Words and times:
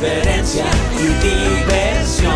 irreverencia 0.00 0.64
y 0.98 1.06
diversión. 1.24 2.34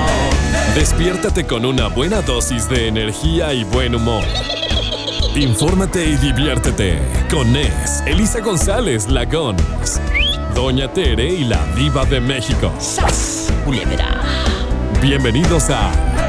Despiértate 0.75 1.47
con 1.47 1.65
una 1.65 1.89
buena 1.89 2.21
dosis 2.21 2.69
de 2.69 2.89
energía 2.89 3.55
y 3.55 3.65
buen 3.65 3.95
humor. 3.95 4.25
Infórmate 5.35 6.05
y 6.05 6.17
diviértete 6.17 6.99
con 7.31 7.53
Nes, 7.53 8.03
Elisa 8.07 8.41
González 8.41 9.09
Lagón, 9.09 9.57
Doña 10.55 10.93
Tere 10.93 11.27
y 11.27 11.45
la 11.45 11.65
Diva 11.75 12.05
de 12.05 12.21
México. 12.21 12.73
Bienvenidos 15.01 15.71
a. 15.71 16.24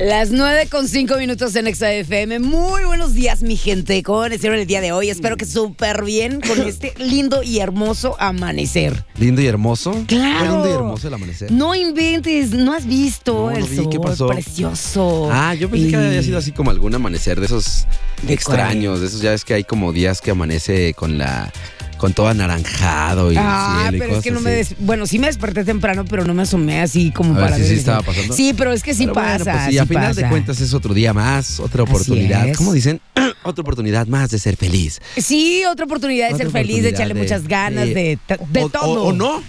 Las 0.00 0.30
9 0.30 0.68
con 0.70 0.88
5 0.88 1.16
minutos 1.18 1.54
en 1.56 1.66
Exa 1.66 1.92
FM. 1.92 2.38
Muy 2.38 2.84
buenos 2.84 3.12
días, 3.12 3.42
mi 3.42 3.56
gente. 3.58 4.02
¿Cómo 4.02 4.20
amanecieron 4.20 4.58
el 4.58 4.66
día 4.66 4.80
de 4.80 4.92
hoy? 4.92 5.10
Espero 5.10 5.36
que 5.36 5.44
súper 5.44 6.04
bien 6.04 6.40
con 6.40 6.58
este 6.66 6.94
lindo 6.96 7.42
y 7.42 7.58
hermoso 7.58 8.16
amanecer. 8.18 9.04
Lindo 9.18 9.42
y 9.42 9.46
hermoso. 9.46 9.92
Claro. 10.06 10.38
Fue 10.38 10.48
lindo 10.48 10.68
y 10.68 10.72
hermoso 10.72 11.08
el 11.08 11.14
amanecer. 11.14 11.52
No 11.52 11.74
inventes, 11.74 12.52
no 12.52 12.72
has 12.72 12.86
visto 12.86 13.34
No, 13.34 13.50
el 13.50 13.60
no 13.60 13.66
vi, 13.66 13.76
sol 13.76 13.88
¿qué 13.90 14.00
pasó? 14.00 14.26
precioso. 14.28 15.28
Ah, 15.30 15.54
yo 15.54 15.68
pensé 15.68 15.88
Y- 15.88 15.90
que 15.90 15.96
había 15.96 16.22
sido 16.22 16.38
así 16.38 16.52
como 16.52 16.70
algún 16.70 16.94
amanecer 16.94 17.38
de 17.38 17.44
esos 17.44 17.86
¿De 18.22 18.32
extraños, 18.32 19.00
de 19.02 19.06
esos 19.06 19.20
ya 19.20 19.34
es 19.34 19.44
que 19.44 19.52
hay 19.52 19.64
como 19.64 19.92
días 19.92 20.22
que 20.22 20.30
amanece 20.30 20.94
con 20.94 21.18
la 21.18 21.52
con 22.00 22.14
todo 22.14 22.28
anaranjado 22.28 23.30
y 23.30 23.36
Ah, 23.38 23.82
cielo 23.82 23.96
y 23.96 24.00
pero 24.00 24.04
es 24.04 24.08
cosas 24.16 24.24
que 24.24 24.30
no 24.30 24.40
me 24.40 24.50
así. 24.60 24.74
des... 24.74 24.74
Bueno, 24.86 25.06
sí 25.06 25.18
me 25.18 25.26
desperté 25.26 25.64
temprano, 25.64 26.04
pero 26.06 26.24
no 26.24 26.32
me 26.34 26.42
asomé 26.42 26.80
así 26.80 27.10
como 27.10 27.34
A 27.34 27.36
ver 27.36 27.44
para 27.44 27.56
si 27.58 27.64
sí 27.64 27.72
el 27.74 27.78
estaba 27.78 28.02
pasando. 28.02 28.34
Sí, 28.34 28.54
pero 28.56 28.72
es 28.72 28.82
que 28.82 28.94
sí 28.94 29.02
Pero 29.04 29.14
bueno, 29.14 29.38
pasa. 29.38 29.52
pues 29.52 29.64
sí, 29.66 29.70
sí 29.72 29.78
a 29.78 29.86
final 29.86 30.14
de 30.14 30.22
pasa. 30.22 30.30
cuentas 30.30 30.60
es 30.62 30.72
otro 30.74 30.94
día 30.94 31.12
más, 31.12 31.60
otra 31.60 31.82
Así 31.84 31.92
oportunidad. 31.92 32.48
es. 32.48 32.56
¿Cómo 32.56 32.72
dicen? 32.72 33.00
otra 33.44 33.60
oportunidad 33.62 34.06
más 34.06 34.30
de 34.30 34.38
ser 34.38 34.56
feliz. 34.56 35.00
Sí, 35.16 35.62
otra 35.70 35.84
oportunidad 35.84 36.28
de 36.28 36.34
Otra 36.34 36.46
ser 36.46 36.52
feliz, 36.52 36.82
de 36.82 36.88
oportunidad 36.88 37.00
echarle 37.00 37.14
muchas 37.14 37.46
ganas, 37.46 37.86
de- 37.88 37.94
de, 37.94 38.18
de 38.50 38.64
o, 38.64 38.68
todo. 38.70 39.02
o 39.04 39.12
no. 39.12 39.42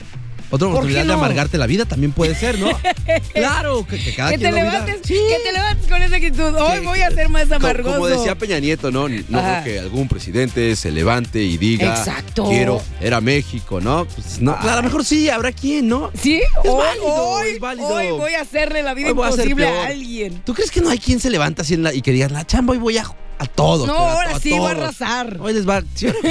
Otra 0.51 0.57
¿Por 0.57 0.59
qué 0.59 0.65
oportunidad 0.65 1.01
de 1.01 1.07
no? 1.07 1.13
amargarte 1.13 1.57
la 1.57 1.65
vida 1.65 1.85
también 1.85 2.11
puede 2.11 2.35
ser, 2.35 2.59
¿no? 2.59 2.69
claro, 3.33 3.87
que, 3.87 3.97
que 3.97 4.13
cada 4.13 4.31
Que 4.31 4.37
te, 4.37 4.43
quien 4.43 4.55
levantes, 4.55 4.97
Sí. 5.03 5.13
que 5.13 5.37
te 5.43 5.51
levantes 5.53 5.87
con 5.87 6.01
esa 6.03 6.15
actitud. 6.17 6.55
Hoy 6.55 6.79
Que- 6.79 6.85
voy 6.85 7.01
a 7.01 7.11
ser 7.11 7.29
más 7.29 7.51
amargoso. 7.51 7.95
Como 7.95 8.07
decía 8.07 8.37
Peña 8.37 8.59
Nieto, 8.59 8.91
¿no? 8.91 9.07
No 9.07 9.39
Ajá. 9.39 9.63
creo 9.63 9.73
que 9.73 9.79
algún 9.79 10.07
presidente 10.07 10.75
se 10.75 10.91
levante 10.91 11.41
y 11.41 11.57
diga, 11.57 11.95
Exacto. 11.97 12.47
quiero 12.49 12.81
ir 13.01 13.13
a 13.13 13.21
México, 13.21 13.79
¿no? 13.81 14.05
Pues 14.05 14.41
no, 14.41 14.55
a 14.55 14.75
lo 14.75 14.83
mejor 14.83 15.05
sí, 15.05 15.29
habrá 15.29 15.51
quien, 15.51 15.87
¿no? 15.87 16.11
¿Sí? 16.21 16.41
Es 16.41 16.69
hoy, 16.69 16.77
válido, 16.77 17.05
hoy, 17.05 17.49
es 17.51 17.59
válido. 17.59 17.87
hoy 17.87 18.09
voy 18.11 18.33
a 18.33 18.41
hacerle 18.41 18.83
la 18.83 18.93
vida 18.93 19.07
a 19.07 19.11
imposible 19.11 19.67
a, 19.67 19.87
alguien. 19.87 20.41
¿Tú 20.45 20.53
crees 20.53 20.69
que 20.69 20.81
no 20.81 20.89
hay 20.89 20.99
quien 20.99 21.19
se 21.19 21.29
levanta 21.29 21.61
así 21.61 21.75
en 21.75 21.83
la, 21.83 21.93
y 21.93 22.01
que 22.01 22.11
diga, 22.11 22.27
la 22.29 22.45
chamba 22.45 22.73
hoy 22.73 22.77
voy 22.79 22.97
a, 22.97 23.05
a 23.41 23.45
todos? 23.47 23.87
No, 23.87 23.95
a 23.95 24.11
ahora 24.13 24.39
sí 24.39 24.51
voy 24.51 24.59
a 24.71 24.75
todos"? 24.75 25.01
arrasar. 25.01 25.37
Hoy 25.39 25.53
les 25.53 25.67
va, 25.67 25.83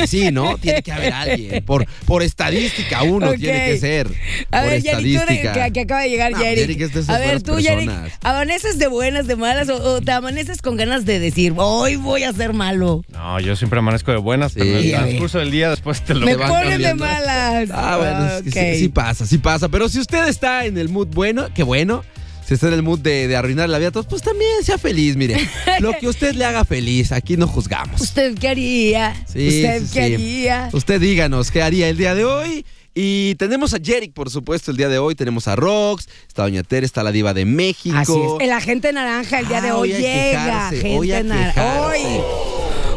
sí, 0.06 0.30
¿no? 0.30 0.56
Tiene 0.62 0.82
que 0.82 0.92
haber 0.92 1.12
alguien. 1.12 1.64
Por, 1.64 1.86
por 2.06 2.22
estadística 2.22 3.02
uno 3.02 3.32
tiene 3.34 3.66
que 3.66 3.78
ser. 3.78 4.06
A 4.50 4.60
por 4.60 4.70
ver, 4.70 4.82
Yeri, 4.82 4.96
tú 4.96 5.02
de- 5.02 5.14
estadística. 5.16 5.64
que, 5.66 5.72
que 5.72 5.80
acaba 5.80 6.00
de 6.02 6.10
llegar, 6.10 6.32
No, 6.32 6.38
Yeri. 6.40 6.60
Yerick 6.60 6.80
es 6.82 6.94
de 6.94 7.00
esas 7.00 7.16
A 7.16 7.18
ver, 7.18 7.42
tú, 7.42 7.58
Yeri, 7.58 7.86
personas. 7.86 8.12
¿amaneces 8.22 8.78
de 8.78 8.86
buenas, 8.88 9.26
de 9.26 9.36
malas 9.36 9.68
o, 9.68 9.76
o 9.76 10.00
te 10.00 10.12
amaneces 10.12 10.62
con 10.62 10.76
ganas 10.76 11.04
de 11.04 11.18
decir, 11.18 11.54
hoy 11.56 11.96
voy 11.96 12.24
a 12.24 12.32
ser 12.32 12.52
malo? 12.52 13.02
No, 13.12 13.40
yo 13.40 13.56
siempre 13.56 13.78
amanezco 13.78 14.10
de 14.12 14.18
buenas, 14.18 14.52
pero 14.54 14.64
en 14.70 14.76
el 14.76 14.90
transcurso 14.92 15.38
del 15.38 15.50
día 15.50 15.70
después 15.70 16.02
te 16.04 16.14
lo 16.14 16.24
Me 16.26 16.36
van 16.36 16.48
ponen 16.48 16.80
de 16.82 16.94
malas. 16.94 17.68
Ah, 17.72 17.96
bueno, 17.98 18.28
es 18.36 18.42
que 18.54 18.60
Ok. 18.70 18.74
sí, 18.74 18.80
sí 18.80 18.88
pasa, 18.88 19.26
sí 19.26 19.38
pasa. 19.38 19.68
Pero 19.68 19.88
si 19.88 19.98
usted 19.98 20.26
está 20.28 20.64
en 20.64 20.78
el 20.78 20.88
mood 20.88 21.08
bueno, 21.08 21.48
qué 21.54 21.62
bueno. 21.62 22.04
Si 22.50 22.54
está 22.54 22.66
en 22.66 22.74
el 22.74 22.82
mood 22.82 22.98
de, 22.98 23.28
de 23.28 23.36
arruinar 23.36 23.68
la 23.68 23.78
vida 23.78 23.90
a 23.90 23.92
todos, 23.92 24.06
pues 24.06 24.22
también 24.22 24.50
sea 24.64 24.76
feliz, 24.76 25.14
mire. 25.14 25.36
Lo 25.78 25.92
que 25.96 26.08
usted 26.08 26.34
le 26.34 26.44
haga 26.44 26.64
feliz, 26.64 27.12
aquí 27.12 27.36
no 27.36 27.46
juzgamos. 27.46 28.00
¿Usted 28.00 28.36
qué 28.36 28.48
haría? 28.48 29.14
Sí, 29.32 29.46
¿Usted 29.46 29.82
sí, 29.84 29.90
qué 29.94 30.06
sí. 30.08 30.14
haría? 30.14 30.68
Usted 30.72 31.00
díganos 31.00 31.52
qué 31.52 31.62
haría 31.62 31.88
el 31.88 31.96
día 31.96 32.16
de 32.16 32.24
hoy. 32.24 32.66
Y 32.92 33.36
tenemos 33.36 33.72
a 33.72 33.78
Jerick, 33.80 34.12
por 34.14 34.30
supuesto, 34.30 34.72
el 34.72 34.76
día 34.78 34.88
de 34.88 34.98
hoy. 34.98 35.14
Tenemos 35.14 35.46
a 35.46 35.54
Rox, 35.54 36.08
está 36.26 36.42
Doña 36.42 36.64
Tere, 36.64 36.84
está 36.86 37.04
la 37.04 37.12
diva 37.12 37.34
de 37.34 37.44
México. 37.44 37.96
Así 37.96 38.12
es. 38.14 38.32
El 38.40 38.50
agente 38.50 38.92
naranja 38.92 39.38
el 39.38 39.46
día 39.46 39.58
Ah, 39.58 39.60
de 39.60 39.70
hoy, 39.70 39.92
hoy 39.92 39.94
a 39.94 40.00
llega. 40.00 40.70
gente 40.70 40.98
hoy 40.98 41.08
naranja. 41.22 41.82
Hoy. 41.86 42.00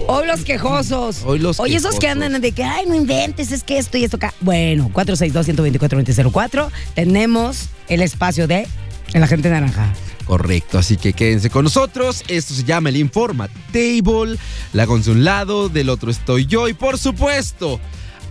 Hoy 0.08 0.25
los 0.25 0.44
quejosos. 0.46 1.22
Hoy 1.25 1.38
los 1.38 1.59
Hoy 1.59 1.75
esos 1.75 2.00
que 2.00 2.08
andan 2.08 2.42
de 2.42 2.52
que, 2.53 2.63
ay, 2.63 2.88
no 2.88 2.96
inventes, 2.96 3.52
es 3.52 3.63
que 3.63 3.78
esto 3.78 4.00
y 4.00 4.03
esto 4.03 4.18
acá. 4.18 4.34
Bueno, 4.42 4.90
462-124-2004. 4.96 6.72
Tenemos 6.96 7.69
el 7.88 8.02
espacio 8.02 8.47
de 8.47 8.68
el 9.13 9.24
agente 9.24 9.50
naranja. 9.50 9.94
Correcto, 10.25 10.78
así 10.78 10.97
que 10.97 11.13
quédense 11.13 11.50
con 11.50 11.63
nosotros. 11.66 12.24
Esto 12.28 12.53
se 12.53 12.63
llama 12.63 12.90
el 12.90 12.97
Informa 12.97 13.50
Table. 13.72 14.38
La 14.74 14.88
con 14.88 15.07
un 15.09 15.24
lado, 15.24 15.69
del 15.69 15.90
otro 15.90 16.09
estoy 16.12 16.46
yo. 16.46 16.68
Y 16.69 16.74
por 16.74 16.97
supuesto, 16.97 17.79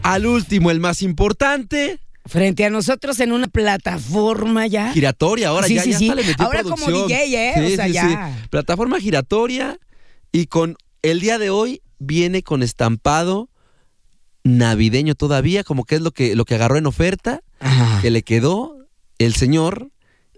al 0.03 0.27
último, 0.27 0.71
el 0.71 0.81
más 0.81 1.03
importante, 1.03 1.99
Frente 2.25 2.65
a 2.65 2.71
nosotros 2.71 3.19
en 3.19 3.33
una 3.33 3.49
plataforma 3.49 4.69
ya. 4.69 4.93
giratoria. 4.93 5.49
Ahora 5.49 5.67
Sí, 5.67 5.75
ya, 5.75 5.83
sí, 5.83 5.91
ya 5.91 5.99
sí. 5.99 6.09
hasta 6.11 6.23
le 6.23 6.35
Ahora 6.39 6.63
como. 6.63 6.87
DJ, 6.87 7.25
¿eh? 7.59 7.73
O 7.73 7.75
sea, 7.77 7.89
ya. 7.89 8.47
Plataforma 8.49 9.01
giratoria. 9.01 9.77
Y 10.31 10.47
con 10.47 10.77
el 11.03 11.19
día 11.21 11.39
de 11.39 11.51
hoy 11.51 11.83
viene 11.99 12.43
con 12.45 12.63
estampado 12.63 13.49
navideño 14.45 15.15
todavía, 15.15 15.65
como 15.65 15.85
que 15.85 15.97
es 15.97 16.01
lo 16.01 16.11
que, 16.13 16.35
lo 16.37 16.45
que 16.45 16.55
agarró 16.55 16.77
en 16.77 16.87
oferta, 16.87 17.41
Ajá. 17.61 18.01
que 18.01 18.11
le 18.11 18.23
quedó 18.23 18.77
el 19.19 19.35
señor. 19.35 19.91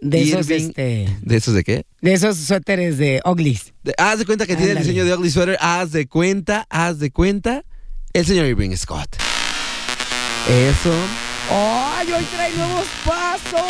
De 0.06 0.22
esos, 0.22 0.50
Irving. 0.50 0.68
este, 0.68 1.08
¿De 1.22 1.36
esos 1.36 1.54
de 1.54 1.64
qué? 1.64 1.86
de 2.02 2.12
esos 2.12 2.36
suéteres 2.36 2.98
de 2.98 3.22
Uglis. 3.24 3.72
De- 3.82 3.94
haz 3.96 4.18
de 4.18 4.26
cuenta 4.26 4.46
que 4.46 4.54
tiene 4.54 4.72
el 4.72 4.78
diseño 4.78 5.04
de 5.04 5.14
Ugly 5.14 5.30
Sweater. 5.30 5.56
Haz 5.60 5.92
de 5.92 6.06
cuenta, 6.06 6.66
haz 6.68 6.98
de 6.98 7.10
cuenta. 7.10 7.64
El 8.12 8.26
señor 8.26 8.44
Irving 8.46 8.76
Scott. 8.76 9.16
Eso. 10.48 10.92
¡Ay, 11.50 12.12
hoy 12.12 12.24
trae 12.34 12.52
nuevos 12.54 12.86
pasos! 13.04 13.60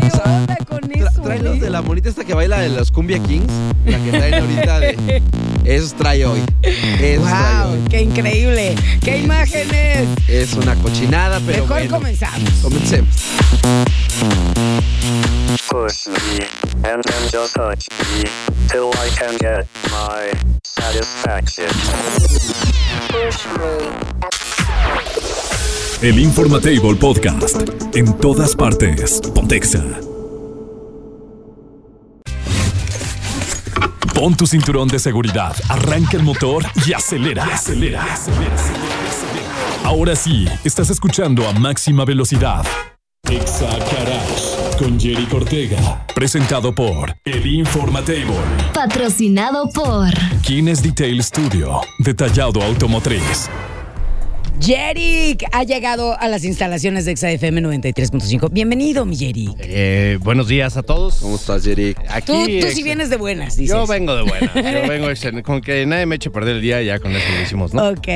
¿Qué 0.00 0.28
onda 0.28 0.56
con 0.68 0.90
eso? 0.92 1.22
trae 1.22 1.38
los 1.40 1.56
eh? 1.56 1.60
de 1.60 1.70
la 1.70 1.82
monita 1.82 2.08
esta 2.08 2.24
que 2.24 2.34
baila 2.34 2.58
de 2.60 2.68
los 2.70 2.90
Cumbia 2.90 3.18
Kings. 3.20 3.46
La 3.86 3.98
que 4.02 4.10
traen 4.10 4.34
ahorita 4.34 4.80
de. 4.80 5.22
Esos 5.64 5.94
trae 5.94 6.24
hoy. 6.26 6.40
Esos 6.62 7.28
trae 7.28 7.62
¡Wow! 7.64 7.72
hoy. 7.74 7.78
¡Qué 7.88 8.02
increíble! 8.02 8.74
¡Qué 9.00 9.18
imágenes! 9.18 10.08
Es 10.28 10.52
una 10.54 10.74
cochinada, 10.76 11.40
pero. 11.46 11.62
Mejor 11.62 11.68
bueno, 11.78 11.96
comenzamos. 11.96 12.50
Comencemos. 12.62 13.14
Push 15.68 16.08
me, 16.08 16.46
and 16.84 17.02
then 17.02 17.28
just 17.30 17.54
touch 17.54 17.88
me, 17.90 18.24
till 18.68 18.90
I 18.94 19.08
can 19.16 19.36
get 19.38 19.66
my 19.90 20.30
satisfaction. 20.64 21.68
El 26.02 26.18
Informatable 26.18 26.96
Podcast. 26.96 27.62
En 27.94 28.12
todas 28.18 28.56
partes. 28.56 29.20
Pontexa. 29.34 29.82
Pon 34.14 34.36
tu 34.36 34.46
cinturón 34.46 34.88
de 34.88 34.98
seguridad, 34.98 35.56
arranca 35.68 36.16
el 36.16 36.22
motor 36.22 36.64
y 36.86 36.92
acelera. 36.92 37.44
Acelera. 37.44 38.04
Ahora 39.84 40.14
sí, 40.14 40.46
estás 40.64 40.90
escuchando 40.90 41.48
a 41.48 41.52
máxima 41.52 42.04
velocidad. 42.04 42.64
Exa 43.30 43.68
Garage 43.78 44.76
con 44.78 44.98
Jerry 44.98 45.26
Cortega. 45.26 46.04
Presentado 46.12 46.74
por 46.74 47.16
El 47.24 47.46
Informatable. 47.46 48.34
Patrocinado 48.74 49.70
por 49.70 50.08
Kines 50.42 50.82
Detail 50.82 51.22
Studio. 51.22 51.80
Detallado 52.00 52.60
automotriz. 52.60 53.48
Jerick 54.60 55.44
ha 55.52 55.64
llegado 55.64 56.18
a 56.18 56.28
las 56.28 56.44
instalaciones 56.44 57.04
de 57.04 57.16
XAFM 57.16 57.60
93.5. 57.62 58.48
Bienvenido, 58.52 59.04
mi 59.04 59.16
Jerick. 59.16 59.56
Eh, 59.58 60.18
buenos 60.22 60.46
días 60.46 60.76
a 60.76 60.82
todos. 60.84 61.16
¿Cómo 61.20 61.34
estás, 61.36 61.64
Jerick? 61.64 61.98
Aquí, 62.08 62.26
Tú, 62.60 62.66
tú 62.66 62.72
sí 62.72 62.82
vienes 62.84 63.10
de 63.10 63.16
buenas, 63.16 63.56
dices. 63.56 63.74
Yo 63.74 63.86
vengo 63.88 64.14
de 64.14 64.22
buena. 64.22 64.52
Yo 64.54 64.62
vengo 64.88 65.10
excel- 65.10 65.42
con 65.42 65.60
que 65.62 65.84
nadie 65.86 66.06
me 66.06 66.14
eche 66.16 66.28
a 66.28 66.32
perder 66.32 66.56
el 66.56 66.62
día, 66.62 66.80
ya 66.82 67.00
con 67.00 67.10
eso 67.14 67.26
lo 67.36 67.42
hicimos, 67.42 67.74
¿no? 67.74 67.88
Ok. 67.88 68.06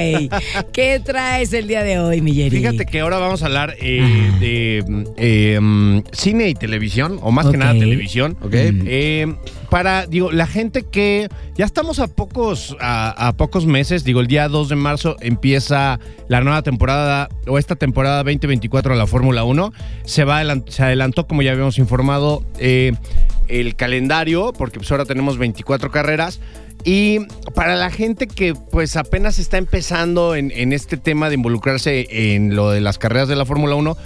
¿Qué 0.72 1.00
traes 1.04 1.52
el 1.52 1.66
día 1.66 1.82
de 1.82 1.98
hoy, 1.98 2.20
mi 2.20 2.32
Jerick? 2.34 2.60
Fíjate 2.60 2.86
que 2.86 3.00
ahora 3.00 3.18
vamos 3.18 3.42
a 3.42 3.46
hablar 3.46 3.74
eh, 3.80 4.30
de 4.38 4.84
mm, 4.86 5.04
eh, 5.16 5.58
mm, 5.60 5.98
cine 6.12 6.48
y 6.48 6.54
televisión, 6.54 7.18
o 7.22 7.32
más 7.32 7.46
que 7.48 7.56
nada 7.56 7.72
televisión. 7.72 8.36
Ok. 8.40 8.54
Eh, 8.54 9.34
para, 9.70 10.06
digo, 10.06 10.32
la 10.32 10.46
gente 10.46 10.82
que 10.84 11.28
ya 11.56 11.64
estamos 11.64 11.98
a 11.98 12.06
pocos, 12.06 12.76
a, 12.80 13.34
pocos 13.36 13.66
meses, 13.66 14.04
digo, 14.04 14.20
el 14.20 14.26
día 14.26 14.48
2 14.48 14.68
de 14.68 14.76
marzo 14.76 15.16
empieza 15.20 15.98
la 16.28 16.40
nueva 16.40 16.62
temporada 16.62 17.28
o 17.46 17.58
esta 17.58 17.76
temporada 17.76 18.18
2024 18.18 18.92
de 18.92 18.98
la 18.98 19.06
Fórmula 19.06 19.44
1. 19.44 19.72
Se, 20.04 20.24
va 20.24 20.42
se 20.68 20.82
adelantó, 20.82 21.26
como 21.26 21.42
ya 21.42 21.52
habíamos 21.52 21.78
informado, 21.78 22.44
eh, 22.58 22.92
el 23.48 23.76
calendario, 23.76 24.52
porque 24.52 24.78
pues 24.78 24.90
ahora 24.90 25.04
tenemos 25.04 25.38
24 25.38 25.90
carreras. 25.90 26.40
Y 26.84 27.20
para 27.54 27.74
la 27.74 27.90
gente 27.90 28.28
que 28.28 28.54
pues 28.54 28.96
apenas 28.96 29.38
está 29.38 29.58
empezando 29.58 30.36
en, 30.36 30.52
en 30.52 30.72
este 30.72 30.96
tema 30.96 31.28
de 31.28 31.34
involucrarse 31.34 32.06
en 32.34 32.54
lo 32.54 32.70
de 32.70 32.80
las 32.80 32.98
carreras 32.98 33.28
de 33.28 33.34
la 33.34 33.44
Fórmula 33.44 33.74
1, 33.74 33.96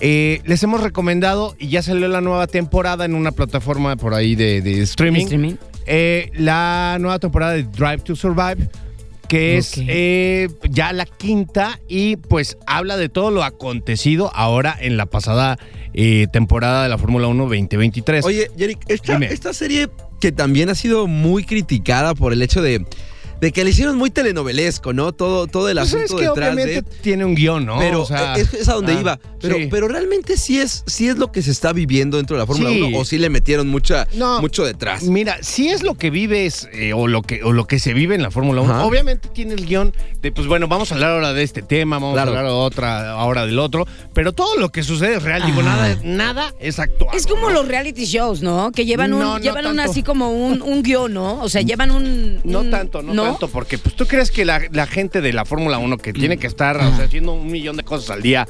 eh, 0.00 0.40
les 0.44 0.62
hemos 0.62 0.82
recomendado, 0.82 1.54
y 1.58 1.68
ya 1.68 1.82
salió 1.82 2.08
la 2.08 2.20
nueva 2.20 2.46
temporada 2.46 3.04
en 3.04 3.14
una 3.14 3.32
plataforma 3.32 3.96
por 3.96 4.14
ahí 4.14 4.34
de, 4.34 4.60
de 4.62 4.80
streaming, 4.82 5.22
Streaming. 5.22 5.54
eh, 5.86 6.30
la 6.34 6.96
nueva 7.00 7.18
temporada 7.18 7.52
de 7.52 7.64
Drive 7.64 7.98
to 7.98 8.16
Survive, 8.16 8.68
que 9.28 9.58
es 9.58 9.74
eh, 9.76 10.48
ya 10.68 10.92
la 10.92 11.06
quinta 11.06 11.78
y 11.86 12.16
pues 12.16 12.58
habla 12.66 12.96
de 12.96 13.08
todo 13.08 13.30
lo 13.30 13.44
acontecido 13.44 14.32
ahora 14.34 14.76
en 14.80 14.96
la 14.96 15.06
pasada 15.06 15.56
eh, 15.94 16.26
temporada 16.32 16.82
de 16.82 16.88
la 16.88 16.98
Fórmula 16.98 17.28
1 17.28 17.44
2023. 17.44 18.24
Oye, 18.24 18.50
Yerick, 18.56 18.80
esta 18.88 19.52
serie 19.52 19.88
que 20.20 20.32
también 20.32 20.68
ha 20.68 20.74
sido 20.74 21.06
muy 21.06 21.44
criticada 21.44 22.16
por 22.16 22.32
el 22.32 22.42
hecho 22.42 22.60
de, 22.60 22.84
de 23.40 23.52
que 23.52 23.64
le 23.64 23.70
hicieron 23.70 23.96
muy 23.96 24.10
telenovelesco, 24.10 24.92
¿no? 24.92 25.12
Todo, 25.12 25.46
todo 25.46 25.68
el 25.68 25.76
Pues 25.78 25.88
asunto 25.88 26.04
es 26.04 26.12
que 26.20 26.28
detrás 26.28 26.52
obviamente 26.54 26.82
de. 26.82 26.96
tiene 27.02 27.24
un 27.24 27.34
guion, 27.34 27.64
¿no? 27.66 27.78
Pero 27.78 28.02
O 28.02 28.06
sea, 28.06 28.34
es, 28.36 28.52
es 28.54 28.68
a 28.68 28.74
donde 28.74 28.92
ah, 28.92 29.00
iba. 29.00 29.20
Pero, 29.40 29.56
sí. 29.56 29.68
pero 29.70 29.88
realmente 29.88 30.36
sí 30.36 30.58
es, 30.60 30.84
sí 30.86 31.08
es 31.08 31.16
lo 31.16 31.32
que 31.32 31.40
se 31.42 31.50
está 31.50 31.72
viviendo 31.72 32.16
dentro 32.18 32.36
de 32.36 32.40
la 32.42 32.46
Fórmula 32.46 32.70
Sí. 32.70 32.82
1 32.82 32.98
o 32.98 33.04
sí 33.04 33.18
le 33.18 33.30
metieron 33.30 33.68
mucha, 33.68 34.06
No. 34.14 34.40
mucho 34.40 34.64
detrás. 34.64 35.02
Mira, 35.04 35.38
si 35.42 35.68
es 35.70 35.82
lo 35.82 35.94
que 35.94 36.10
vives 36.10 36.68
eh, 36.72 36.92
o, 36.92 37.06
lo 37.08 37.22
que, 37.22 37.42
o 37.42 37.52
lo 37.52 37.66
que 37.66 37.78
se 37.78 37.94
vive 37.94 38.14
en 38.14 38.22
la 38.22 38.30
Fórmula 38.30 38.60
1, 38.60 38.72
Ajá. 38.74 38.84
obviamente 38.84 39.28
tiene 39.30 39.54
el 39.54 39.64
guion 39.66 39.94
de, 40.20 40.32
pues 40.32 40.46
bueno, 40.46 40.68
vamos 40.68 40.90
a 40.92 40.94
hablar 40.94 41.12
ahora 41.12 41.32
de 41.32 41.42
este 41.42 41.62
tema, 41.62 41.96
vamos 41.96 42.14
Claro. 42.14 42.32
a 42.34 42.38
hablar 42.38 42.52
otra, 42.52 43.10
ahora 43.12 43.46
del 43.46 43.58
otro, 43.58 43.86
pero 44.12 44.32
todo 44.32 44.56
lo 44.58 44.70
que 44.70 44.82
sucede 44.82 45.14
es 45.16 45.22
real, 45.22 45.42
digo, 45.46 45.62
nada, 45.62 45.96
nada 46.04 46.52
es 46.60 46.78
actual. 46.78 47.16
Es 47.16 47.26
como 47.26 47.48
¿no? 47.48 47.54
los 47.54 47.68
reality 47.68 48.04
shows, 48.04 48.42
¿no? 48.42 48.70
Que 48.72 48.84
llevan 48.84 49.14
un, 49.14 49.20
No, 49.20 49.38
no 49.38 49.38
llevan 49.38 49.66
un 49.66 49.80
así 49.80 50.02
como 50.02 50.30
un, 50.30 50.60
un 50.60 50.82
guion, 50.82 51.14
¿no? 51.14 51.40
O 51.42 51.48
sea, 51.48 51.62
llevan 51.62 51.90
un. 51.90 52.40
No 52.44 52.60
un- 52.60 52.70
tanto, 52.70 53.02
no, 53.02 53.14
tanto, 53.14 53.29
porque 53.38 53.78
pues 53.78 53.94
tú 53.94 54.06
crees 54.06 54.30
que 54.30 54.44
la, 54.44 54.60
la 54.72 54.86
gente 54.86 55.20
de 55.20 55.32
la 55.32 55.44
Fórmula 55.44 55.78
1 55.78 55.96
que 55.98 56.12
tiene 56.12 56.36
que 56.38 56.46
estar 56.46 56.76
o 56.76 56.96
sea, 56.96 57.04
haciendo 57.04 57.32
un 57.32 57.50
millón 57.50 57.76
de 57.76 57.82
cosas 57.84 58.10
al 58.10 58.22
día 58.22 58.46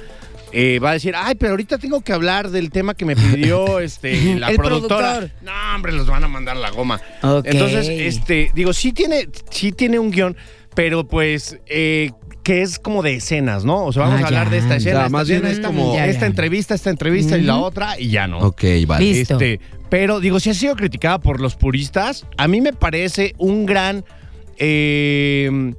eh, 0.52 0.80
va 0.80 0.90
a 0.90 0.92
decir, 0.94 1.14
ay, 1.16 1.36
pero 1.36 1.52
ahorita 1.52 1.78
tengo 1.78 2.00
que 2.00 2.12
hablar 2.12 2.50
del 2.50 2.70
tema 2.70 2.94
que 2.94 3.04
me 3.04 3.14
pidió 3.14 3.78
este, 3.80 4.34
la 4.34 4.50
El 4.50 4.56
productora. 4.56 5.12
productor. 5.18 5.42
No, 5.42 5.52
hombre, 5.76 5.92
los 5.92 6.08
van 6.08 6.24
a 6.24 6.28
mandar 6.28 6.56
la 6.56 6.70
goma. 6.70 7.00
Ok. 7.22 7.46
Entonces, 7.46 7.88
este, 7.88 8.50
digo, 8.52 8.72
sí 8.72 8.92
tiene, 8.92 9.28
sí 9.50 9.70
tiene 9.70 10.00
un 10.00 10.10
guion, 10.10 10.36
pero 10.74 11.06
pues 11.06 11.56
eh, 11.66 12.10
que 12.42 12.62
es 12.62 12.80
como 12.80 13.02
de 13.04 13.14
escenas, 13.14 13.64
¿no? 13.64 13.84
O 13.84 13.92
sea, 13.92 14.02
vamos 14.02 14.18
Ah, 14.22 14.24
a 14.24 14.26
hablar 14.26 14.44
ya. 14.46 14.50
de 14.50 14.58
esta 14.58 14.68
Ya, 14.70 14.76
escena, 14.78 14.98
esta 14.98 15.08
más 15.10 15.28
bien 15.28 15.36
escena, 15.38 15.50
es 15.52 15.56
esta, 15.58 15.68
como- 15.68 15.94
Ya, 15.94 16.06
esta 16.06 16.20
ya. 16.22 16.26
entrevista, 16.26 16.74
esta 16.74 16.90
entrevista 16.90 17.38
y 17.38 17.42
la 17.42 17.56
otra, 17.58 18.00
y 18.00 18.08
ya 18.08 18.26
no. 18.26 18.38
Ok, 18.40 18.64
vale. 18.88 19.04
Listo. 19.04 19.34
Este, 19.34 19.60
pero 19.88 20.18
digo, 20.18 20.40
si 20.40 20.50
ha 20.50 20.54
sido 20.54 20.74
criticada 20.74 21.20
por 21.20 21.40
los 21.40 21.54
puristas, 21.54 22.26
a 22.36 22.48
mí 22.48 22.60
me 22.60 22.72
parece 22.72 23.34
un 23.38 23.66
gran 23.66 24.04
eh, 24.60 25.72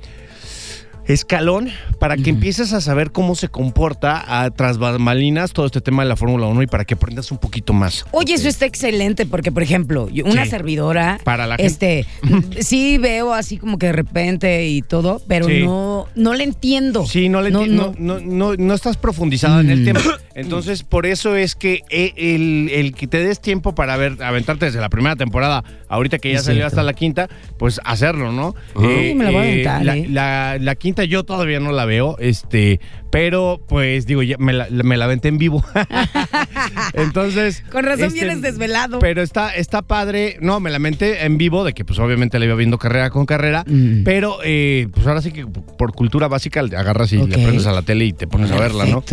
escalón 1.07 1.69
para 1.99 2.15
que 2.17 2.29
empieces 2.29 2.73
a 2.73 2.81
saber 2.81 3.11
cómo 3.11 3.35
se 3.35 3.49
comporta 3.49 4.43
a 4.43 4.49
tras 4.51 4.77
bambalinas 4.77 5.51
todo 5.53 5.65
este 5.65 5.81
tema 5.81 6.03
de 6.03 6.09
la 6.09 6.15
Fórmula 6.15 6.47
1 6.47 6.61
y 6.63 6.67
para 6.67 6.85
que 6.85 6.93
aprendas 6.93 7.31
un 7.31 7.37
poquito 7.37 7.73
más. 7.73 8.05
Oye, 8.11 8.33
eso 8.35 8.47
está 8.47 8.65
excelente 8.65 9.25
porque, 9.25 9.51
por 9.51 9.63
ejemplo, 9.63 10.09
yo- 10.09 10.25
una 10.25 10.45
Sí. 10.45 10.51
servidora, 10.51 11.19
Para 11.23 11.47
la 11.47 11.55
este, 11.55 12.05
sí 12.59 12.97
veo 12.97 13.33
así 13.33 13.57
como 13.57 13.77
que 13.77 13.87
de 13.87 13.93
repente 13.93 14.67
y 14.67 14.81
todo, 14.81 15.21
pero 15.27 15.47
Sí. 15.47 15.63
no, 15.63 16.07
no 16.15 16.33
le 16.33 16.43
entiendo. 16.43 17.05
Sí, 17.05 17.29
no, 17.29 17.41
le 17.41 17.51
No, 17.51 17.63
enti- 17.65 17.69
no, 17.69 17.93
no, 17.97 18.19
no- 18.19 18.55
no 18.55 18.73
estás 18.73 18.97
profundizada 18.97 19.61
en 19.61 19.69
el 19.69 19.81
Mm. 19.81 19.85
tema. 19.85 20.01
Entonces, 20.35 20.83
por 20.83 21.05
eso 21.05 21.35
es 21.35 21.55
que 21.55 21.81
eh, 21.89 22.13
el, 22.15 22.69
el 22.73 22.93
que 22.95 23.07
te 23.07 23.21
des 23.23 23.41
tiempo 23.41 23.75
para 23.75 23.97
ver, 23.97 24.21
aventarte 24.23 24.65
desde 24.65 24.79
la 24.79 24.89
primera 24.89 25.15
temporada, 25.17 25.63
ahorita 25.89 26.19
que 26.19 26.31
ya 26.31 26.39
salió 26.39 26.65
hasta 26.65 26.83
la 26.83 26.93
quinta, 26.93 27.27
pues 27.57 27.81
hacerlo, 27.83 28.31
¿no? 28.31 28.55
Ay, 28.75 29.13
me 29.13 29.25
la 29.25 29.31
voy 29.31 29.39
a 29.39 29.43
aventar, 29.43 29.97
¿eh? 29.97 30.07
la- 30.09 30.57
la 30.59 30.75
quinta 30.75 30.90
yo 31.05 31.23
todavía 31.23 31.59
no 31.59 31.71
la 31.71 31.85
veo, 31.85 32.17
este, 32.19 32.79
pero 33.09 33.61
pues 33.67 34.05
digo, 34.05 34.23
ya 34.23 34.37
me 34.37 34.53
la, 34.53 34.67
me 34.69 34.97
la 34.97 35.05
aventé 35.05 35.27
en 35.29 35.37
vivo. 35.37 35.63
Entonces. 36.93 37.63
Con 37.71 37.85
razón 37.85 38.05
este, 38.05 38.19
vienes 38.19 38.41
desvelado. 38.41 38.99
Pero 38.99 39.21
está, 39.21 39.53
está 39.55 39.81
padre. 39.81 40.37
No, 40.41 40.59
me 40.59 40.69
lamenté 40.69 41.25
en 41.25 41.37
vivo 41.37 41.63
de 41.63 41.73
que, 41.73 41.85
pues, 41.85 41.99
obviamente 41.99 42.39
la 42.39 42.45
iba 42.45 42.55
viendo 42.55 42.77
carrera 42.77 43.09
con 43.09 43.25
carrera. 43.25 43.63
Mm. 43.67 44.03
Pero, 44.03 44.37
eh, 44.43 44.87
pues, 44.93 45.07
ahora 45.07 45.21
sí 45.21 45.31
que 45.31 45.45
por 45.45 45.93
cultura 45.93 46.27
básica 46.27 46.61
le 46.61 46.75
agarras 46.77 47.11
y 47.13 47.17
Ok. 47.17 47.29
le 47.29 47.37
prendes 47.37 47.65
a 47.65 47.71
la 47.71 47.81
tele 47.81 48.05
y 48.05 48.13
te 48.13 48.27
pones 48.27 48.51
a 48.51 48.59
verla, 48.59 48.85
¿no? 48.85 49.03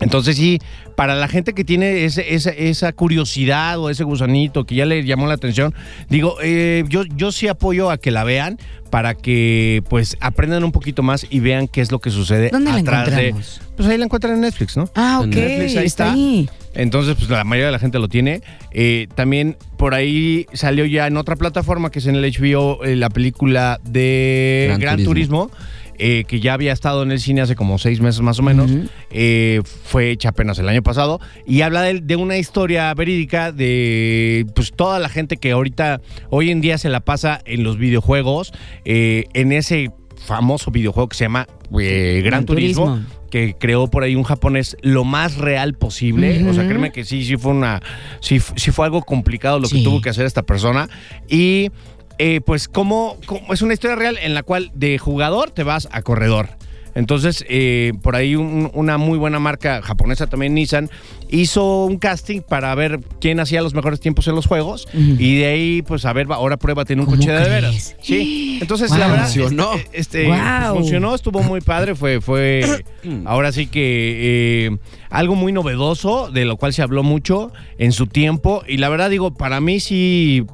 Entonces, 0.00 0.36
sí, 0.36 0.58
para 0.96 1.14
la 1.16 1.28
gente 1.28 1.52
que 1.54 1.64
tiene 1.64 2.04
ese- 2.04 2.34
esa, 2.34 2.50
esa 2.50 2.92
curiosidad 2.92 3.78
o 3.78 3.90
ese 3.90 4.04
gusanito 4.04 4.64
que 4.64 4.74
ya 4.76 4.86
le 4.86 5.04
llamó 5.04 5.26
la 5.26 5.34
atención, 5.34 5.74
digo, 6.08 6.36
eh, 6.42 6.84
yo, 6.88 7.04
yo 7.16 7.32
sí 7.32 7.48
apoyo 7.48 7.90
a 7.90 7.98
que 7.98 8.10
la 8.10 8.24
vean 8.24 8.58
para 8.90 9.14
que, 9.14 9.82
pues, 9.90 10.16
aprendan 10.20 10.64
un 10.64 10.72
poquito 10.72 11.02
más 11.02 11.26
y 11.28 11.40
vean 11.40 11.68
qué 11.68 11.80
es 11.82 11.90
lo 11.92 11.98
que 11.98 12.10
sucede 12.10 12.48
¿Dónde 12.50 12.70
la 12.72 12.78
atrás 12.78 13.06
de. 13.06 13.28
encontramos? 13.28 13.60
Pues 13.76 13.88
ahí 13.88 13.98
la 13.98 14.04
encuentran 14.06 14.34
en 14.34 14.40
Netflix, 14.40 14.76
¿no? 14.76 14.88
Ah, 14.94 15.20
En 15.22 15.28
ok. 15.30 15.34
Netflix, 15.36 15.76
ahí 15.76 15.86
está 15.86 16.04
está. 16.04 16.12
ahí. 16.12 16.48
Entonces, 16.74 17.16
pues 17.16 17.28
la 17.28 17.44
mayoría 17.44 17.66
de 17.66 17.72
la 17.72 17.78
gente 17.78 17.98
lo 17.98 18.08
tiene. 18.08 18.40
Eh, 18.72 19.08
también 19.14 19.56
por 19.76 19.94
ahí 19.94 20.46
salió 20.52 20.84
ya 20.86 21.06
en 21.06 21.16
otra 21.16 21.34
plataforma 21.36 21.90
que 21.90 21.98
es 21.98 22.06
en 22.06 22.14
el 22.14 22.24
HBO 22.24 22.84
eh, 22.84 22.96
la 22.96 23.10
película 23.10 23.78
de 23.84 24.64
Gran 24.68 24.80
Gran, 24.80 25.04
Turismo. 25.04 25.48
Turismo. 25.48 25.68
Eh, 25.98 26.24
que 26.26 26.40
ya 26.40 26.54
había 26.54 26.72
estado 26.72 27.02
en 27.02 27.10
el 27.12 27.20
cine 27.20 27.40
hace 27.40 27.54
como 27.56 27.78
seis 27.78 28.00
meses 28.00 28.20
más 28.20 28.38
o 28.38 28.42
menos. 28.42 28.70
Eh, 29.10 29.60
fue 29.84 30.10
hecha 30.10 30.30
apenas 30.30 30.58
el 30.58 30.68
año 30.68 30.82
pasado. 30.82 31.20
Y 31.46 31.62
habla 31.62 31.82
de, 31.82 32.00
de 32.00 32.16
una 32.16 32.36
historia 32.38 32.92
verídica 32.94 33.52
de 33.52 34.46
pues 34.54 34.72
toda 34.72 34.98
la 34.98 35.08
gente 35.08 35.36
que 35.36 35.50
ahorita, 35.52 36.00
hoy 36.30 36.50
en 36.50 36.60
día 36.60 36.78
se 36.78 36.88
la 36.88 37.00
pasa 37.00 37.40
en 37.44 37.64
los 37.64 37.78
videojuegos, 37.78 38.52
eh, 38.84 39.24
en 39.34 39.52
ese 39.52 39.90
famoso 40.26 40.70
videojuego 40.70 41.08
que 41.08 41.16
se 41.16 41.24
llama 41.24 41.46
Gran 41.70 42.44
Turismo 42.44 42.86
Turismo. 42.86 43.06
que 43.30 43.54
creó 43.58 43.88
por 43.88 44.02
ahí 44.02 44.14
un 44.16 44.24
japonés 44.24 44.76
lo 44.82 45.04
más 45.04 45.36
real 45.36 45.74
posible. 45.74 46.46
O 46.48 46.54
sea, 46.54 46.66
créeme 46.66 46.92
que 46.92 47.04
sí, 47.04 47.24
sí 47.24 47.36
fue 47.36 47.52
una. 47.52 47.80
Sí, 48.20 48.40
sí 48.56 48.70
fue 48.70 48.84
algo 48.86 49.02
complicado 49.02 49.58
lo 49.60 49.66
Sí. 49.68 49.78
que 49.78 49.84
tuvo 49.84 50.00
que 50.00 50.10
hacer 50.10 50.26
esta 50.26 50.42
persona. 50.42 50.88
Y 51.28 51.70
eh, 52.18 52.40
pues, 52.44 52.68
como, 52.68 53.16
es 53.50 53.62
una 53.62 53.74
historia 53.74 53.96
real 53.96 54.18
en 54.22 54.34
la 54.34 54.42
cual 54.42 54.70
de 54.74 54.98
jugador 54.98 55.50
te 55.50 55.62
vas 55.62 55.88
a 55.92 56.02
corredor. 56.02 56.48
Entonces, 56.94 57.44
eh, 57.48 57.92
por 58.02 58.16
ahí 58.16 58.34
un- 58.34 58.70
una 58.74 58.98
muy 58.98 59.18
buena 59.18 59.38
marca 59.38 59.82
japonesa 59.82 60.26
también, 60.26 60.54
Nissan, 60.54 60.90
hizo 61.28 61.84
un 61.84 61.98
casting 61.98 62.40
para 62.40 62.74
ver 62.74 62.98
quién 63.20 63.38
hacía 63.38 63.62
los 63.62 63.72
mejores 63.72 64.00
tiempos 64.00 64.26
en 64.26 64.34
los 64.34 64.46
juegos. 64.46 64.88
Y 64.94 65.36
de 65.38 65.46
ahí, 65.46 65.82
pues, 65.82 66.04
a 66.06 66.12
ver, 66.12 66.26
ahora 66.30 66.56
pruébate 66.56 66.94
en 66.94 67.00
un 67.00 67.04
¿Cómo 67.06 67.16
coche 67.18 67.30
de 67.30 67.48
veras. 67.48 67.94
Sí. 68.02 68.58
Entonces, 68.60 68.90
la 68.90 69.06
verdad, 69.06 69.24
Funcionó. 69.30 69.74
este, 69.92 70.24
este, 70.24 70.26
Wow. 70.26 70.74
funcionó, 70.78 71.14
estuvo 71.14 71.40
muy 71.42 71.60
padre, 71.60 71.94
fue, 71.94 72.20
fue 72.20 72.84
ahora 73.26 73.52
sí 73.52 73.68
que 73.68 74.66
eh, 74.66 74.76
algo 75.10 75.36
muy 75.36 75.52
novedoso, 75.52 76.30
de 76.32 76.46
lo 76.46 76.56
cual 76.56 76.72
se 76.72 76.82
habló 76.82 77.04
mucho 77.04 77.52
en 77.78 77.92
su 77.92 78.08
tiempo. 78.08 78.64
Y 78.66 78.78
la 78.78 78.88
verdad, 78.88 79.08
digo, 79.08 79.34
para 79.34 79.60
mí 79.60 79.78
sí, 79.78 80.44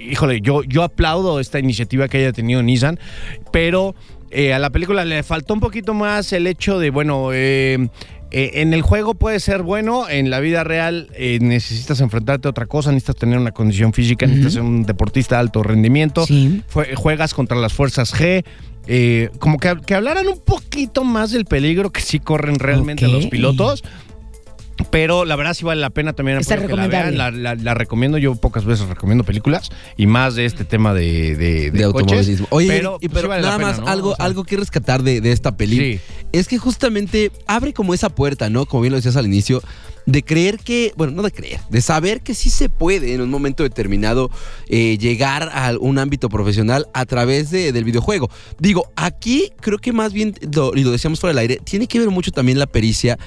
híjole, 0.00 0.40
yo, 0.40 0.62
yo 0.64 0.82
aplaudo 0.82 1.40
esta 1.40 1.58
iniciativa 1.58 2.08
que 2.08 2.18
haya 2.18 2.32
tenido 2.32 2.62
Nissan, 2.62 2.98
pero 3.52 3.94
eh, 4.30 4.52
a 4.52 4.58
la 4.58 4.70
película 4.70 5.04
le 5.04 5.22
faltó 5.22 5.54
un 5.54 5.60
poquito 5.60 5.94
más 5.94 6.32
el 6.32 6.46
hecho 6.46 6.78
de, 6.78 6.90
bueno, 6.90 7.30
eh, 7.32 7.88
eh, 8.32 8.50
en 8.54 8.74
el 8.74 8.82
juego 8.82 9.14
puede 9.14 9.38
ser 9.38 9.62
bueno, 9.62 10.08
en 10.08 10.30
la 10.30 10.40
vida 10.40 10.64
real 10.64 11.08
necesitas 11.40 12.00
enfrentarte 12.00 12.48
a 12.48 12.50
otra 12.50 12.66
cosa, 12.66 12.90
necesitas 12.90 13.16
tener 13.16 13.38
una 13.38 13.52
condición 13.52 13.92
física, 13.92 14.26
necesitas 14.26 14.54
ser 14.54 14.62
un 14.62 14.82
deportista 14.84 15.36
de 15.36 15.42
alto 15.42 15.62
rendimiento, 15.62 16.26
Sí. 16.26 16.62
Fue- 16.66 16.94
juegas 16.96 17.34
contra 17.34 17.56
las 17.56 17.72
fuerzas 17.72 18.12
G. 18.14 18.44
eh, 18.88 19.30
como 19.40 19.58
que, 19.58 19.74
que 19.84 19.94
hablaran 19.96 20.28
un 20.28 20.38
poquito 20.40 21.02
más 21.02 21.32
del 21.32 21.44
peligro 21.44 21.90
que 21.90 22.00
sí 22.00 22.20
corren 22.20 22.58
realmente 22.60 23.08
los 23.08 23.26
pilotos. 23.26 23.82
Pero 24.90 25.24
la 25.24 25.36
verdad 25.36 25.54
sí 25.54 25.64
vale 25.64 25.80
la 25.80 25.90
pena 25.90 26.12
también 26.12 26.38
Está 26.38 26.56
que 26.64 26.68
la 26.76 26.86
vean. 26.86 27.16
La, 27.16 27.30
la- 27.30 27.54
la 27.54 27.74
recomiendo, 27.74 28.18
yo 28.18 28.34
pocas 28.34 28.64
veces 28.64 28.86
recomiendo 28.88 29.24
películas 29.24 29.70
y 29.96 30.06
más 30.06 30.34
de 30.34 30.44
este 30.44 30.64
tema 30.64 30.92
de, 30.94 31.34
de, 31.70 31.84
automovilismo. 31.84 32.46
Oye, 32.50 32.68
pero, 32.68 32.98
y 33.00 33.08
pues, 33.08 33.22
sí 33.22 33.28
vale 33.28 33.42
nada 33.42 33.56
pena, 33.56 33.68
más 33.70 33.80
¿no? 33.80 33.88
algo, 33.88 34.10
O 34.12 34.16
sea, 34.16 34.24
algo 34.26 34.44
que 34.44 34.56
rescatar 34.56 35.02
de, 35.02 35.20
de 35.20 35.32
esta 35.32 35.56
peli 35.56 35.76
Sí. 35.78 36.00
es 36.32 36.46
que 36.48 36.58
justamente 36.58 37.30
abre 37.46 37.72
como 37.72 37.94
esa 37.94 38.10
puerta, 38.10 38.50
¿no? 38.50 38.66
Como 38.66 38.82
bien 38.82 38.92
lo 38.92 38.96
decías 38.96 39.16
al 39.16 39.26
inicio, 39.26 39.62
de 40.04 40.22
creer 40.22 40.58
que, 40.58 40.92
bueno, 40.96 41.12
no 41.14 41.22
de 41.22 41.32
creer, 41.32 41.58
de 41.68 41.80
saber 41.80 42.20
que 42.20 42.34
sí 42.34 42.48
se 42.50 42.68
puede 42.68 43.14
en 43.14 43.20
un 43.22 43.28
momento 43.30 43.62
determinado 43.64 44.30
eh, 44.68 44.98
llegar 44.98 45.50
a 45.52 45.72
un 45.80 45.98
ámbito 45.98 46.28
profesional 46.28 46.86
a 46.94 47.06
través 47.06 47.50
de- 47.50 47.72
del 47.72 47.82
videojuego. 47.84 48.30
Digo, 48.60 48.92
aquí 48.94 49.50
creo 49.60 49.78
que 49.78 49.92
más 49.92 50.12
bien, 50.12 50.34
lo- 50.52 50.72
y 50.76 50.84
lo 50.84 50.90
decíamos 50.92 51.18
fuera 51.18 51.32
del 51.32 51.38
aire, 51.40 51.60
tiene 51.64 51.88
que 51.88 51.98
ver 51.98 52.10
mucho 52.10 52.30
también 52.30 52.58
la 52.58 52.66
pericia 52.66 53.18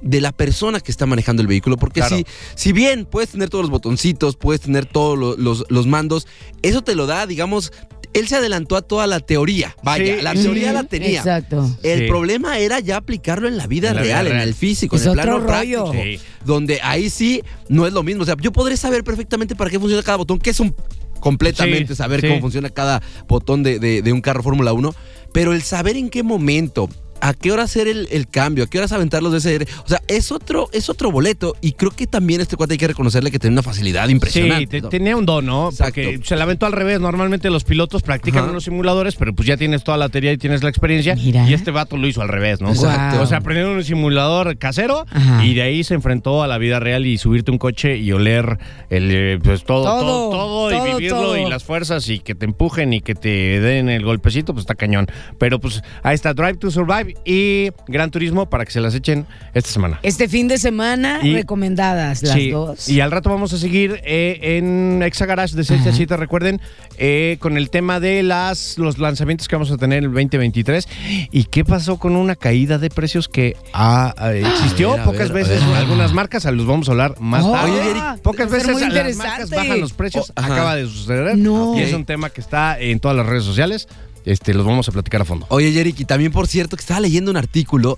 de 0.00 0.20
la 0.20 0.32
persona 0.32 0.80
que 0.80 0.90
está 0.92 1.06
manejando 1.06 1.42
el 1.42 1.48
vehículo, 1.48 1.76
porque 1.76 2.00
Claro. 2.00 2.16
si, 2.16 2.26
si 2.54 2.72
bien 2.72 3.04
puedes 3.04 3.30
tener 3.30 3.48
todos 3.50 3.62
los 3.64 3.70
botoncitos, 3.70 4.36
puedes 4.36 4.60
tener 4.60 4.86
todos 4.86 5.18
lo- 5.18 5.36
los, 5.36 5.64
los 5.68 5.86
mandos, 5.86 6.26
eso 6.62 6.82
te 6.82 6.94
lo 6.94 7.06
da, 7.06 7.26
digamos, 7.26 7.72
él 8.14 8.26
se 8.26 8.36
adelantó 8.36 8.76
a 8.76 8.82
toda 8.82 9.06
la 9.06 9.20
teoría. 9.20 9.76
Vaya, 9.82 10.16
Sí, 10.16 10.22
la 10.22 10.32
sí. 10.34 10.42
teoría 10.42 10.72
la 10.72 10.84
tenía. 10.84 11.18
Exacto. 11.18 11.68
El 11.82 12.00
Sí. 12.00 12.06
problema 12.06 12.58
era 12.58 12.80
ya 12.80 12.96
aplicarlo 12.96 13.48
en 13.48 13.56
la 13.58 13.66
vida 13.66 13.90
En 13.90 13.96
la 13.96 14.02
vida 14.02 14.12
real, 14.14 14.26
en 14.28 14.32
real. 14.34 14.48
el 14.48 14.54
físico, 14.54 14.96
Es 14.96 15.02
en 15.02 15.08
el 15.08 15.14
plano 15.14 15.38
rollo. 15.40 15.46
práctico. 15.46 15.92
Sí. 15.92 16.18
Donde 16.44 16.80
ahí 16.82 17.10
sí 17.10 17.42
no 17.68 17.86
es 17.86 17.92
lo 17.92 18.02
mismo. 18.02 18.22
O 18.22 18.26
sea, 18.26 18.34
yo 18.40 18.50
podré 18.50 18.76
saber 18.78 19.04
perfectamente 19.04 19.54
para 19.56 19.68
qué 19.70 19.78
funciona 19.78 20.02
cada 20.02 20.16
botón, 20.16 20.38
que 20.38 20.50
es 20.50 20.58
un 20.60 20.74
completamente 21.20 21.88
Sí, 21.94 21.96
saber 21.96 22.20
sí. 22.20 22.28
cómo 22.28 22.40
funciona 22.40 22.70
cada 22.70 23.02
botón 23.28 23.62
de, 23.62 23.78
de- 23.78 24.02
de 24.02 24.12
un 24.12 24.20
carro 24.20 24.42
Fórmula 24.42 24.72
1, 24.72 24.94
pero 25.32 25.52
el 25.52 25.62
saber 25.62 25.96
en 25.96 26.08
qué 26.10 26.22
momento, 26.22 26.88
a 27.20 27.34
qué 27.34 27.52
hora 27.52 27.64
hacer 27.64 27.88
el, 27.88 28.08
el 28.10 28.28
cambio, 28.28 28.64
a 28.64 28.66
qué 28.68 28.78
horas 28.78 28.92
aventarlos 28.92 29.32
de 29.32 29.38
ese... 29.38 29.66
O 29.84 29.88
sea, 29.88 30.00
es 30.08 30.30
otro, 30.32 30.68
es 30.72 30.88
otro 30.88 31.10
boleto 31.10 31.56
y 31.60 31.72
creo 31.72 31.90
que 31.90 32.06
también 32.06 32.40
este 32.40 32.56
cuate 32.56 32.74
hay 32.74 32.78
que 32.78 32.88
reconocerle 32.88 33.30
que 33.30 33.38
tiene 33.38 33.54
una 33.54 33.62
facilidad 33.62 34.08
impresionante. 34.08 34.64
Sí, 34.64 34.66
te- 34.66 34.80
¿no? 34.82 34.88
tenía 34.88 35.16
un 35.16 35.26
don, 35.26 35.46
¿no? 35.46 35.68
Exacto. 35.70 36.00
Porque 36.04 36.20
se 36.24 36.36
la 36.36 36.44
aventó 36.44 36.66
al 36.66 36.72
revés. 36.72 37.00
Normalmente 37.00 37.50
los 37.50 37.64
pilotos 37.64 38.02
practican 38.02 38.42
Ajá. 38.42 38.50
unos 38.50 38.64
simuladores, 38.64 39.16
pero 39.16 39.34
pues 39.34 39.46
ya 39.48 39.56
tienes 39.56 39.84
toda 39.84 39.96
la 39.98 40.08
teoría 40.08 40.32
y 40.32 40.38
tienes 40.38 40.62
la 40.62 40.68
experiencia. 40.70 41.14
Mira. 41.16 41.48
Y 41.48 41.54
este 41.54 41.70
vato 41.70 41.96
lo 41.96 42.06
hizo 42.06 42.22
al 42.22 42.28
revés, 42.28 42.60
¿no? 42.60 42.70
Exacto. 42.70 43.22
O 43.22 43.26
sea, 43.26 43.38
aprendió 43.38 43.70
un 43.72 43.82
simulador 43.84 44.56
casero 44.58 45.06
Ajá. 45.10 45.44
y 45.44 45.54
de 45.54 45.62
ahí 45.62 45.84
se 45.84 45.94
enfrentó 45.94 46.42
a 46.42 46.46
la 46.46 46.58
vida 46.58 46.80
real 46.80 47.06
y 47.06 47.18
subirte 47.18 47.50
un 47.50 47.58
coche 47.58 47.96
y 47.96 48.12
oler 48.12 48.58
el, 48.90 49.10
eh, 49.10 49.38
pues 49.42 49.64
todo, 49.64 49.84
Todo, 49.84 50.00
todo, 50.00 50.30
todo, 50.30 50.70
todo, 50.70 50.86
y 50.88 50.90
vivirlo 50.92 51.16
todo. 51.22 51.36
y 51.38 51.48
las 51.48 51.64
fuerzas 51.64 52.08
y 52.08 52.20
que 52.20 52.34
te 52.34 52.44
empujen 52.44 52.92
y 52.92 53.00
que 53.00 53.14
te 53.14 53.60
den 53.60 53.88
el 53.88 54.04
golpecito, 54.04 54.52
pues 54.52 54.62
está 54.62 54.74
cañón. 54.74 55.06
Pero 55.38 55.58
pues 55.60 55.82
ahí 56.02 56.14
está 56.14 56.34
Drive 56.34 56.54
to 56.58 56.70
Survive 56.70 57.07
y 57.24 57.70
Gran 57.86 58.10
Turismo 58.10 58.48
para 58.48 58.64
que 58.64 58.70
se 58.70 58.80
las 58.80 58.94
echen 58.94 59.26
esta 59.54 59.70
semana. 59.70 59.98
Este 60.02 60.28
fin 60.28 60.48
de 60.48 60.58
semana, 60.58 61.20
Y- 61.22 61.34
recomendadas 61.34 62.22
las 62.22 62.32
Sí, 62.34 62.50
dos. 62.50 62.88
Y 62.88 63.00
al 63.00 63.10
rato 63.10 63.30
vamos 63.30 63.52
a 63.52 63.58
seguir 63.58 64.00
eh, 64.04 64.56
en 64.58 65.02
Exa 65.02 65.26
Garage 65.26 65.54
de 65.56 65.64
6 65.64 65.86
a 65.86 65.92
7, 65.92 66.16
recuerden, 66.16 66.60
eh, 66.98 67.36
con 67.40 67.56
el 67.56 67.70
tema 67.70 68.00
de 68.00 68.22
las 68.22 68.78
los 68.78 68.98
lanzamientos 68.98 69.48
que 69.48 69.56
vamos 69.56 69.70
a 69.70 69.76
tener 69.76 69.98
en 69.98 70.04
el 70.04 70.10
2023. 70.12 70.88
¿Y 71.30 71.44
qué 71.44 71.64
pasó 71.64 71.98
con 71.98 72.16
una 72.16 72.36
caída 72.36 72.78
de 72.78 72.90
precios 72.90 73.28
que 73.28 73.56
ah, 73.72 74.14
eh, 74.32 74.42
existió 74.46 74.90
A 74.90 74.92
ver, 74.92 75.00
a 75.00 75.04
pocas 75.04 75.32
ver, 75.32 75.44
veces? 75.46 75.62
Algunas 75.62 76.12
marcas, 76.12 76.44
los 76.46 76.66
vamos 76.66 76.88
a 76.88 76.92
hablar 76.92 77.20
más 77.20 77.44
Oh, 77.44 77.52
tarde. 77.52 77.70
Oye, 77.72 77.90
Eric, 77.90 78.22
pocas 78.22 78.50
veces 78.50 78.68
las 78.92 79.16
marcas 79.16 79.50
bajan 79.50 79.80
los 79.80 79.92
precios. 79.92 80.30
Oh, 80.36 80.40
acaba 80.40 80.76
de 80.76 80.86
suceder. 80.86 81.36
No. 81.36 81.76
Y 81.78 81.82
es 81.82 81.92
un 81.92 82.04
tema 82.04 82.30
que 82.30 82.40
está 82.40 82.78
en 82.78 83.00
todas 83.00 83.16
las 83.16 83.26
redes 83.26 83.44
sociales. 83.44 83.88
Este, 84.28 84.52
los 84.52 84.66
vamos 84.66 84.88
a 84.88 84.92
platicar 84.92 85.22
a 85.22 85.24
fondo. 85.24 85.46
Oye, 85.48 85.78
Eric, 85.80 86.00
y 86.00 86.04
también 86.04 86.32
por 86.32 86.46
cierto 86.46 86.76
que 86.76 86.82
estaba 86.82 87.00
leyendo 87.00 87.30
un 87.30 87.38
artículo 87.38 87.96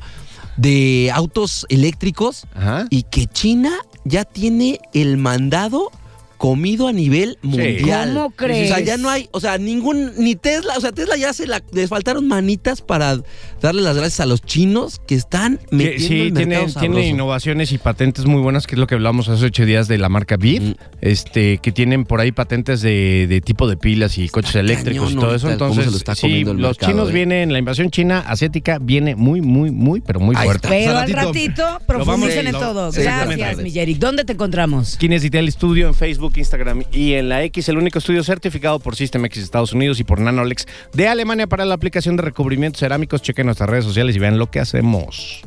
de 0.57 1.11
autos 1.13 1.67
eléctricos 1.69 2.47
Ajá. 2.55 2.87
y 2.89 3.03
que 3.05 3.27
China 3.27 3.73
ya 4.05 4.25
tiene 4.25 4.79
el 4.95 5.17
mandado 5.17 5.91
comido 6.41 6.89
a 6.89 6.93
nivel 6.95 7.37
mundial. 7.43 8.15
¿Cómo 8.15 8.31
crees? 8.31 8.71
O 8.71 8.75
sea, 8.75 8.83
ya 8.83 8.97
no 8.97 9.11
hay, 9.11 9.29
o 9.31 9.41
sea, 9.41 9.59
ningún, 9.59 10.13
ni 10.17 10.37
Tesla, 10.37 10.73
o 10.79 10.81
sea, 10.81 10.91
Tesla 10.91 11.19
ya 11.19 11.35
se 11.35 11.47
la, 11.47 11.63
les 11.71 11.91
faltaron 11.91 12.27
manitas 12.27 12.81
para 12.81 13.19
darle 13.61 13.83
las 13.83 13.95
gracias 13.95 14.21
a 14.21 14.27
los 14.27 14.41
chinos 14.41 15.03
que 15.07 15.17
están 15.17 15.59
Que 15.59 15.77
metiendo 15.77 16.07
sí, 16.09 16.21
el 16.21 16.33
tiene, 16.33 16.67
tiene 16.81 17.09
innovaciones 17.09 17.73
y 17.73 17.79
patentes 17.79 18.25
muy 18.25 18.41
buenas, 18.41 18.67
que 18.67 18.75
es 18.75 18.79
lo 18.79 18.87
que 18.87 18.95
hablamos 18.95 19.29
hace 19.29 19.45
ocho 19.45 19.67
días 19.67 19.87
de 19.87 19.99
la 19.99 20.09
marca 20.09 20.39
Beef, 20.39 20.63
Mm. 20.63 20.73
este, 21.03 21.59
que 21.59 21.73
tienen 21.73 22.07
por 22.07 22.21
ahí 22.23 22.33
patentes 22.33 22.81
de, 22.81 23.27
de 23.29 23.41
tipo 23.43 23.69
de 23.69 23.77
pilas 23.77 24.17
y 24.17 24.31
coches 24.31 24.55
eléctricos 24.57 25.13
y 25.13 25.17
todo 25.17 25.35
eso. 25.35 25.51
Entonces, 25.51 25.85
se 25.85 25.91
lo 25.91 25.97
está 25.99 26.15
sí, 26.15 26.43
los 26.45 26.57
mercado, 26.57 26.91
chinos 26.91 27.11
eh. 27.11 27.13
vienen, 27.13 27.53
la 27.53 27.59
invasión 27.59 27.91
china 27.91 28.21
asiática 28.27 28.79
viene 28.81 29.15
muy, 29.15 29.43
muy, 29.43 29.71
muy, 29.71 30.01
pero 30.01 30.21
muy 30.21 30.35
Ahí 30.37 30.47
fuerte. 30.47 30.69
está. 30.69 30.71
Pero 30.71 30.91
Al 30.93 31.05
al 31.05 31.13
ratito- 31.27 31.79
profundicen 31.87 32.47
en 32.47 32.53
lo- 32.55 32.59
todo. 32.61 32.93
Gracias, 32.93 33.07
exactamente. 33.07 33.63
mi 33.63 33.71
Yerick. 33.73 33.99
¿Dónde 33.99 34.25
te 34.25 34.33
encontramos? 34.33 34.97
Kines 34.97 35.23
Detail 35.23 35.51
Studio 35.53 35.89
en 35.89 35.95
Facebook, 35.95 36.30
Instagram 36.37 36.85
y 36.93 37.15
en 37.15 37.29
la 37.29 37.43
X, 37.45 37.69
el 37.69 37.79
único 37.79 37.99
estudio 37.99 38.23
certificado 38.23 38.79
por 38.79 38.97
System 38.97 39.25
X 39.27 39.43
Estados 39.43 39.73
Unidos 39.73 40.01
y 40.01 40.05
por 40.05 40.21
Nanolex 40.21 40.67
de 40.93 41.09
Alemania 41.09 41.47
para 41.47 41.65
la 41.65 41.75
aplicación 41.75 42.17
de 42.17 42.23
recubrimientos 42.23 42.81
cerámicos. 42.81 43.23
Chequen 43.23 43.47
nuestras 43.47 43.69
redes 43.69 43.85
sociales 43.85 44.17
y 44.17 44.19
vean 44.19 44.39
lo 44.39 44.51
que 44.51 44.61
hacemos. 44.61 45.43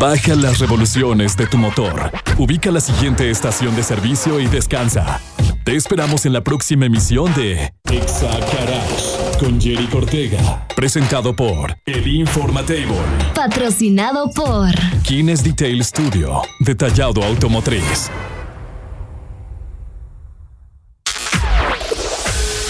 Baja 0.00 0.34
las 0.34 0.58
revoluciones 0.58 1.36
de 1.36 1.46
tu 1.46 1.56
motor. 1.56 2.10
Ubica 2.36 2.70
la 2.70 2.80
siguiente 2.80 3.30
estación 3.30 3.74
de 3.76 3.82
servicio 3.82 4.40
y 4.40 4.46
descansa. 4.46 5.20
Te 5.66 5.74
esperamos 5.74 6.24
en 6.26 6.32
la 6.32 6.44
próxima 6.44 6.86
emisión 6.86 7.34
de 7.34 7.74
Exa 7.90 8.30
Garage 8.38 9.36
con 9.40 9.60
Jerry 9.60 9.88
Cortega. 9.88 10.64
Presentado 10.76 11.34
por 11.34 11.76
El 11.84 12.06
Informatable. 12.06 12.94
Patrocinado 13.34 14.30
por 14.30 14.68
Kines 15.02 15.42
Detail 15.42 15.84
Studio. 15.84 16.40
Detallado 16.60 17.20
automotriz. 17.24 18.12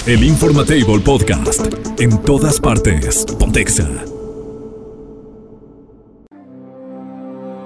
El 0.07 0.25
Informatable 0.25 1.01
Podcast. 1.01 1.67
En 2.01 2.17
todas 2.23 2.59
partes. 2.59 3.27
Pontexa. 3.39 3.87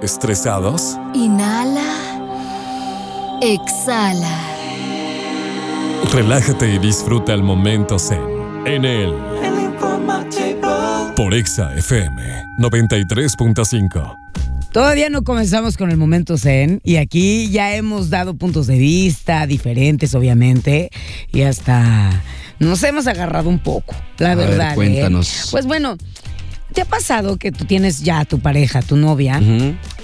¿Estresados? 0.01 0.97
Inhala. 1.13 2.19
Exhala. 3.41 4.60
Relájate 6.09 6.73
y 6.75 6.79
disfruta 6.79 7.33
el 7.33 7.43
momento 7.43 7.97
zen. 7.97 8.19
En 8.65 8.83
el 8.85 9.13
El 9.43 9.59
Informatable. 9.61 11.13
por 11.15 11.33
Exa 11.33 11.73
FM 11.75 12.21
93.5. 12.59 14.17
Todavía 14.73 15.09
no 15.09 15.23
comenzamos 15.23 15.77
con 15.77 15.89
el 15.91 15.97
momento 15.97 16.37
zen 16.37 16.81
y 16.83 16.97
aquí 16.97 17.49
ya 17.49 17.75
hemos 17.75 18.09
dado 18.09 18.33
puntos 18.35 18.67
de 18.67 18.77
vista 18.77 19.45
diferentes, 19.47 20.13
obviamente, 20.15 20.89
y 21.31 21.41
hasta 21.41 22.09
nos 22.59 22.83
hemos 22.83 23.07
agarrado 23.07 23.49
un 23.49 23.59
poco, 23.59 23.95
la 24.17 24.31
A 24.31 24.35
ver, 24.35 24.49
verdad. 24.49 24.71
¿eh? 24.73 24.75
cuéntanos. 24.75 25.47
Pues 25.51 25.65
bueno, 25.65 25.97
¿te 26.73 26.81
ha 26.81 26.85
pasado 26.85 27.37
que 27.37 27.51
tú 27.51 27.65
tienes 27.65 28.01
ya 28.01 28.19
a 28.19 28.25
tu 28.25 28.39
pareja, 28.39 28.81
tu 28.81 28.95
novia, 28.97 29.41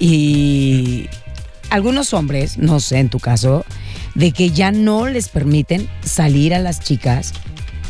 y 0.00 1.06
algunos 1.70 2.12
hombres, 2.14 2.58
no 2.58 2.80
sé 2.80 2.98
en 2.98 3.08
tu 3.08 3.18
caso, 3.20 3.64
de 4.18 4.32
que 4.32 4.50
ya 4.50 4.70
no 4.70 5.06
les 5.08 5.30
permiten 5.30 5.88
salir 6.04 6.52
a 6.54 6.58
las 6.58 6.80
chicas 6.80 7.32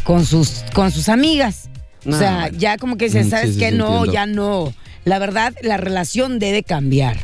con 0.04 0.24
sus, 0.24 0.62
con 0.74 0.92
sus 0.92 1.08
amigas? 1.08 1.68
O 2.06 2.12
sea, 2.12 2.42
bueno. 2.42 2.58
ya 2.58 2.78
como 2.78 2.96
que 2.96 3.06
dicen, 3.06 3.26
Mm, 3.26 3.30
¿sabes 3.30 3.54
sí, 3.54 3.60
sí, 3.60 3.76
no, 3.76 4.04
entiendo. 4.04 4.12
ya 4.12 4.26
no. 4.26 4.72
La 5.04 5.18
verdad, 5.18 5.52
la 5.62 5.76
relación 5.76 6.38
debe 6.38 6.62
cambiar. 6.62 7.18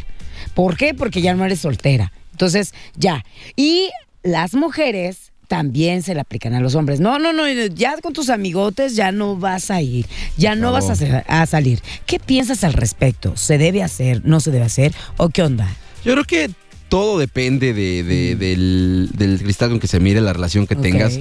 ¿Por 0.55 0.77
qué? 0.77 0.95
Porque 0.95 1.23
ya 1.23 1.35
no 1.35 1.45
eres 1.45 1.61
soltera. 1.61 2.13
Entonces, 2.33 2.75
ya. 2.97 3.25
Y 3.57 3.91
las 4.23 4.55
mujeres 4.55 5.33
también 5.49 6.03
se 6.03 6.15
le 6.15 6.21
aplican 6.21 6.55
a 6.55 6.61
los 6.61 6.75
hombres. 6.75 7.01
No, 7.01 7.19
no, 7.19 7.33
no, 7.33 7.47
ya 7.49 7.97
con 8.01 8.13
tus 8.13 8.31
amigotes 8.31 8.97
ya 8.97 9.13
no 9.13 9.37
vas 9.37 9.71
a 9.71 9.81
ir, 9.83 10.07
ya 10.37 10.55
no 10.55 10.73
vas 10.73 10.89
a, 10.91 11.19
a 11.29 11.47
salir. 11.47 11.81
¿Qué 12.07 12.19
piensas 12.19 12.65
al 12.65 12.73
respecto? 12.73 13.37
¿Se 13.37 13.59
debe 13.59 13.83
hacer, 13.83 14.23
no 14.25 14.41
se 14.41 14.51
debe 14.51 14.65
hacer 14.65 14.95
o 15.19 15.29
qué 15.29 15.43
onda? 15.43 15.69
Yo 16.05 16.13
creo 16.13 16.25
que 16.25 16.51
todo 16.89 17.19
depende 17.19 17.73
de, 17.75 18.03
de- 18.03 18.37
del, 18.37 19.11
del 19.15 19.39
cristal 19.43 19.71
con 19.71 19.81
que 19.81 19.87
se 19.89 20.01
mire 20.01 20.21
la 20.21 20.33
relación 20.33 20.67
que 20.67 20.77
tengas. 20.77 21.19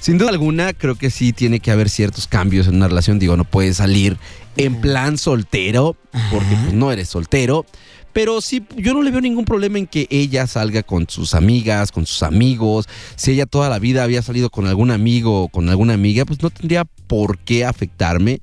Sin 0.00 0.18
duda 0.18 0.28
alguna, 0.30 0.72
creo 0.72 0.94
que 0.94 1.10
sí 1.10 1.32
tiene 1.32 1.58
que 1.58 1.70
haber 1.70 1.88
ciertos 1.88 2.26
cambios 2.28 2.68
en 2.68 2.76
una 2.76 2.86
relación. 2.86 3.18
Digo, 3.18 3.36
no 3.36 3.44
puedes 3.44 3.78
salir 3.78 4.18
en 4.56 4.80
plan 4.80 5.18
soltero, 5.18 5.96
porque 6.30 6.54
pues, 6.62 6.72
no 6.74 6.92
eres 6.92 7.08
soltero. 7.08 7.64
Pero 8.12 8.40
sí, 8.40 8.62
yo 8.76 8.94
no 8.94 9.02
le 9.02 9.10
veo 9.10 9.20
ningún 9.20 9.44
problema 9.44 9.78
en 9.78 9.86
que 9.86 10.06
ella 10.10 10.46
salga 10.46 10.82
con 10.82 11.06
sus 11.08 11.34
amigas, 11.34 11.92
con 11.92 12.06
sus 12.06 12.22
amigos. 12.22 12.86
Si 13.16 13.32
ella 13.32 13.46
toda 13.46 13.68
la 13.68 13.78
vida 13.78 14.04
había 14.04 14.22
salido 14.22 14.48
con 14.48 14.66
algún 14.66 14.90
amigo 14.90 15.42
o 15.44 15.48
con 15.48 15.68
alguna 15.68 15.94
amiga, 15.94 16.24
pues 16.24 16.40
no 16.42 16.50
tendría 16.50 16.84
por 16.84 17.38
qué 17.38 17.64
afectarme, 17.64 18.38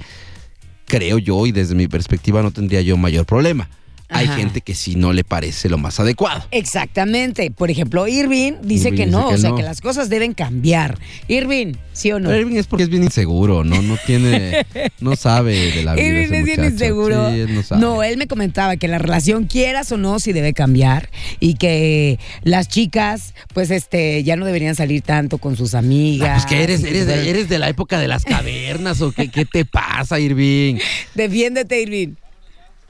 creo 0.86 1.18
yo, 1.18 1.46
y 1.48 1.52
desde 1.52 1.74
mi 1.76 1.88
perspectiva 1.88 2.42
no 2.44 2.52
tendría 2.52 2.82
yo 2.82 2.98
mayor 2.98 3.26
problema. 3.26 3.70
Hay 4.14 4.28
Ajá. 4.28 4.36
gente 4.36 4.62
que 4.62 4.76
sí 4.76 4.96
no 4.96 5.12
le 5.12 5.24
parece 5.24 5.70
lo 5.70 5.78
más 5.78 6.00
adecuado. 6.00 6.46
Exactamente. 6.52 7.52
Por 7.52 7.72
ejemplo, 7.72 8.08
Irving 8.08 8.54
dice 8.62 8.90
Irving 8.90 8.98
que 8.98 9.06
dice 9.06 9.18
no, 9.18 9.30
que 9.30 9.36
o 9.36 9.38
sea, 9.38 9.50
no. 9.50 9.56
que 9.56 9.64
las 9.64 9.82
cosas 9.82 10.10
deben 10.10 10.34
cambiar. 10.34 11.00
Irving, 11.28 11.74
¿sí 11.94 12.12
o 12.12 12.20
no? 12.20 12.30
Pero 12.30 12.42
Irving 12.42 12.58
es 12.58 12.68
porque 12.68 12.84
es 12.84 12.90
bien 12.90 13.04
inseguro, 13.04 13.64
¿no? 13.64 13.82
No 13.82 13.98
tiene, 14.06 14.66
no 15.00 15.16
sabe 15.16 15.72
de 15.72 15.84
la 15.84 15.96
vida. 15.96 16.06
Irving 16.06 16.24
ese 16.26 16.40
es 16.40 16.46
bien 16.46 16.64
inseguro. 16.64 17.32
Sí, 17.32 17.40
él 17.40 17.56
no 17.56 17.64
sabe. 17.64 18.10
él 18.10 18.18
me 18.18 18.28
comentaba 18.28 18.78
que 18.78 18.88
la 18.88 19.00
relación, 19.00 19.46
quieras 19.46 19.92
o 19.92 19.98
no, 19.98 20.20
sí 20.20 20.32
debe 20.32 20.54
cambiar 20.54 21.10
y 21.40 21.56
que 21.56 22.20
las 22.44 22.68
chicas, 22.68 23.34
pues, 23.54 23.72
este, 23.72 24.24
ya 24.24 24.36
no 24.36 24.46
deberían 24.46 24.76
salir 24.76 25.02
tanto 25.02 25.38
con 25.38 25.58
sus 25.58 25.74
amigas. 25.74 26.30
Ah, 26.30 26.34
pues 26.34 26.46
que 26.46 26.64
eres, 26.64 26.84
eres, 26.84 27.08
de, 27.08 27.30
eres 27.30 27.50
de 27.50 27.60
la 27.60 27.70
época 27.70 28.00
de 28.00 28.08
las 28.08 28.24
cavernas 28.24 29.02
o 29.02 29.12
qué, 29.12 29.30
qué 29.30 29.46
te 29.46 29.66
pasa, 29.66 30.20
Irving. 30.20 30.78
Defiéndete, 31.16 31.82
Irving. 31.82 32.16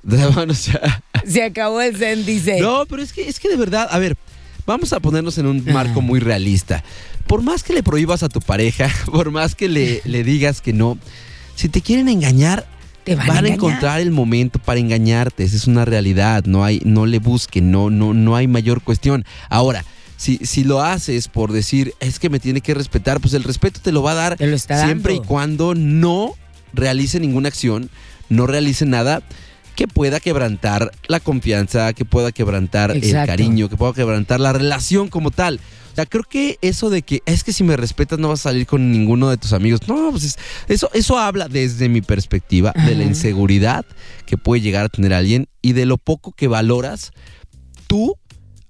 Bueno, 0.03 0.51
o 0.51 0.55
sea, 0.55 1.01
Se 1.25 1.43
acabó 1.43 1.81
el 1.81 1.95
zen, 1.95 2.25
dice. 2.25 2.59
no, 2.59 2.85
pero 2.87 3.01
es 3.01 3.13
que, 3.13 3.27
es 3.27 3.39
que 3.39 3.49
de 3.49 3.55
verdad, 3.55 3.87
a 3.89 3.99
ver, 3.99 4.17
vamos 4.65 4.91
a 4.93 4.99
ponernos 4.99 5.37
en 5.37 5.45
un 5.47 5.63
marco 5.65 6.01
muy 6.01 6.19
realista. 6.19 6.83
Por 7.27 7.41
más 7.41 7.63
que 7.63 7.73
le 7.73 7.83
prohíbas 7.83 8.21
a 8.23 8.29
tu 8.29 8.41
pareja, 8.41 8.89
por 9.11 9.31
más 9.31 9.55
que 9.55 9.69
le, 9.69 10.01
le 10.05 10.23
digas 10.23 10.59
que 10.61 10.73
no, 10.73 10.97
si 11.55 11.69
te 11.69 11.81
quieren 11.81 12.09
engañar, 12.09 12.65
Te 13.05 13.15
van, 13.15 13.27
van, 13.27 13.35
a 13.37 13.39
engañar. 13.39 13.55
encontrar 13.55 14.01
el 14.01 14.11
momento 14.11 14.59
para 14.59 14.79
engañarte. 14.79 15.43
Esa 15.43 15.55
es 15.55 15.67
una 15.67 15.85
realidad. 15.85 16.43
No 16.45 16.63
hay, 16.65 16.81
no 16.83 17.05
le 17.05 17.19
busquen, 17.19 17.71
no, 17.71 17.89
no, 17.89 18.13
no 18.13 18.35
hay 18.35 18.47
mayor 18.47 18.81
cuestión. 18.81 19.23
Ahora, 19.49 19.85
si, 20.17 20.37
si 20.43 20.63
lo 20.63 20.81
haces 20.81 21.27
por 21.29 21.51
decir, 21.53 21.93
es 22.01 22.19
que 22.19 22.29
me 22.29 22.39
tiene 22.39 22.59
que 22.61 22.73
respetar, 22.73 23.19
pues 23.21 23.33
el 23.33 23.43
respeto 23.43 23.79
te 23.81 23.91
lo 23.91 24.03
va 24.03 24.11
a 24.11 24.15
dar 24.15 24.37
siempre 24.37 24.75
dando. 24.77 25.11
y 25.13 25.19
cuando 25.21 25.75
no 25.75 26.33
realice 26.73 27.19
ninguna 27.19 27.47
acción, 27.49 27.89
no 28.29 28.47
realice 28.47 28.85
nada 28.85 29.21
que 29.75 29.87
pueda 29.87 30.19
quebrantar 30.19 30.91
la 31.07 31.19
confianza, 31.19 31.93
que 31.93 32.05
pueda 32.05 32.31
quebrantar 32.31 32.91
el 32.91 33.01
cariño, 33.27 33.69
que 33.69 33.77
pueda 33.77 33.93
quebrantar 33.93 34.39
la 34.39 34.53
relación 34.53 35.09
como 35.09 35.31
tal. 35.31 35.59
O 35.91 35.95
sea, 35.95 36.05
creo 36.07 36.23
que 36.23 36.57
eso 36.61 36.89
de 36.89 37.03
que 37.03 37.21
es 37.27 37.43
que 37.43 37.53
si 37.53 37.63
me 37.63 37.77
respetas 37.77 38.17
no 38.17 38.29
vas 38.29 38.39
a 38.39 38.49
salir 38.49 38.65
con 38.65 38.91
ninguno 38.91 39.29
de 39.29 39.37
tus 39.37 39.53
amigos. 39.53 39.81
No, 39.87 40.09
pues 40.11 40.23
es- 40.23 40.37
eso, 40.67 40.89
eso 40.93 41.17
habla 41.19 41.47
desde 41.47 41.87
mi 41.89 42.01
perspectiva 42.01 42.73
de 42.85 42.95
la 42.95 43.03
inseguridad 43.03 43.85
que 44.25 44.37
puede 44.37 44.61
llegar 44.61 44.85
a 44.85 44.89
tener 44.89 45.13
alguien 45.13 45.47
y 45.61 45.73
de 45.73 45.85
lo 45.85 45.97
poco 45.99 46.31
que 46.31 46.47
valoras 46.47 47.11
tú 47.87 48.15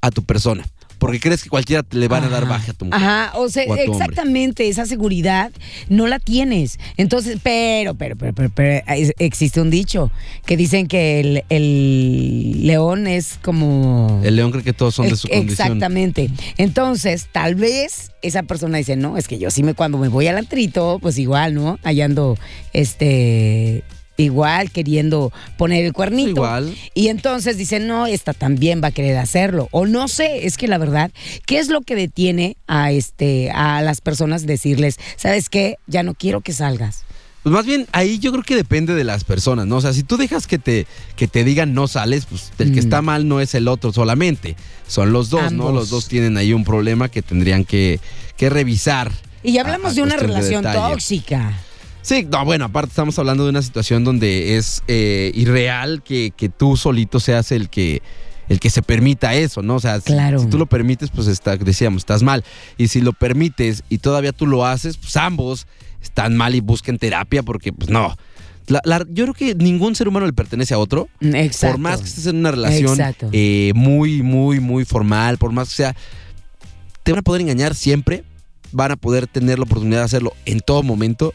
a 0.02 0.12
tu 0.12 0.24
persona. 0.24 0.66
Porque 1.04 1.20
crees 1.20 1.44
que 1.44 1.50
cualquiera 1.50 1.86
le 1.92 2.08
van 2.08 2.24
a 2.24 2.30
dar 2.30 2.48
baja 2.48 2.72
a 2.72 2.74
tu 2.74 2.86
mujer. 2.86 2.98
Ajá, 3.04 3.38
o 3.38 3.50
sea, 3.50 3.66
o 3.68 3.72
hombre. 3.72 3.84
exactamente, 3.84 4.70
esa 4.70 4.86
seguridad 4.86 5.52
no 5.90 6.08
la 6.08 6.18
tienes. 6.20 6.80
Entonces, 6.96 7.40
pero, 7.44 7.94
pero, 7.94 8.16
pero, 8.16 8.32
pero, 8.32 8.50
pero, 8.56 8.82
existe 9.20 9.60
un 9.60 9.70
dicho 9.70 10.12
que 10.46 10.56
dicen 10.56 10.88
que 10.88 11.20
el, 11.20 11.44
el 11.50 12.66
león 12.66 13.08
es 13.08 13.38
como... 13.42 14.22
El 14.24 14.38
león 14.38 14.52
cree 14.52 14.64
que 14.64 14.72
todos 14.72 14.96
son 14.96 15.10
de 15.10 15.18
su 15.18 15.28
Ex- 15.28 15.36
condición. 15.38 15.68
Exactamente. 15.68 16.30
Entonces, 16.58 17.28
tal 17.32 17.56
vez 17.56 18.12
esa 18.22 18.44
persona 18.44 18.78
dice, 18.78 18.96
no, 18.96 19.18
es 19.18 19.28
que 19.28 19.38
yo 19.38 19.52
sí 19.52 19.62
me 19.62 19.74
cuando 19.74 19.98
me 19.98 20.08
voy 20.08 20.28
al 20.28 20.38
antrito, 20.38 21.00
pues 21.02 21.18
igual, 21.18 21.54
¿no? 21.54 21.80
Allá 21.84 22.06
ando, 22.06 22.38
este, 22.72 23.84
igual 24.18 24.72
queriendo 24.72 25.32
poner 25.58 25.86
el 25.86 25.94
cuernito. 25.94 26.30
Igual. 26.32 26.76
Y 26.94 27.08
entonces 27.08 27.58
dice, 27.58 27.80
no, 27.80 28.06
esta 28.08 28.34
también 28.34 28.82
va 28.84 28.88
a 28.90 28.92
querer 28.92 29.18
hacerlo. 29.18 29.68
O 29.72 29.86
no 29.86 30.08
sé, 30.08 30.46
es 30.46 30.58
que 30.58 30.68
la 30.68 30.78
verdad, 30.78 31.12
¿qué 31.46 31.60
es 31.60 31.70
lo 31.70 31.82
que 31.82 31.96
detiene 31.96 32.58
a 32.68 32.92
este, 32.92 33.52
a 33.52 33.82
las 33.82 34.02
personas 34.02 34.46
decirles, 34.46 34.98
¿sabes 35.18 35.50
qué? 35.50 35.78
Ya 35.88 36.04
no 36.04 36.14
quiero 36.14 36.42
que 36.42 36.54
salgas. 36.54 37.04
Pues 37.44 37.52
más 37.52 37.66
bien 37.66 37.88
ahí 37.92 38.20
yo 38.20 38.32
creo 38.32 38.44
que 38.44 38.56
depende 38.56 38.94
de 38.96 39.04
las 39.04 39.26
personas, 39.26 39.68
¿no? 39.68 39.76
O 39.76 39.82
sea, 39.82 39.92
si 39.92 40.04
tú 40.04 40.16
dejas 40.16 40.48
que 40.48 40.58
te, 40.60 40.88
que 41.18 41.28
te 41.28 41.44
digan 41.44 41.74
no 41.74 41.90
sales, 41.90 42.26
pues 42.26 42.54
el 42.58 42.70
que 42.72 42.78
Mm. 42.80 42.84
está 42.86 43.02
mal 43.02 43.28
no 43.28 43.42
es 43.42 43.54
el 43.54 43.68
otro 43.68 43.92
solamente, 43.92 44.56
son 44.88 45.12
los 45.12 45.30
dos, 45.30 45.52
¿no? 45.52 45.74
Los 45.74 45.90
dos 45.90 46.08
tienen 46.08 46.38
ahí 46.38 46.54
un 46.54 46.64
problema 46.64 47.10
que 47.10 47.22
tendrían 47.22 47.66
que, 47.66 48.00
que 48.38 48.50
revisar. 48.50 49.12
Y 49.44 49.52
ya 49.52 49.62
hablamos 49.62 49.92
a 49.92 49.96
de 49.96 50.02
una 50.04 50.16
de 50.16 50.22
relación 50.22 50.64
tóxica. 50.64 51.60
Sí, 52.04 52.28
no, 52.32 52.46
bueno, 52.46 52.66
aparte 52.66 52.90
estamos 52.90 53.18
hablando 53.18 53.46
de 53.46 53.50
una 53.50 53.62
situación 53.64 54.04
donde 54.04 54.58
es 54.58 54.84
eh, 54.88 55.32
irreal 55.34 56.04
que, 56.04 56.32
que 56.36 56.50
tú 56.50 56.78
solito 56.78 57.20
seas 57.20 57.52
el 57.52 57.70
que 57.70 58.02
el 58.50 58.60
que 58.60 58.70
se 58.70 58.82
permita 58.82 59.34
eso, 59.36 59.62
¿no? 59.62 59.76
O 59.76 59.80
sea, 59.80 59.96
si- 60.02 60.08
Claro. 60.08 60.38
si, 60.38 60.48
tú 60.48 60.58
lo 60.58 60.66
permites, 60.66 61.10
pues 61.12 61.28
está, 61.28 61.56
decíamos, 61.56 62.02
estás 62.02 62.24
mal. 62.24 62.44
Y 62.78 62.90
si 62.90 63.00
lo 63.00 63.14
permites 63.14 63.84
y 63.88 64.00
todavía 64.00 64.34
tú 64.34 64.46
lo 64.48 64.66
haces, 64.66 64.98
pues 64.98 65.16
ambos 65.16 65.66
están 66.02 66.36
mal 66.36 66.54
y 66.54 66.60
busquen 66.60 66.98
terapia 67.00 67.42
porque, 67.42 67.72
pues 67.72 67.90
no. 67.90 68.14
La- 68.68 68.82
la- 68.84 69.06
yo 69.10 69.24
creo 69.24 69.34
que 69.34 69.56
ningún 69.56 69.96
ser 69.96 70.10
humano 70.10 70.26
le 70.26 70.34
pertenece 70.34 70.74
a 70.74 70.78
otro. 70.78 71.08
Mm, 71.22 71.36
Exacto. 71.36 71.76
Por 71.76 71.82
más 71.82 72.02
que 72.02 72.08
estés 72.10 72.28
en 72.28 72.36
una 72.36 72.52
relación 72.52 72.98
eh, 73.32 73.72
muy, 73.76 74.22
muy, 74.22 74.60
muy 74.60 74.84
formal, 74.84 75.38
por 75.38 75.54
más 75.54 75.70
que 75.70 75.76
sea, 75.76 75.96
te 77.04 77.14
van 77.14 77.20
a 77.20 77.24
poder 77.24 77.42
engañar 77.42 77.74
siempre, 77.76 78.26
van 78.74 78.92
a 78.92 78.98
poder 78.98 79.26
tener 79.28 79.58
la 79.58 79.64
oportunidad 79.64 80.00
de 80.00 80.06
hacerlo 80.06 80.34
en 80.46 80.60
todo 80.60 80.84
momento. 80.84 81.34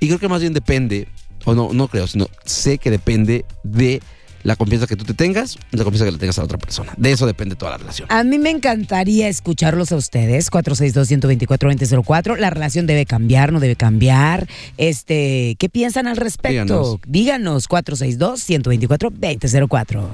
Y 0.00 0.08
creo 0.08 0.18
que 0.18 0.28
más 0.28 0.40
bien 0.40 0.52
depende, 0.52 1.06
o 1.44 1.54
no, 1.54 1.72
no 1.72 1.86
creo, 1.88 2.06
sino 2.06 2.28
sé 2.44 2.76
que 2.78 2.90
depende 2.90 3.46
de 3.62 4.02
la 4.42 4.56
confianza 4.56 4.86
que 4.86 4.96
tú 4.96 5.04
te 5.04 5.14
tengas 5.14 5.56
y 5.72 5.76
la 5.76 5.82
confianza 5.82 6.04
que 6.04 6.12
le 6.12 6.18
tengas 6.18 6.38
a 6.38 6.42
la 6.42 6.44
otra 6.44 6.58
persona. 6.58 6.92
De 6.96 7.10
eso 7.10 7.26
depende 7.26 7.56
toda 7.56 7.72
la 7.72 7.78
relación. 7.78 8.06
A 8.12 8.22
mí 8.22 8.38
me 8.38 8.50
encantaría 8.50 9.26
escucharlos 9.28 9.90
a 9.90 9.96
ustedes, 9.96 10.52
462-124-2004. 10.52 12.38
La 12.38 12.50
relación 12.50 12.86
debe 12.86 13.06
cambiar, 13.06 13.52
no 13.52 13.58
debe 13.58 13.74
cambiar. 13.74 14.46
Este, 14.76 15.56
¿Qué 15.58 15.68
piensan 15.68 16.06
al 16.06 16.16
respecto? 16.16 16.50
Díganos. 16.50 16.98
Díganos, 17.08 17.68
462-124-2004. 17.68 20.06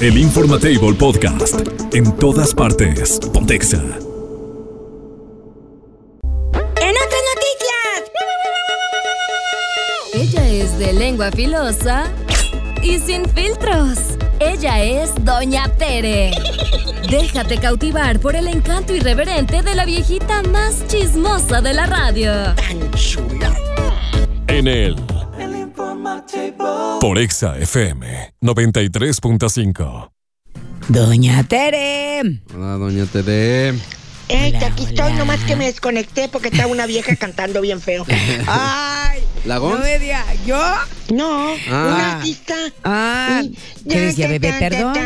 El 0.00 0.18
Informatable 0.18 0.94
Podcast. 0.94 1.54
En 1.92 2.16
todas 2.16 2.52
partes. 2.52 3.20
Pontexa. 3.32 3.80
De 10.84 10.92
lengua 10.92 11.30
filosa 11.30 12.12
y 12.82 12.98
sin 12.98 13.24
filtros. 13.30 14.18
Ella 14.38 14.82
es 14.82 15.14
Doña 15.24 15.66
Tere. 15.78 16.32
Déjate 17.10 17.56
cautivar 17.56 18.20
por 18.20 18.36
el 18.36 18.48
encanto 18.48 18.94
irreverente 18.94 19.62
de 19.62 19.74
la 19.74 19.86
viejita 19.86 20.42
más 20.42 20.86
chismosa 20.88 21.62
de 21.62 21.72
la 21.72 21.86
radio. 21.86 22.32
tan 22.54 22.90
chula. 22.92 23.54
En 24.46 24.68
el 24.68 24.96
El 25.38 25.56
Informatable. 25.56 26.52
Por 27.00 27.18
Exa 27.18 27.56
FM 27.58 28.34
93.5. 28.42 30.10
Doña 30.88 31.44
Tere. 31.44 32.42
Hola, 32.54 32.72
doña 32.76 33.06
Tere. 33.06 33.72
Ey, 34.28 34.54
Hola, 34.56 34.66
aquí 34.68 34.84
estoy, 34.84 35.06
hola. 35.06 35.16
nomás 35.16 35.40
que 35.40 35.54
me 35.54 35.66
desconecté 35.66 36.28
porque 36.28 36.48
estaba 36.48 36.66
una 36.68 36.86
vieja 36.86 37.14
cantando 37.20 37.60
bien 37.60 37.80
feo. 37.80 38.06
Ay, 38.46 39.20
¿Lagón? 39.44 39.72
no 39.72 39.78
me 39.84 39.98
diga, 39.98 40.24
¿yo? 40.46 40.58
No, 41.12 41.48
Ah. 41.70 41.92
una 41.94 42.12
artista. 42.16 42.54
Ah, 42.84 43.42
¿qué 43.88 44.00
decía, 44.00 44.26
bebé, 44.28 44.54
perdón? 44.58 44.96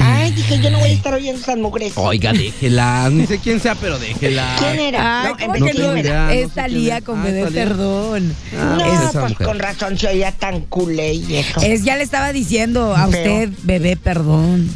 Ay, 0.00 0.32
dije, 0.32 0.58
yo 0.60 0.70
no 0.70 0.80
voy 0.80 0.90
a 0.90 0.92
estar 0.92 1.14
oyendo 1.14 1.40
esas 1.40 1.56
mugres. 1.56 1.92
Oiga, 1.96 2.32
déjela. 2.32 3.08
Ni 3.12 3.26
sé 3.28 3.38
quién 3.38 3.60
sea, 3.60 3.76
pero 3.76 4.00
déjela. 4.00 4.56
¿Quién 4.58 4.80
era? 4.80 5.22
Ay, 5.22 5.28
No, 5.28 5.38
¿cómo 5.38 5.66
que 5.66 5.74
no? 5.74 5.92
era. 5.94 6.34
Es 6.34 6.50
Talía 6.52 7.00
con 7.02 7.20
Ah, 7.20 7.24
bebé, 7.24 7.46
perdón. 7.52 8.34
Ah, 8.58 8.78
No, 8.80 9.12
pues 9.12 9.30
mujer. 9.30 9.46
con 9.46 9.58
razón 9.60 9.96
se 9.96 10.08
oía 10.08 10.32
tan 10.32 10.62
culé 10.62 11.14
y 11.14 11.36
eso. 11.36 11.60
Es, 11.62 11.84
ya 11.84 11.96
le 11.96 12.02
estaba 12.02 12.32
diciendo 12.32 12.96
a 12.96 13.06
usted, 13.06 13.50
bebé, 13.62 13.96
perdón. 13.96 14.68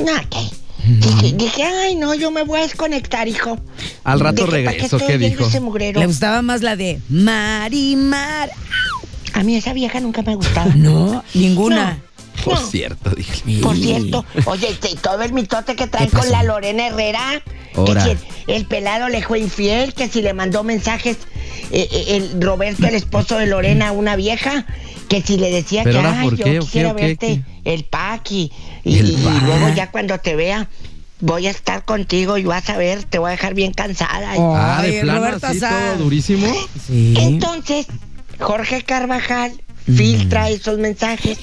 No, 0.00 0.12
¿qué? 0.28 0.50
Dije, 0.86 1.32
dije, 1.36 1.62
ay, 1.64 1.96
no, 1.96 2.14
yo 2.14 2.30
me 2.30 2.42
voy 2.44 2.60
a 2.60 2.62
desconectar, 2.62 3.26
hijo. 3.26 3.58
Al 4.04 4.20
rato 4.20 4.46
Dije, 4.46 4.62
¿para 4.64 4.70
regreso, 4.72 4.98
¿qué 5.04 5.18
dijo? 5.18 5.48
Le 5.78 6.06
gustaba 6.06 6.42
más 6.42 6.62
la 6.62 6.76
de 6.76 7.00
Marimar. 7.08 8.50
A 9.32 9.42
mí 9.42 9.56
esa 9.56 9.72
vieja 9.72 10.00
nunca 10.00 10.22
me 10.22 10.34
gustaba. 10.36 10.72
No, 10.76 11.24
ninguna. 11.34 11.98
Por 12.44 12.54
No. 12.60 12.66
cierto, 12.66 13.10
dije. 13.10 13.60
Por 13.60 13.76
cierto, 13.76 14.24
oye, 14.44 14.68
este, 14.70 14.94
todo 14.96 15.22
el 15.22 15.32
mitote 15.32 15.74
que 15.74 15.86
traen 15.88 16.10
con 16.10 16.30
la 16.30 16.42
Lorena 16.44 16.86
Herrera, 16.86 17.42
Ahora. 17.74 18.04
que 18.04 18.16
si 18.16 18.52
el 18.52 18.66
pelado 18.66 19.08
le 19.08 19.22
fue 19.22 19.40
infiel, 19.40 19.94
que 19.94 20.08
si 20.08 20.22
le 20.22 20.32
mandó 20.34 20.62
mensajes 20.62 21.16
eh, 21.72 21.88
eh, 21.90 22.04
el 22.16 22.40
Roberto, 22.40 22.86
el 22.86 22.94
esposo 22.94 23.36
de 23.38 23.46
Lorena, 23.46 23.88
a 23.88 23.92
una 23.92 24.14
vieja, 24.14 24.64
que 25.08 25.22
si 25.22 25.38
le 25.38 25.50
decía 25.50 25.82
¿Pero 25.82 26.00
que 26.00 26.06
ahora 26.06 26.20
ay, 26.20 26.28
por 26.28 26.36
yo 26.38 26.44
qué? 26.44 26.50
¿O 26.50 26.60
qué? 26.62 26.66
quisiera 26.66 26.92
¿O 26.92 26.96
qué? 26.96 27.06
verte 27.06 27.42
el 27.64 27.84
paqui 27.84 28.52
y, 28.90 29.02
luego 29.44 29.68
ya 29.74 29.90
cuando 29.90 30.18
te 30.18 30.36
vea 30.36 30.68
voy 31.20 31.46
a 31.46 31.50
estar 31.50 31.84
contigo 31.84 32.36
y 32.38 32.44
vas 32.44 32.68
a 32.68 32.76
ver, 32.76 33.04
te 33.04 33.18
voy 33.18 33.28
a 33.28 33.30
dejar 33.32 33.54
bien 33.54 33.72
cansada. 33.72 34.36
Y- 34.36 34.38
Oh. 34.38 34.54
Ah, 34.56 34.82
de 34.82 34.96
Ay, 34.98 35.00
plano 35.02 35.18
Roberto 35.20 35.46
así, 35.46 35.60
todo 35.60 35.96
durísimo. 35.98 36.46
Sí. 36.86 37.14
Entonces, 37.18 37.86
Jorge 38.38 38.82
Carvajal 38.82 39.52
Mm. 39.86 39.96
filtra 39.96 40.50
esos 40.50 40.78
mensajes, 40.78 41.38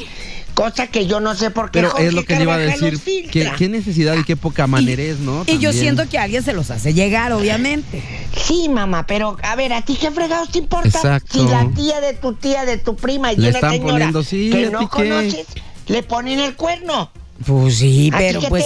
cosa 0.53 0.85
que 0.87 1.07
yo 1.07 1.19
no 1.21 1.33
sé 1.33 1.49
por 1.49 1.71
qué 1.71 1.79
Pero 1.79 1.89
Jorge 1.89 2.07
es 2.07 2.13
lo 2.13 2.23
que 2.23 2.35
le 2.35 2.43
iba 2.43 2.53
a 2.53 2.57
Carvajal 2.57 2.79
decir. 2.81 2.93
los 2.93 3.01
filtra. 3.01 3.31
¿Qué, 3.31 3.51
qué 3.57 3.69
necesidad 3.69 4.15
y 4.17 4.23
qué 4.25 4.35
poca 4.37 4.67
manerés, 4.67 5.17
¿no? 5.19 5.43
Y 5.47 5.57
yo 5.57 5.73
siento 5.73 6.07
que 6.07 6.19
alguien 6.19 6.43
se 6.43 6.53
los 6.53 6.69
hace 6.69 6.93
llegar, 6.93 7.31
obviamente. 7.33 8.03
Sí, 8.45 8.69
mamá, 8.69 9.07
pero 9.07 9.37
a 9.41 9.55
ver, 9.55 9.73
¿a 9.73 9.81
ti 9.81 9.97
qué 9.99 10.11
fregados 10.11 10.51
te 10.51 10.59
importa? 10.59 10.89
Exacto. 10.89 11.39
Si 11.43 11.49
la 11.49 11.67
tía 11.73 11.99
de 12.01 12.13
tu 12.13 12.33
tía, 12.33 12.65
de 12.65 12.77
tu 12.77 12.95
prima 12.95 13.31
y 13.33 13.37
de 13.37 13.41
Le 13.43 13.49
una 13.49 13.57
están 13.57 13.71
señora 13.71 13.91
poniendo, 13.93 14.23
sí, 14.23 14.49
que 14.51 14.65
¿a 14.67 14.69
no 14.69 14.79
qué? 14.81 14.87
conoces, 14.87 15.47
le 15.87 16.03
ponen 16.03 16.39
el 16.39 16.55
cuerno. 16.55 17.09
Pues 17.45 17.77
sí, 17.77 18.09
¿A 18.13 18.17
ti 18.17 18.23
pero 18.25 18.41
pues 18.49 18.65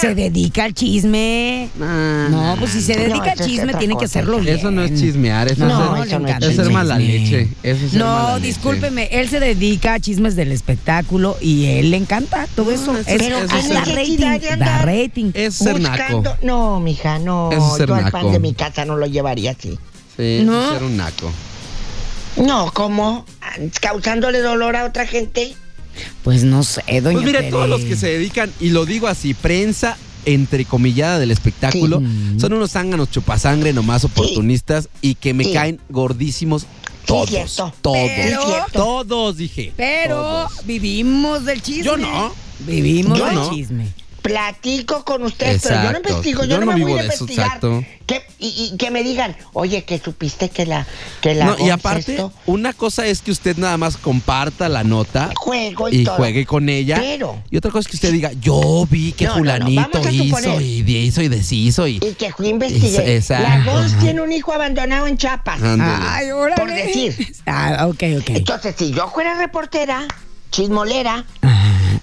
se 0.00 0.14
dedica 0.14 0.64
al 0.64 0.74
chisme. 0.74 1.68
Ah, 1.80 2.28
No, 2.30 2.56
pues 2.58 2.72
si 2.72 2.82
se 2.82 2.94
No, 2.96 3.02
dedica 3.04 3.32
al 3.32 3.38
chisme 3.38 3.74
tiene 3.74 3.96
que 3.96 4.04
hacerlo 4.04 4.38
bien. 4.40 4.56
Eso 4.58 4.70
no 4.70 4.82
es 4.82 4.98
chismear, 5.00 5.50
eso 5.50 5.64
No, 5.66 6.02
es 6.02 6.10
ser, 6.10 6.20
encanta 6.20 6.46
es 6.46 6.56
ser 6.56 6.66
el 6.66 6.72
mala 6.72 6.98
chisme. 6.98 7.18
leche. 7.18 7.48
Eso 7.62 7.84
es 7.86 7.90
ser 7.92 8.00
mala 8.00 8.22
No, 8.22 8.34
leche. 8.36 8.46
discúlpeme, 8.46 9.08
él 9.12 9.28
se 9.28 9.40
dedica 9.40 9.94
a 9.94 10.00
chismes 10.00 10.36
del 10.36 10.52
espectáculo 10.52 11.36
y 11.40 11.66
él 11.66 11.90
le 11.90 11.96
encanta 11.96 12.46
todo 12.54 12.70
eso. 12.70 12.96
eso 12.96 13.08
es, 13.10 13.16
Pero 13.18 13.38
eso 13.38 13.56
es 13.56 13.64
ser- 13.66 13.94
rating, 13.94 14.58
da 14.58 14.82
rating. 14.82 15.30
Es 15.34 15.54
ser 15.54 15.80
naco. 15.80 15.96
Buscando- 15.98 16.36
No, 16.42 16.80
mija, 16.80 17.18
no. 17.18 17.50
Eso 17.52 17.66
es 17.72 17.76
ser 17.78 17.88
yo 17.88 17.94
al 17.94 18.10
pan 18.10 18.30
de 18.32 18.38
mi 18.38 18.54
casa 18.54 18.84
no 18.84 18.96
lo 18.96 19.06
llevaría 19.06 19.52
así. 19.52 19.78
Sí, 20.16 20.42
No. 20.44 20.62
es 20.64 20.72
ser 20.74 20.82
un 20.84 20.96
naco. 20.96 21.30
No, 22.36 22.70
¿cómo? 22.72 23.24
¿Causándole 23.80 24.40
dolor 24.40 24.76
a 24.76 24.84
otra 24.84 25.06
gente? 25.06 25.54
Pues 26.22 26.44
no 26.44 26.62
sé, 26.62 26.82
doña 27.00 27.14
Pues 27.14 27.26
mire, 27.26 27.38
Tere. 27.38 27.50
todos 27.50 27.68
los 27.68 27.80
que 27.82 27.96
se 27.96 28.08
dedican, 28.08 28.52
y 28.60 28.70
lo 28.70 28.84
digo 28.86 29.06
así, 29.08 29.34
prensa 29.34 29.96
entrecomillada 30.24 31.18
del 31.18 31.30
espectáculo, 31.30 32.00
Sí. 32.00 32.40
son 32.40 32.52
unos 32.52 32.72
zánganos 32.72 33.10
chupasangre 33.10 33.72
nomás 33.72 34.04
oportunistas 34.04 34.88
y 35.00 35.14
que 35.14 35.32
me 35.34 35.44
Sí. 35.44 35.52
caen 35.52 35.80
gordísimos 35.88 36.66
todos. 37.06 37.30
cierto. 37.30 37.72
Todos. 37.80 37.96
Pero- 38.16 38.42
Todos, 38.72 39.36
dije. 39.38 39.72
Pero 39.76 40.16
Todos. 40.16 40.66
vivimos 40.66 41.44
del 41.46 41.62
chisme. 41.62 41.84
Yo 41.84 41.96
no. 41.96 42.32
Vivimos 42.66 43.18
Yo 43.18 43.24
del 43.26 43.34
no. 43.36 43.50
chisme. 43.50 43.86
Platico 44.22 45.04
con 45.04 45.22
ustedes, 45.22 45.62
pero 45.62 45.82
yo 45.82 45.92
no 45.92 45.98
investigo, 45.98 46.42
yo, 46.44 46.48
Yo 46.50 46.60
no, 46.60 46.66
no 46.66 46.72
me 46.72 46.82
voy 46.82 46.84
vivo 46.92 46.98
a 46.98 47.02
de 47.02 47.08
eso, 47.08 47.24
investigar. 47.24 47.46
exacto. 47.46 47.84
Que, 48.06 48.22
y, 48.38 48.70
y 48.72 48.76
que 48.76 48.90
me 48.90 49.02
digan, 49.02 49.36
oye, 49.52 49.84
que 49.84 49.98
supiste 49.98 50.48
que 50.48 50.64
la 50.66 50.86
que 51.20 51.34
la 51.34 51.44
No, 51.44 51.56
y 51.58 51.68
aparte, 51.70 52.12
esto, 52.12 52.32
una 52.46 52.72
cosa 52.72 53.06
es 53.06 53.20
que 53.20 53.30
usted 53.30 53.56
nada 53.58 53.76
más 53.76 53.96
comparta 53.98 54.68
la 54.68 54.82
nota 54.82 55.30
juego 55.36 55.88
y, 55.88 55.98
y 56.00 56.04
todo. 56.04 56.16
juegue 56.16 56.46
con 56.46 56.68
ella. 56.68 56.96
Pero- 56.98 57.42
y 57.50 57.56
otra 57.58 57.70
cosa 57.70 57.80
es 57.80 57.88
que 57.88 57.96
usted 57.96 58.12
diga, 58.12 58.32
yo 58.40 58.86
vi 58.90 59.12
que 59.12 59.24
No, 59.26 59.30
no, 59.32 59.36
no, 59.36 59.40
fulanito 59.40 60.08
hizo 60.10 60.60
y 60.60 60.96
hizo 60.96 61.22
y 61.22 61.28
deshizo 61.28 61.86
y... 61.86 61.96
Y 61.96 62.14
que 62.14 62.32
fui 62.32 62.46
a 62.46 62.50
investigar. 62.50 63.08
Exacto. 63.08 63.48
La 63.66 63.72
Gonz 63.72 63.98
tiene 63.98 64.20
un 64.22 64.32
hijo 64.32 64.52
abandonado 64.52 65.06
en 65.06 65.16
Chiapas. 65.18 65.60
Ay, 65.62 66.30
órale. 66.30 66.56
Por 66.60 66.72
decir. 66.72 67.14
Ah, 67.46 67.86
ok, 67.88 68.02
ok. 68.20 68.30
Entonces, 68.30 68.74
si 68.78 68.92
yo 68.92 69.08
fuera 69.10 69.34
reportera, 69.34 70.06
chismolera, 70.50 71.24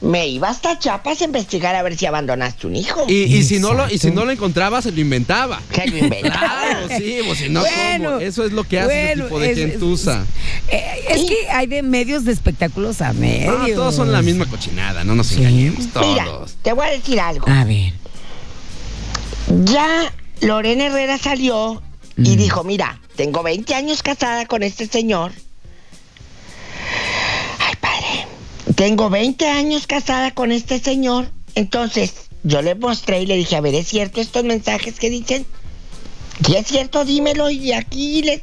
me 0.02 0.28
iba 0.28 0.50
hasta 0.50 0.78
Chiapas 0.80 1.22
a 1.22 1.26
investigar 1.26 1.76
a 1.76 1.82
ver 1.84 1.98
si 1.98 2.06
abandonaste 2.06 2.68
un 2.68 2.76
hijo. 2.76 3.06
Y, 3.08 3.24
y 3.24 3.44
si 3.44 3.60
no 3.60 3.74
lo, 3.74 3.90
y 3.90 3.98
si 3.98 4.12
no 4.12 4.26
lo 4.26 4.32
encontraba, 4.32 4.82
se 4.82 4.92
lo 4.92 5.00
inventaba. 5.02 5.62
Se 5.74 5.88
lo 5.88 5.98
inventaba. 5.98 6.40
Claro, 6.40 6.88
sí, 6.98 7.18
pues 7.26 7.40
si 7.40 7.50
no, 7.50 7.62
Bueno, 7.62 8.12
¿cómo? 8.12 8.22
Eso 8.22 8.46
es 8.46 8.52
lo 8.52 8.64
que 8.64 8.80
hace 8.80 8.88
bueno, 8.88 9.12
ese 9.14 9.24
tipo 9.24 9.40
de 9.40 9.52
es- 9.52 9.58
gentuza. 9.72 10.26
Eh, 10.70 10.84
es 11.10 11.24
que 11.26 11.50
hay 11.50 11.68
de 11.68 11.82
medios 11.84 12.24
de 12.26 12.32
espectáculos 12.32 13.02
a 13.02 13.14
medios. 13.14 13.56
Ah, 13.60 13.66
todos 13.76 13.96
son 13.96 14.12
la 14.12 14.22
misma 14.22 14.46
cochinada, 14.48 15.04
no 15.04 15.16
nos 15.16 15.28
Sí. 15.28 15.38
engañemos, 15.38 15.86
Mira, 16.02 16.26
todos. 16.26 16.56
te 16.62 16.74
voy 16.74 16.88
a 16.88 16.92
decir 16.92 17.20
algo. 17.20 17.48
A 17.50 17.64
ver. 17.64 17.94
Ya 19.64 20.14
Lorena 20.42 20.88
Herrera 20.88 21.18
salió 21.18 21.82
Mm. 22.18 22.26
y 22.26 22.36
dijo, 22.38 22.64
mira, 22.64 23.00
tengo 23.16 23.44
20 23.44 23.76
años 23.76 24.02
casada 24.02 24.46
con 24.46 24.64
este 24.64 24.88
señor. 24.88 25.32
Ay, 27.60 27.74
padre. 27.80 28.28
Tengo 28.76 29.10
20 29.10 29.48
años 29.50 29.88
casada 29.88 30.32
con 30.32 30.52
este 30.52 30.80
señor. 30.80 31.30
Entonces, 31.56 32.14
yo 32.44 32.62
le 32.62 32.76
mostré 32.76 33.22
y 33.22 33.26
le 33.26 33.38
dije, 33.38 33.56
a 33.56 33.62
ver, 33.62 33.74
¿es 33.76 33.88
cierto 33.88 34.20
estos 34.20 34.44
mensajes 34.44 35.00
que 35.00 35.10
dicen? 35.10 35.46
Si 36.46 36.56
es 36.56 36.68
cierto, 36.68 37.06
dímelo 37.06 37.50
y 37.50 37.72
aquí 37.72 38.22
les 38.22 38.42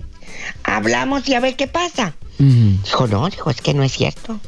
hablamos 0.64 1.29
y 1.29 1.35
a 1.35 1.40
ver 1.40 1.57
qué 1.57 1.66
pasa. 1.66 2.14
Ujú, 2.38 2.79
Dijo, 2.83 3.07
no, 3.07 3.29
dijo, 3.29 3.51
es 3.51 3.61
que 3.61 3.75
no 3.75 3.83
es 3.83 3.92
cierto. 3.92 4.40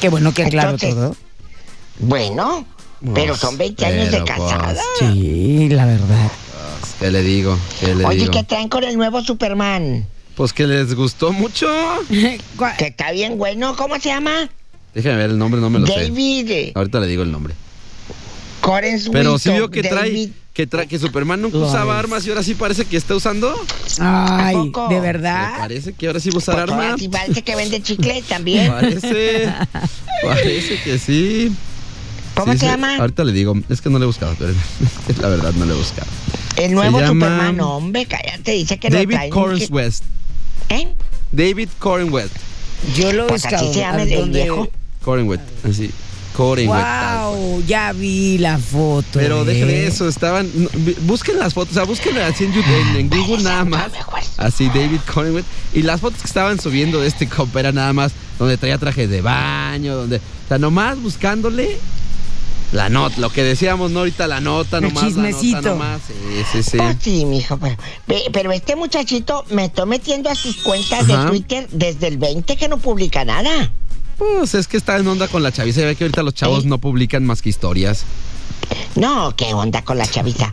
Qué 0.00 0.08
bueno 0.08 0.34
que 0.34 0.44
aclaro 0.44 0.70
Entonces, 0.70 0.94
todo. 0.94 1.16
Bueno, 2.00 2.66
pero 3.14 3.36
son 3.36 3.56
20 3.56 3.86
años 3.86 4.10
de 4.10 4.20
pues, 4.20 4.30
casada. 4.30 4.82
Sí, 4.98 5.68
la 5.70 5.86
verdad. 5.86 6.30
¿Qué 6.98 7.10
le 7.10 7.22
digo? 7.22 7.56
¿Qué 7.78 7.94
le 7.94 8.04
Oye, 8.04 8.18
digo? 8.20 8.32
¿qué 8.32 8.42
traen 8.44 8.68
con 8.68 8.84
el 8.84 8.96
nuevo 8.96 9.22
Superman? 9.22 10.06
Pues 10.40 10.54
que 10.54 10.66
les 10.66 10.94
gustó 10.94 11.34
mucho. 11.34 11.68
¿Cuál- 12.56 12.74
Que 12.78 12.86
está 12.86 13.12
bien 13.12 13.36
bueno, 13.36 13.76
¿cómo 13.76 13.96
se 14.00 14.08
llama? 14.08 14.48
Déjame 14.94 15.16
ver 15.16 15.28
el 15.32 15.36
nombre, 15.38 15.60
no 15.60 15.68
me 15.68 15.80
lo 15.80 15.86
sé. 15.86 16.00
David 16.04 16.72
Ahorita 16.74 16.98
le 16.98 17.08
digo 17.08 17.22
el 17.24 17.30
nombre. 17.30 17.52
Corenswito. 18.62 19.12
Pero 19.12 19.38
sí 19.38 19.50
vio 19.50 19.68
que 19.70 19.82
trae, 19.82 20.08
David. 20.08 20.30
que 20.54 20.66
trae, 20.66 20.86
que 20.86 20.98
Superman 20.98 21.42
nunca 21.42 21.58
usaba 21.58 21.98
armas 21.98 22.26
y 22.26 22.30
ahora 22.30 22.42
sí 22.42 22.54
parece 22.54 22.86
que 22.86 22.96
está 22.96 23.14
usando. 23.16 23.54
Ay, 23.98 24.54
poco? 24.56 24.88
¿de 24.88 24.94
Me 24.94 25.00
verdad? 25.02 25.58
parece 25.58 25.92
que 25.92 26.06
ahora 26.06 26.20
sí 26.20 26.30
va 26.30 26.36
a 26.36 26.38
usar 26.38 26.54
Pues 26.54 26.70
ahora 26.70 26.86
arma. 26.86 26.98
sí 26.98 27.08
parece 27.10 27.42
que 27.42 27.56
vende 27.56 27.82
chicle 27.82 28.22
también. 28.28 28.72
Parece. 28.72 29.52
parece 30.24 30.80
que 30.82 30.98
sí. 30.98 31.52
¿Cómo 32.34 32.52
Sí, 32.54 32.60
se 32.60 32.64
sí, 32.64 32.70
llama? 32.72 32.96
Ahorita 32.96 33.24
le 33.24 33.32
digo, 33.34 33.54
es 33.68 33.82
que 33.82 33.90
no 33.90 33.98
le 33.98 34.04
he 34.04 34.06
buscado, 34.06 34.34
pero 34.38 34.54
la 35.20 35.28
verdad 35.28 35.52
no 35.52 35.66
le 35.66 35.74
he 35.74 35.76
buscado. 35.76 36.08
El 36.56 36.72
nuevo 36.72 36.98
Superman, 36.98 37.60
hombre, 37.60 38.06
cállate, 38.06 38.52
dice 38.52 38.78
que 38.78 38.88
lo 38.88 38.96
David 38.96 39.14
traen. 39.16 39.30
¿Eh? 40.68 40.88
David 41.32 41.68
Cornwest. 41.78 42.34
Yo 42.96 43.12
lo 43.12 43.24
he 43.24 43.28
Pues 43.28 43.44
así 43.44 43.54
buscado. 43.54 43.72
se 43.74 43.78
llama 43.80 43.98
¿a 43.98 44.02
el- 44.02 44.30
viejo. 44.30 44.68
Cornwest, 45.04 45.42
así. 45.64 45.90
Cual. 46.36 46.66
Wow, 46.68 47.62
ya 47.66 47.92
vi 47.92 48.38
la 48.38 48.56
foto. 48.56 49.04
Pero 49.18 49.42
¿eh? 49.42 49.44
deje 49.46 49.64
de 49.66 49.86
eso, 49.88 50.08
estaban. 50.08 50.48
no, 50.54 50.70
vi- 50.72 50.96
busquen 51.02 51.38
las 51.38 51.52
fotos, 51.52 51.72
o 51.72 51.74
sea, 51.74 51.82
busquen 51.84 52.16
así 52.18 52.44
en, 52.44 52.52
YouTube- 52.54 52.90
en- 52.92 52.96
en 52.96 53.10
Google 53.10 53.42
nada 53.42 53.64
más. 53.64 53.90
Así, 54.38 54.68
David 54.68 55.00
Cornwest. 55.12 55.46
Y 55.74 55.82
las 55.82 56.00
fotos 56.00 56.20
que 56.22 56.26
estaban 56.28 56.58
subiendo 56.58 57.00
de 57.00 57.08
este 57.08 57.28
compa 57.28 57.60
era 57.60 57.72
nada 57.72 57.92
más 57.92 58.12
donde 58.38 58.56
traía 58.56 58.78
traje 58.78 59.06
de 59.06 59.20
baño, 59.20 59.96
donde. 59.96 60.16
O 60.16 60.48
sea, 60.48 60.58
nomás 60.58 61.00
buscándole 61.02 61.76
la 62.72 62.88
nota, 62.88 63.20
lo 63.20 63.30
que 63.30 63.42
decíamos, 63.42 63.90
¿no? 63.90 64.00
Ahorita 64.00 64.26
la 64.28 64.40
nota, 64.40 64.78
El 64.78 64.84
nomás. 64.84 65.02
La 65.02 65.08
chismecito. 65.08 65.56
nota, 65.56 65.68
nomás. 65.70 66.00
Sí, 66.06 66.14
sí, 66.52 66.62
sí. 66.62 66.76
Pues 66.78 66.96
sí, 67.00 67.24
mijo, 67.24 67.58
pero, 67.58 67.76
pe- 68.06 68.30
pero 68.32 68.52
este 68.52 68.76
muchachito 68.76 69.44
me 69.50 69.64
está 69.64 69.86
metiendo 69.86 70.30
a 70.30 70.34
sus 70.34 70.56
cuentas 70.58 71.08
Ajá. 71.08 71.24
de 71.24 71.28
Twitter 71.30 71.68
desde 71.72 72.06
el 72.08 72.18
20 72.18 72.56
que 72.56 72.68
no 72.68 72.78
publica 72.78 73.24
nada. 73.24 73.72
Pues 74.18 74.54
es 74.54 74.68
que 74.68 74.76
está 74.76 74.96
en 74.98 75.06
onda 75.08 75.28
con 75.28 75.42
la 75.42 75.50
chaviza. 75.50 75.80
Ya 75.80 75.86
ve 75.86 75.96
que 75.96 76.04
ahorita 76.04 76.22
los 76.22 76.34
chavos 76.34 76.64
¿Eh? 76.64 76.68
no 76.68 76.78
publican 76.78 77.24
más 77.24 77.42
que 77.42 77.48
historias. 77.48 78.04
No, 78.94 79.34
¿qué 79.36 79.52
onda 79.54 79.82
con 79.82 79.98
la 79.98 80.06
chavita? 80.06 80.52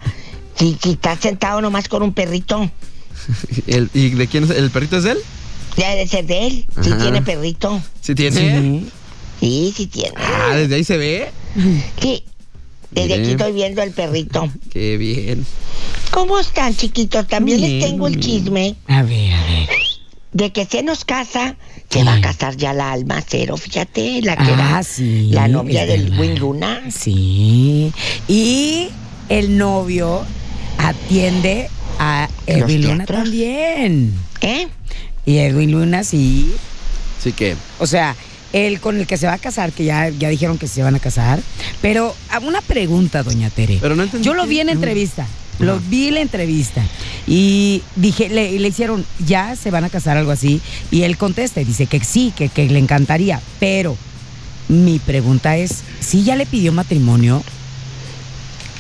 Si, 0.58 0.78
si 0.82 0.92
está 0.92 1.16
sentado 1.18 1.62
nomás 1.62 1.88
con 1.88 2.02
un 2.02 2.14
perrito, 2.14 2.70
El- 3.68 3.90
¿Y 3.94 4.10
de 4.12 4.28
quién 4.28 4.46
es? 4.46 4.50
¿El 4.52 4.70
perrito 4.72 4.98
es 4.98 5.04
de 5.04 5.12
él? 5.12 5.18
debe 5.76 6.08
ser 6.08 6.26
de 6.26 6.48
él. 6.48 6.68
Si 6.82 6.92
tiene 6.94 7.22
perrito. 7.22 7.80
¿Sí 8.02 8.16
tiene? 8.16 8.36
Sí. 8.40 8.90
Sí, 9.40 9.74
sí 9.78 9.86
tiene. 9.88 10.14
Ah, 10.18 10.56
desde 10.56 10.74
ahí 10.76 10.84
se 10.84 10.98
ve. 10.98 11.30
Sí. 12.02 12.24
Desde 12.92 13.16
aquí 13.16 13.32
estoy 13.32 13.52
viendo 13.52 13.82
el 13.84 13.92
perrito. 13.92 14.50
Qué 14.72 14.98
bien. 14.98 15.46
¿Cómo 16.12 16.40
están, 16.40 16.76
chiquitos? 16.76 17.28
También 17.28 17.60
les 17.62 17.84
tengo 17.84 18.08
el 18.08 18.20
chisme 18.20 18.76
A 18.88 19.04
ver, 19.04 19.34
a 19.34 19.44
ver. 19.44 19.70
de 20.32 20.52
que 20.52 20.66
se 20.66 20.84
nos 20.84 21.04
casa. 21.06 21.56
Se 21.90 22.04
va 22.04 22.16
a 22.16 22.22
casar 22.22 22.56
ya 22.58 22.74
la 22.74 22.92
alma 22.92 23.24
cero, 23.26 23.56
fíjate, 23.56 24.22
la 24.22 24.36
que 24.36 24.44
Ah, 24.52 24.54
era 24.54 24.84
sí, 24.84 25.30
la 25.32 25.48
novia 25.48 25.86
del 25.86 26.04
verdad. 26.10 26.20
Win 26.20 26.40
Luna. 26.40 26.82
Sí. 26.92 27.94
Y 28.28 28.90
el 29.30 29.58
novio 29.58 30.26
atiende 30.78 31.70
a 32.00 32.30
¿Los 32.46 32.58
Edwin 32.58 32.84
Luna 32.88 33.06
también. 33.06 34.14
¿Eh? 34.42 34.68
Y 35.26 35.38
Edwin 35.38 35.72
Luna 35.72 36.04
sí. 36.04 36.54
Así 37.20 37.32
que. 37.32 37.56
O 37.80 37.88
sea, 37.88 38.16
el 38.54 38.80
con 38.80 38.98
el 38.98 39.08
que 39.08 39.18
se 39.18 39.28
va 39.28 39.34
a 39.34 39.38
casar, 39.38 39.72
que 39.72 39.84
ya, 39.86 40.10
ya 40.10 40.30
dijeron 40.30 40.58
que 40.58 40.68
se 40.68 40.84
van 40.84 40.96
a 40.96 41.00
casar. 41.00 41.40
Pero 41.82 42.16
a 42.30 42.40
una 42.40 42.62
pregunta, 42.62 43.24
doña 43.24 43.50
Tere. 43.50 43.78
Pero 43.82 43.96
no 43.96 44.04
entendí 44.04 44.26
Yo 44.26 44.34
lo 44.34 44.46
vi 44.48 44.60
en 44.60 44.68
no. 44.68 44.74
entrevista. 44.74 45.28
Lo 45.60 45.80
vi 45.80 46.10
en 46.10 46.14
la 46.16 46.22
entrevista. 46.22 46.84
Y 47.26 47.82
dije, 47.96 48.30
le, 48.30 48.60
le 48.60 48.68
hicieron, 48.68 49.04
ya 49.26 49.56
se 49.56 49.72
van 49.72 49.84
a 49.84 49.90
casar, 49.90 50.16
algo 50.16 50.32
así. 50.32 50.62
Y 50.92 51.02
él 51.02 51.18
contesta 51.18 51.60
y 51.62 51.66
dice 51.66 51.88
que 51.88 52.00
sí, 52.04 52.32
que, 52.36 52.48
que 52.50 52.68
le 52.70 52.78
encantaría. 52.78 53.42
Pero 53.60 53.98
mi 54.68 55.00
pregunta 55.00 55.58
es: 55.58 55.80
¿sí 56.00 56.24
ya 56.24 56.36
le 56.36 56.46
pidió 56.46 56.72
matrimonio? 56.74 57.44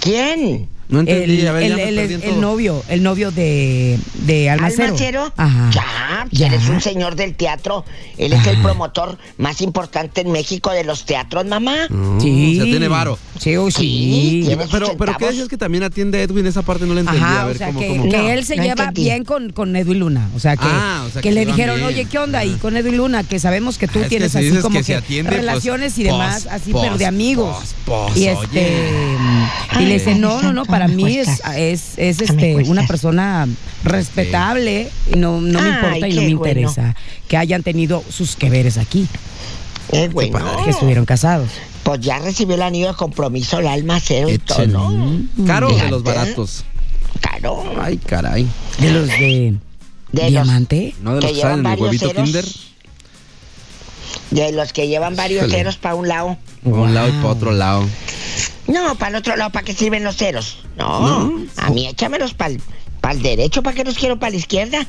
¿Quién? 0.01 0.67
No 0.89 1.02
entendí. 1.02 1.41
el, 1.41 1.47
a 1.47 1.52
ver, 1.52 1.63
el- 1.63 1.69
ya 1.69 1.76
me 2.17 2.26
el- 2.26 2.39
novio, 2.41 2.84
el 2.88 3.04
novio 3.04 3.32
de, 3.32 4.00
de 4.26 4.50
Almacero. 4.50 4.84
¿Almacero? 4.86 5.34
Ajá. 5.36 5.69
Ya, 5.73 6.28
Ya. 6.32 6.47
él 6.47 6.54
es 6.54 6.69
un 6.69 6.80
señor 6.82 7.15
del 7.15 7.36
teatro. 7.36 7.84
Él 8.17 8.32
es 8.34 8.47
el 8.47 8.62
promotor 8.62 9.17
más 9.38 9.62
importante 9.62 10.21
en 10.21 10.32
México 10.32 10.71
de 10.71 10.84
los 10.84 11.06
teatros, 11.06 11.45
mamá. 11.45 11.88
No, 11.89 12.19
Sí. 12.21 12.54
O 12.60 12.63
sea, 12.63 12.71
tiene 12.71 12.88
varo. 12.88 13.19
Sí, 13.39 13.56
oh, 13.58 13.69
sí. 13.69 14.47
Pero, 14.71 14.95
pero 14.97 15.15
¿qué 15.17 15.26
decías 15.28 15.47
que 15.47 15.58
también 15.58 15.84
atiende 15.84 16.19
a 16.19 16.21
Edwin? 16.23 16.45
Esa 16.47 16.62
parte 16.62 16.86
no 16.86 16.93
la 16.93 17.02
entendí. 17.02 17.21
Ajá, 17.21 17.41
a 17.41 17.45
ver, 17.45 17.56
o 17.56 17.58
sea, 17.58 17.67
¿cómo, 17.67 17.80
que, 17.80 17.88
cómo? 17.89 18.04
que 18.10 18.17
No, 18.17 18.30
él 18.30 18.45
se 18.45 18.56
no 18.56 18.63
lleva 18.63 18.84
entendí. 18.86 19.04
bien 19.04 19.23
con, 19.26 19.52
con 19.52 19.76
Edwin 19.76 20.00
Luna. 20.00 20.30
O 20.36 20.39
sea, 20.39 20.56
que, 20.58 20.65
Ah, 20.67 21.04
o 21.08 21.12
sea, 21.12 21.21
que 21.21 21.30
que 21.30 21.36
le 21.36 21.45
dijeron, 21.45 21.76
bien. 21.78 21.88
oye, 21.88 22.06
¿qué 22.06 22.17
onda? 22.17 22.43
Y 22.45 22.54
con 22.56 22.76
Edwin 22.78 22.97
Luna, 22.97 23.23
que 23.23 23.39
sabemos 23.39 23.78
que 23.78 23.88
tú 23.88 24.00
Ah, 24.00 24.04
que 24.04 24.10
tienes 24.10 24.32
si 24.32 24.38
así 24.39 24.47
dices 24.47 24.63
como 24.63 24.82
que 24.82 24.95
atiende, 24.95 25.30
pues, 25.32 25.39
relaciones 25.41 25.97
y 25.97 26.04
pues, 26.04 26.13
demás, 26.13 26.47
así, 26.50 26.71
pues, 26.71 26.84
pero 26.86 26.97
de 26.97 27.06
amigos. 27.06 27.58
pues, 27.58 27.76
pues, 28.13 28.17
y 28.17 28.28
este, 28.28 28.73
y 29.80 29.86
le 29.86 29.93
dice, 29.95 30.15
no, 30.15 30.41
no, 30.41 30.54
no, 30.54 30.65
para 30.78 30.88
me 30.88 30.96
mí 30.96 31.18
es, 31.18 31.26
cuestas. 31.28 31.56
es, 31.58 31.94
este, 31.98 32.56
una 32.68 32.86
persona 32.88 33.48
respetable 33.84 34.90
y 35.13 35.18
no, 35.18 35.42
no 35.42 35.62
me 35.62 35.70
Ay, 35.70 35.76
importa 35.76 36.08
y 36.08 36.13
no 36.13 36.22
me 36.22 36.36
bueno. 36.36 36.50
interesa 36.60 36.96
que 37.28 37.38
hayan 37.38 37.63
tenido 37.63 38.04
sus 38.10 38.36
que 38.36 38.50
veres 38.50 38.78
aquí, 38.78 39.08
Es 39.92 40.12
bueno. 40.13 40.40
que 40.63 40.70
estuvieron 40.72 41.06
casados. 41.06 41.50
Pues 41.84 42.02
ya 42.02 42.20
recibió 42.20 42.56
el 42.56 42.62
anillo 42.62 42.88
de 42.90 42.94
compromiso, 42.96 43.60
el 43.60 43.68
alma 43.68 44.00
cero 44.02 44.30
y 44.30 44.38
todo. 44.38 44.68
¿no? 44.68 45.22
¿Caro 45.46 45.70
o 45.70 45.76
de 45.78 45.90
los 45.90 46.04
baratos? 46.04 46.66
Claro. 47.22 47.63
Ay, 47.82 47.98
caray. 47.98 48.48
De 48.80 48.92
los 48.92 49.08
de, 49.08 49.56
De 50.12 50.22
los- 50.24 50.32
Diamante. 50.32 50.94
¿No 51.02 51.16
de 51.16 51.22
los 51.22 51.30
Que 51.32 51.36
que 51.36 51.42
salen 51.42 51.60
en 51.60 51.66
el 51.66 51.72
llevan 51.78 51.82
huevito 51.84 52.13
Kinder? 52.13 52.44
ceros. 52.44 52.63
De 54.32 54.52
los 54.52 54.74
que 54.74 54.88
llevan 54.88 55.16
varios 55.16 55.44
Híjole. 55.44 55.58
ceros 55.58 55.78
para 55.78 55.96
un 55.96 56.08
lado. 56.08 56.38
Por 56.63 56.74
un 56.74 56.94
lado 56.94 57.08
y 57.08 57.12
para 57.13 57.28
otro 57.28 57.52
lado. 57.52 57.86
No, 58.67 58.95
para 58.95 59.10
el 59.10 59.15
otro 59.15 59.36
lado, 59.38 59.49
¿para 59.51 59.63
qué 59.65 59.73
sirven 59.73 60.03
los 60.03 60.17
ceros? 60.17 60.58
No, 60.77 61.27
No. 61.30 61.45
a 61.58 61.69
mí 61.69 61.88
échamelos 61.88 62.34
para 62.34 62.53
el 63.13 63.21
derecho, 63.21 63.63
¿para 63.63 63.75
qué 63.75 63.84
los 63.84 63.95
quiero 63.97 64.19
para 64.19 64.32
la 64.32 64.38
izquierda? 64.38 64.86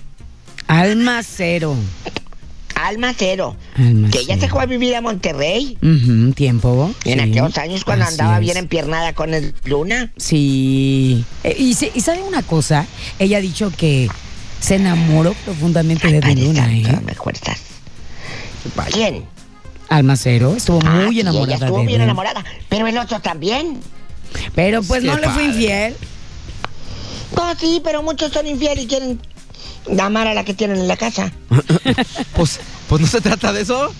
Alma 0.66 1.22
cero. 1.22 1.76
Alma 2.74 3.12
cero. 3.16 3.56
Alma 3.76 4.10
que 4.10 4.18
ella 4.20 4.34
cero. 4.34 4.40
se 4.40 4.48
fue 4.48 4.62
a 4.62 4.66
vivir 4.66 4.94
a 4.96 5.00
Monterrey. 5.00 5.78
Un 5.82 6.32
tiempo. 6.34 6.92
En 7.04 7.14
sí. 7.14 7.20
aquellos 7.20 7.58
años 7.58 7.84
cuando 7.84 8.04
Así 8.04 8.14
andaba 8.14 8.36
es. 8.36 8.40
bien 8.40 8.56
empiernada 8.56 9.12
con 9.14 9.34
el 9.34 9.54
Luna. 9.64 10.12
Sí. 10.16 11.24
Eh, 11.44 11.56
y, 11.58 11.74
se- 11.74 11.90
y 11.94 12.00
sabe 12.00 12.22
una 12.22 12.42
cosa, 12.42 12.86
ella 13.18 13.38
ha 13.38 13.40
dicho 13.40 13.72
que 13.76 14.08
se 14.60 14.74
enamoró 14.76 15.34
profundamente 15.44 16.08
de 16.20 16.34
Luna, 16.36 16.72
¿eh? 16.72 17.00
me. 17.04 17.14
¿Quién? 18.92 19.24
Almacero 19.88 20.54
estuvo 20.54 20.80
Ah, 20.84 21.02
muy 21.06 21.20
enamorada 21.20 21.54
ella 21.56 21.66
estuvo 21.66 21.80
de 21.80 21.86
bien 21.86 22.00
él. 22.00 22.04
enamorada. 22.04 22.44
Pero 22.68 22.86
el 22.86 22.98
otro 22.98 23.20
también. 23.20 23.80
Pero 24.54 24.82
pues 24.82 25.00
Qué 25.02 25.06
no 25.08 25.16
le 25.18 25.28
fue 25.30 25.44
infiel. 25.44 25.94
No, 27.36 27.54
sí, 27.58 27.80
pero 27.84 28.02
muchos 28.02 28.32
son 28.32 28.46
infieles 28.46 28.84
y 28.84 28.86
quieren 28.86 29.20
amar 30.00 30.26
a 30.26 30.34
la 30.34 30.44
que 30.44 30.54
tienen 30.54 30.78
en 30.78 30.88
la 30.88 30.96
casa. 30.96 31.32
Pues, 32.34 32.60
pues 32.88 33.00
no 33.00 33.06
se 33.08 33.20
trata 33.20 33.52
de 33.52 33.62
eso. 33.62 33.92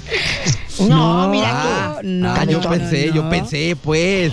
No, 0.81 1.29
mira 1.29 1.49
Ah, 1.53 1.99
tú. 2.01 2.07
no, 2.07 2.31
ah, 2.33 2.45
yo 2.45 2.61
no, 2.61 2.71
pensé, 2.71 3.07
no, 3.09 3.15
yo 3.17 3.29
pensé, 3.31 3.77
pues. 3.83 4.33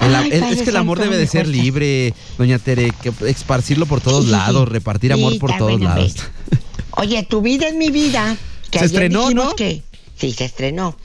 El- 0.00 0.14
Ay, 0.14 0.30
es, 0.32 0.62
que 0.62 0.70
el 0.70 0.76
amor 0.76 0.98
debe 0.98 1.16
de 1.18 1.26
ser 1.26 1.46
libre, 1.46 2.14
doña 2.38 2.58
Tere, 2.58 2.92
que 3.02 3.12
esparcirlo 3.28 3.86
por 3.86 4.00
todos 4.00 4.24
Sí, 4.24 4.30
lados, 4.30 4.64
sí. 4.66 4.72
repartir 4.72 5.12
Sí, 5.14 5.20
amor 5.20 5.38
por 5.38 5.56
todos 5.56 5.80
lados. 5.80 6.14
Oye, 6.92 7.22
tu 7.22 7.42
vida 7.42 7.68
es 7.68 7.74
mi 7.74 7.90
vida. 7.90 8.36
Que 8.70 8.78
Se 8.80 8.86
estrenó, 8.86 9.30
¿no? 9.30 9.54
que 9.54 9.82
sí, 10.20 10.32
se 10.32 10.44
estrenó. 10.44 10.96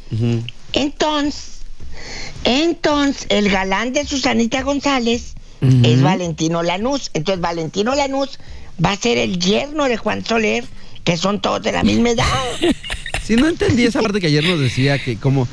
Entonces, 0.73 1.55
entonces, 2.43 3.25
el 3.29 3.49
galán 3.49 3.93
de 3.93 4.05
Susanita 4.05 4.61
González 4.61 5.33
es 5.61 6.01
Valentino 6.01 6.61
Lanús. 6.61 7.09
Entonces, 7.13 7.41
Valentino 7.41 7.95
Lanús 7.95 8.39
va 8.83 8.91
a 8.91 8.97
ser 8.97 9.17
el 9.17 9.39
yerno 9.39 9.85
de 9.85 9.97
Juan 9.97 10.23
Soler, 10.23 10.63
que 11.03 11.17
son 11.17 11.41
todos 11.41 11.63
de 11.63 11.71
la 11.71 11.83
misma 11.83 12.11
edad. 12.11 12.25
Sí, 13.25 13.35
no 13.35 13.47
entendí 13.47 13.83
esa 13.85 14.03
parte 14.03 14.21
que 14.21 14.27
ayer 14.27 14.43
nos 14.43 14.59
decía 14.59 15.03
que 15.03 15.17
como 15.17 15.47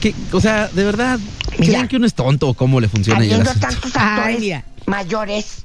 que, 0.00 0.12
o 0.32 0.40
sea, 0.40 0.66
de 0.66 0.82
verdad, 0.82 1.20
Mira. 1.56 1.72
¿creen 1.74 1.86
que 1.86 1.96
uno 1.98 2.06
es 2.06 2.14
tonto 2.14 2.48
o 2.48 2.54
cómo 2.54 2.80
le 2.80 2.88
funciona 2.88 3.20
Habiendo 3.20 3.54
tantos 3.54 3.94
actores 3.94 4.64
mayores, 4.86 5.62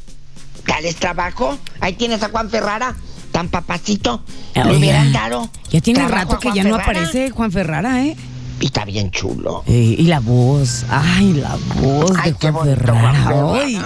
dales 0.67 0.97
trabajo. 0.97 1.57
Ahí 1.79 1.93
tienes 1.93 2.21
a 2.21 2.29
Juan 2.29 2.51
Ferrara, 2.51 2.95
tan 3.31 3.47
papacito. 3.49 4.23
Le 4.55 4.61
Oiga, 4.63 4.77
hubieran 4.77 5.11
dado. 5.13 5.49
Ya 5.71 5.81
tiene 5.81 6.07
rato 6.07 6.37
que 6.39 6.51
ya 6.53 6.63
no 6.63 6.75
aparece 6.75 7.29
Juan 7.31 7.51
Ferrara, 7.51 8.03
¿eh? 8.05 8.15
Y 8.59 8.65
está 8.67 8.85
bien 8.85 9.09
chulo. 9.09 9.63
Eh, 9.65 9.95
y 9.97 10.03
la 10.03 10.19
voz, 10.19 10.85
ay, 10.87 11.33
la 11.33 11.57
voz 11.81 12.11
Ay, 12.21 12.31
de 12.31 12.37
Juan 12.37 12.53
bonito, 12.53 12.77
Ferrara. 12.77 13.23
Juan 13.23 13.55
Ay, 13.59 13.81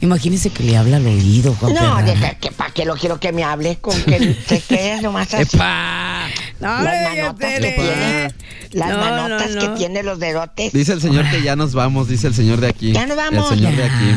imagínese 0.00 0.50
que 0.50 0.62
le 0.62 0.76
habla 0.76 0.98
al 0.98 1.06
oído, 1.08 1.54
Juan 1.58 1.74
No, 1.74 1.80
Ferrara. 1.80 2.02
deja 2.02 2.34
que 2.34 2.52
para 2.52 2.70
qué 2.72 2.84
lo 2.84 2.94
quiero 2.94 3.18
que 3.18 3.32
me 3.32 3.42
hable, 3.42 3.78
con 3.80 4.00
que 4.02 4.36
se 4.46 4.60
quede 4.60 5.02
nomás 5.02 5.34
así. 5.34 5.56
¡Epa! 5.56 6.28
No, 6.60 6.82
Las 6.82 7.02
manotas 7.16 7.54
que 7.54 7.60
tiene, 7.72 8.34
las 8.72 8.90
No, 8.90 8.96
manotas 8.98 9.50
no, 9.56 9.60
que 9.60 9.66
no. 9.68 9.74
tiene 9.74 10.02
los 10.04 10.20
dedotes. 10.20 10.72
Dice 10.72 10.92
el 10.92 11.00
señor 11.00 11.28
que 11.28 11.42
ya 11.42 11.56
nos 11.56 11.74
vamos, 11.74 12.06
dice 12.06 12.28
el 12.28 12.34
señor 12.34 12.60
de 12.60 12.68
aquí. 12.68 12.92
Ya 12.92 13.06
nos 13.06 13.16
vamos. 13.16 13.50
El 13.50 13.58
señor 13.58 13.74
de 13.74 13.84
aquí. 13.84 14.14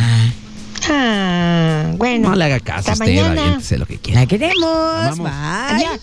Ah, 0.89 1.91
bueno. 1.97 2.29
No 2.29 2.35
le 2.35 2.45
haga 2.45 2.59
caso 2.59 2.91
a 2.91 2.93
usted, 2.93 3.05
mañana. 3.05 3.59
lo 3.77 3.85
que 3.85 3.97
quiera. 3.97 4.21
La 4.21 4.27
queremos. 4.27 5.17
Bye. 5.17 5.27
Adiós. 5.29 5.99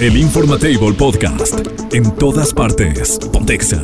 El 0.00 0.16
Informatable 0.16 0.92
Podcast. 0.92 1.54
En 1.92 2.10
todas 2.16 2.52
partes. 2.52 3.18
Pontexa. 3.32 3.80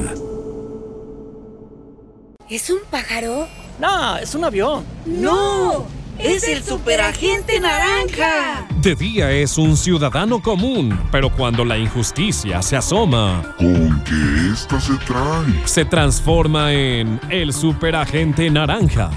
¿Es 2.48 2.68
un 2.68 2.80
pájaro? 2.90 3.46
No, 3.78 4.16
es 4.16 4.34
un 4.34 4.44
avión. 4.44 4.84
¡No! 5.06 5.86
¡Es 6.22 6.46
el 6.48 6.62
superagente 6.62 7.58
naranja! 7.60 8.66
De 8.82 8.94
día 8.94 9.30
es 9.32 9.56
un 9.58 9.76
ciudadano 9.76 10.40
común, 10.42 10.98
pero 11.10 11.30
cuando 11.30 11.64
la 11.64 11.78
injusticia 11.78 12.60
se 12.62 12.76
asoma, 12.76 13.54
¿Con 13.58 14.02
qué 14.04 14.52
esta 14.52 14.80
se 14.80 14.94
trae? 15.06 15.46
se 15.66 15.84
transforma 15.84 16.72
en 16.72 17.20
el 17.30 17.52
superagente 17.52 18.50
naranja. 18.50 19.10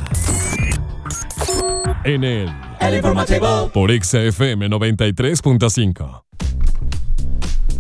En 2.06 2.24
el 2.24 2.50
El 2.80 2.96
Informatable. 2.96 3.70
por 3.74 3.92
XFM 3.92 4.70
93.5. 4.70 6.24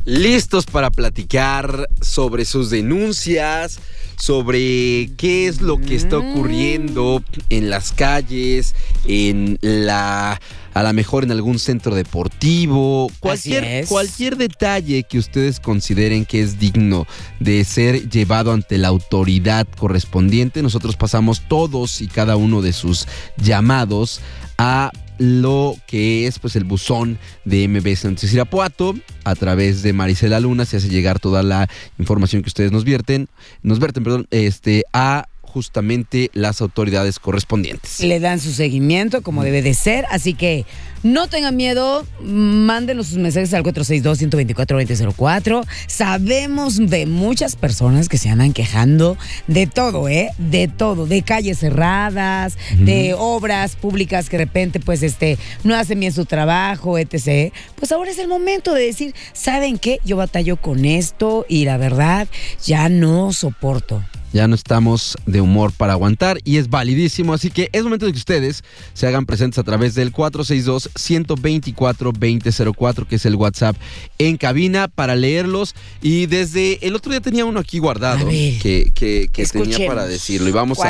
listos 0.05 0.65
para 0.65 0.91
platicar 0.91 1.89
sobre 2.01 2.45
sus 2.45 2.69
denuncias, 2.69 3.79
sobre 4.17 5.11
qué 5.17 5.47
es 5.47 5.61
lo 5.61 5.79
que 5.79 5.95
está 5.95 6.17
ocurriendo 6.17 7.23
en 7.49 7.69
las 7.69 7.91
calles, 7.91 8.75
en 9.05 9.57
la 9.61 10.39
a 10.73 10.81
lo 10.81 10.91
mejor 10.93 11.23
en 11.23 11.31
algún 11.31 11.59
centro 11.59 11.93
deportivo, 11.93 13.11
cualquier, 13.19 13.85
cualquier 13.85 14.37
detalle 14.37 15.03
que 15.03 15.19
ustedes 15.19 15.59
consideren 15.59 16.25
que 16.25 16.41
es 16.41 16.59
digno 16.59 17.05
de 17.39 17.63
ser 17.63 18.09
llevado 18.09 18.51
ante 18.51 18.77
la 18.79 18.87
autoridad 18.87 19.67
correspondiente. 19.77 20.63
Nosotros 20.63 20.95
pasamos 20.95 21.43
todos 21.47 22.01
y 22.01 22.07
cada 22.07 22.37
uno 22.37 22.61
de 22.61 22.73
sus 22.73 23.07
llamados 23.37 24.19
a 24.57 24.91
lo 25.23 25.77
que 25.87 26.27
es 26.27 26.37
pues 26.37 26.55
el 26.57 26.65
buzón 26.65 27.17
de 27.45 27.67
MBS 27.67 28.05
Noticias 28.05 28.33
Irapuato. 28.33 28.95
A 29.23 29.35
través 29.35 29.81
de 29.81 29.93
Marisela 29.93 30.39
Luna 30.41 30.65
se 30.65 30.77
hace 30.77 30.89
llegar 30.89 31.19
toda 31.19 31.43
la 31.43 31.69
información 31.97 32.41
que 32.41 32.49
ustedes 32.49 32.71
nos 32.71 32.83
vierten 32.83 33.29
nos 33.61 33.79
verten 33.79 34.03
perdón 34.03 34.27
este 34.31 34.83
a 34.93 35.27
justamente 35.41 36.31
las 36.33 36.61
autoridades 36.61 37.19
correspondientes. 37.19 37.99
Le 37.99 38.19
dan 38.19 38.39
su 38.39 38.51
seguimiento 38.51 39.21
como 39.21 39.43
debe 39.43 39.61
de 39.61 39.75
ser, 39.75 40.05
así 40.09 40.33
que 40.33 40.65
no 41.03 41.27
tengan 41.27 41.55
miedo, 41.55 42.05
mándenos 42.21 43.07
sus 43.07 43.17
mensajes 43.17 43.53
al 43.53 43.63
462-124-2004. 43.63 45.65
Sabemos 45.87 46.77
de 46.77 47.05
muchas 47.05 47.55
personas 47.55 48.09
que 48.09 48.17
se 48.17 48.29
andan 48.29 48.53
quejando 48.53 49.17
de 49.47 49.67
todo, 49.67 50.09
¿eh? 50.09 50.29
De 50.37 50.67
todo, 50.67 51.05
de 51.05 51.21
calles 51.21 51.59
cerradas, 51.59 52.57
de 52.77 53.15
obras 53.17 53.75
públicas 53.75 54.29
que 54.29 54.37
de 54.37 54.45
repente 54.45 54.79
pues 54.79 55.03
este 55.03 55.37
no 55.63 55.75
hacen 55.75 55.99
bien 55.99 56.13
su 56.13 56.25
trabajo, 56.25 56.97
etc. 56.97 57.53
Pues 57.75 57.91
ahora 57.91 58.11
es 58.11 58.19
el 58.19 58.27
momento 58.27 58.73
de 58.73 58.85
decir, 58.85 59.13
¿saben 59.33 59.77
qué? 59.77 59.99
Yo 60.05 60.17
batallo 60.17 60.57
con 60.57 60.85
esto 60.85 61.45
y 61.49 61.65
la 61.65 61.77
verdad 61.77 62.27
ya 62.65 62.89
no 62.89 63.33
soporto. 63.33 64.03
Ya 64.33 64.47
no 64.47 64.55
estamos 64.55 65.15
de 65.25 65.39
humor 65.41 65.71
para 65.71 65.93
aguantar 65.93 66.39
y 66.43 66.57
es 66.57 66.69
validísimo, 66.69 67.33
así 67.33 67.49
que 67.51 67.69
es 67.71 67.83
momento 67.83 68.05
de 68.07 68.11
que 68.11 68.17
ustedes 68.17 68.63
se 68.93 69.07
hagan 69.07 69.25
presentes 69.25 69.59
a 69.59 69.63
través 69.63 69.95
del 69.95 70.11
462-124-2004, 70.11 73.07
que 73.07 73.15
es 73.15 73.25
el 73.25 73.35
WhatsApp 73.35 73.75
en 74.17 74.37
cabina 74.37 74.87
para 74.87 75.15
leerlos. 75.15 75.75
Y 76.01 76.25
desde 76.27 76.85
el 76.85 76.95
otro 76.95 77.11
día 77.11 77.21
tenía 77.21 77.45
uno 77.45 77.59
aquí 77.59 77.79
guardado 77.79 78.25
que, 78.61 78.91
que- 78.93 79.29
que 79.31 79.41
tenía 79.63 79.77
para 79.87 80.05
decirlo 80.07 80.49
y 80.49 80.51
vamos 80.51 80.79
a. 80.79 80.83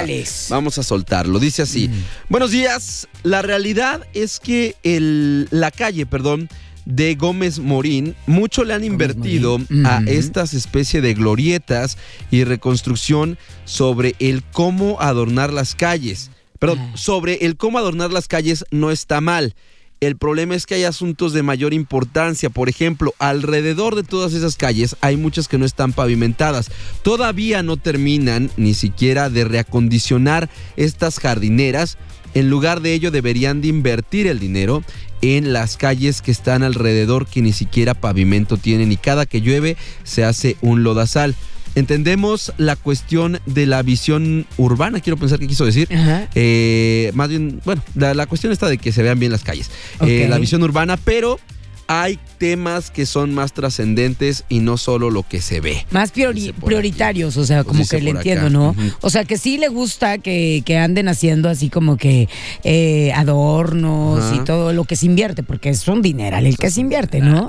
Mm. 0.50 0.54
vamos 0.54 0.78
a 0.78 0.84
soltarlo. 0.84 1.40
Dice 1.40 1.62
así, 1.62 1.90
buenos 2.30 2.52
días, 2.52 3.08
la 3.24 3.42
realidad 3.42 4.06
es 4.14 4.40
que 4.40 4.76
el, 4.84 5.48
la 5.52 5.72
calle, 5.72 6.06
perdón, 6.06 6.50
de 6.86 7.16
Gómez 7.16 7.60
Morín, 7.60 8.16
mucho 8.28 8.64
le 8.64 8.74
han 8.74 8.84
invertido 8.84 9.60
a 9.86 10.02
estas 10.06 10.54
especie 10.54 11.02
de 11.02 11.14
glorietas 11.14 11.98
y 12.32 12.44
reconstrucción 12.44 13.38
sobre 13.66 14.16
el 14.20 14.44
cómo 14.44 15.00
adornar 15.00 15.54
las 15.54 15.76
calles. 15.76 16.32
Perdón, 16.60 16.80
sobre 16.96 17.46
el 17.46 17.58
cómo 17.58 17.78
adornar 17.78 18.12
las 18.12 18.28
calles 18.28 18.66
no 18.72 18.92
está 18.92 19.20
mal. 19.22 19.56
El 20.00 20.18
problema 20.18 20.56
es 20.56 20.66
que 20.66 20.76
hay 20.76 20.84
asuntos 20.84 21.32
de 21.32 21.44
mayor 21.44 21.74
importancia. 21.74 22.50
Por 22.50 22.68
ejemplo, 22.68 23.14
alrededor 23.20 23.96
de 23.96 24.04
todas 24.04 24.34
esas 24.34 24.58
calles 24.58 24.98
hay 25.00 25.16
muchas 25.16 25.48
que 25.48 25.58
no 25.58 25.66
están 25.66 25.94
pavimentadas. 25.94 26.70
Todavía 27.04 27.64
no 27.64 27.78
terminan 27.78 28.52
ni 28.58 28.74
siquiera 28.74 29.30
de 29.30 29.46
reacondicionar 29.46 30.50
estas 30.76 31.20
jardineras. 31.20 31.98
En 32.34 32.50
lugar 32.50 32.82
de 32.82 32.94
ello 32.94 33.12
deberían 33.12 33.62
de 33.62 33.68
invertir 33.68 34.28
el 34.28 34.40
dinero 34.40 34.84
en 35.22 35.54
las 35.54 35.78
calles 35.78 36.22
que 36.22 36.32
están 36.32 36.64
alrededor 36.64 37.28
que 37.28 37.42
ni 37.42 37.54
siquiera 37.54 37.94
pavimento 37.94 38.58
tienen 38.58 38.92
y 38.92 38.98
cada 38.98 39.26
que 39.26 39.42
llueve 39.42 39.78
se 40.04 40.24
hace 40.24 40.58
un 40.62 40.84
lodazal. 40.84 41.36
Entendemos 41.76 42.54
la 42.58 42.76
cuestión 42.76 43.40
de 43.46 43.66
la 43.66 43.82
visión 43.82 44.46
urbana, 44.58 45.00
quiero 45.00 45.18
pensar 45.18 45.40
que 45.40 45.48
quiso 45.48 45.66
decir. 45.66 45.88
Eh, 46.36 47.12
más 47.16 47.30
bien, 47.30 47.62
bueno, 47.66 47.82
la, 47.96 48.14
la 48.14 48.28
cuestión 48.28 48.54
está 48.54 48.68
de 48.68 48.78
que 48.78 48.92
se 48.92 49.02
vean 49.02 49.18
bien 49.18 49.32
las 49.32 49.44
calles. 49.44 49.72
Eh, 50.02 50.28
la 50.30 50.38
visión 50.38 50.62
urbana, 50.62 50.98
pero 50.98 51.40
hay 51.88 52.18
temas 52.38 52.90
que 52.92 53.06
son 53.06 53.34
más 53.34 53.54
trascendentes 53.54 54.46
y 54.50 54.60
no 54.60 54.78
solo 54.78 55.10
lo 55.10 55.24
que 55.24 55.42
se 55.42 55.60
ve. 55.60 55.86
Más 55.92 56.14
priori- 56.14 56.54
prioritarios, 56.54 57.38
o 57.38 57.46
sea, 57.46 57.64
como 57.64 57.86
que 57.86 58.02
le 58.02 58.12
entiendo, 58.12 58.48
acá. 58.48 58.50
¿no? 58.52 58.76
O 59.02 59.10
sea, 59.10 59.26
que 59.26 59.38
sí 59.38 59.58
le 59.58 59.68
gusta 59.68 60.18
que, 60.18 60.64
que 60.66 60.78
anden 60.78 61.08
haciendo 61.08 61.50
así 61.50 61.70
como 61.70 61.98
que 61.98 62.30
eh, 62.64 63.12
adornos 63.14 64.34
y 64.36 64.40
todo 64.46 64.74
lo 64.74 64.86
que 64.86 64.96
se 64.96 65.06
invierte, 65.06 65.44
porque 65.44 65.70
es 65.70 65.88
un 65.88 66.02
dineral 66.02 66.46
el 66.46 66.58
que 66.58 66.72
se 66.72 66.82
invigne, 66.82 67.20
¿no? 67.22 67.48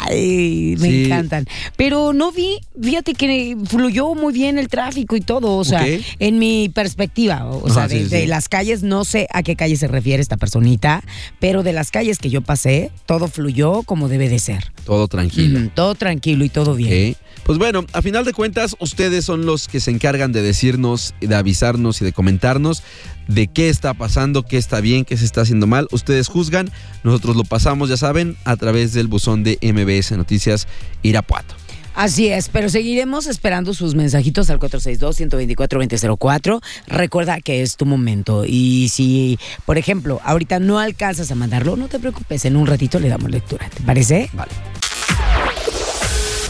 Ay, 0.09 0.75
me 0.79 0.89
Sí. 0.89 1.05
encantan. 1.05 1.45
Pero 1.77 2.11
no 2.13 2.31
vi, 2.31 2.59
fíjate 2.81 3.13
que 3.13 3.55
fluyó 3.65 4.13
muy 4.13 4.33
bien 4.33 4.57
el 4.57 4.67
tráfico 4.67 5.15
y 5.15 5.21
todo. 5.21 5.55
O 5.55 5.63
sea, 5.63 5.85
en 6.19 6.39
mi 6.39 6.69
perspectiva, 6.69 7.45
o, 7.45 7.65
Ajá, 7.69 7.87
sea, 7.87 7.97
de, 7.99 8.09
sí, 8.21 8.27
las 8.27 8.49
calles, 8.49 8.83
no 8.83 9.05
sé 9.05 9.27
a 9.31 9.41
qué 9.43 9.55
calle 9.55 9.77
se 9.77 9.87
refiere 9.87 10.21
esta 10.21 10.37
personita, 10.37 11.01
pero 11.39 11.63
de 11.63 11.71
las 11.73 11.91
calles 11.91 12.19
que 12.19 12.29
yo 12.29 12.41
pasé, 12.41 12.91
todo 13.05 13.27
fluyó 13.29 13.83
como 13.83 14.09
debe 14.09 14.27
de 14.29 14.39
ser. 14.39 14.71
Todo 14.85 15.07
tranquilo. 15.07 15.69
Todo 15.73 15.95
tranquilo 15.95 16.43
y 16.45 16.49
todo 16.49 16.75
bien. 16.75 17.15
Pues 17.47 17.57
bueno, 17.59 17.83
a 17.93 18.01
final 18.01 18.25
de 18.25 18.33
cuentas, 18.33 18.75
ustedes 18.81 19.23
son 19.23 19.45
los 19.45 19.69
que 19.69 19.79
se 19.79 19.89
encargan 19.89 20.33
de 20.33 20.41
decirnos, 20.41 21.15
de 21.21 21.33
avisarnos 21.33 22.01
y 22.01 22.05
de 22.05 22.11
comentarnos 22.11 22.83
de 23.29 23.47
qué 23.47 23.69
está 23.69 23.93
pasando, 23.93 24.43
qué 24.43 24.57
está 24.57 24.81
bien, 24.81 25.05
qué 25.05 25.15
se 25.15 25.23
está 25.23 25.39
haciendo 25.41 25.65
mal. 25.65 25.87
Ustedes 25.91 26.27
juzgan, 26.27 26.69
nosotros 27.05 27.37
lo 27.37 27.45
pasamos, 27.45 27.87
ya 27.87 27.95
saben, 27.95 28.35
a 28.43 28.57
través 28.57 28.91
del 28.91 29.07
buzón 29.07 29.45
de 29.45 29.57
MBS 29.61 30.11
Noticias 30.17 30.67
Irapuato. 31.03 31.55
Así 31.95 32.27
es, 32.27 32.49
pero 32.49 32.67
seguiremos 32.67 33.27
esperando 33.27 33.73
sus 33.73 33.95
mensajitos 33.95 34.49
al 34.49 34.59
462-124-2004. 34.59 36.61
Recuerda 36.87 37.39
que 37.39 37.61
es 37.61 37.77
tu 37.77 37.85
momento. 37.85 38.43
Y 38.45 38.89
si, 38.89 39.39
por 39.65 39.77
ejemplo, 39.77 40.19
ahorita 40.25 40.59
no 40.59 40.79
alcanzas 40.79 41.31
a 41.31 41.35
mandarlo, 41.35 41.77
no 41.77 41.87
te 41.87 41.97
preocupes, 41.97 42.43
en 42.43 42.57
un 42.57 42.67
ratito 42.67 42.99
le 42.99 43.07
damos 43.07 43.31
lectura. 43.31 43.69
¿Te 43.69 43.83
parece? 43.83 44.29
Vale. 44.33 44.51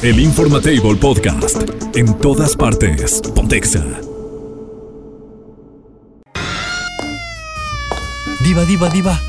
El 0.04 0.20
Informatable 0.20 0.96
Podcast. 0.96 1.64
En 1.96 2.14
todas 2.20 2.56
partes. 2.56 3.20
Pontexa. 3.34 3.84
Diva, 8.44 8.64
diva, 8.66 8.90
diva. 8.90 9.20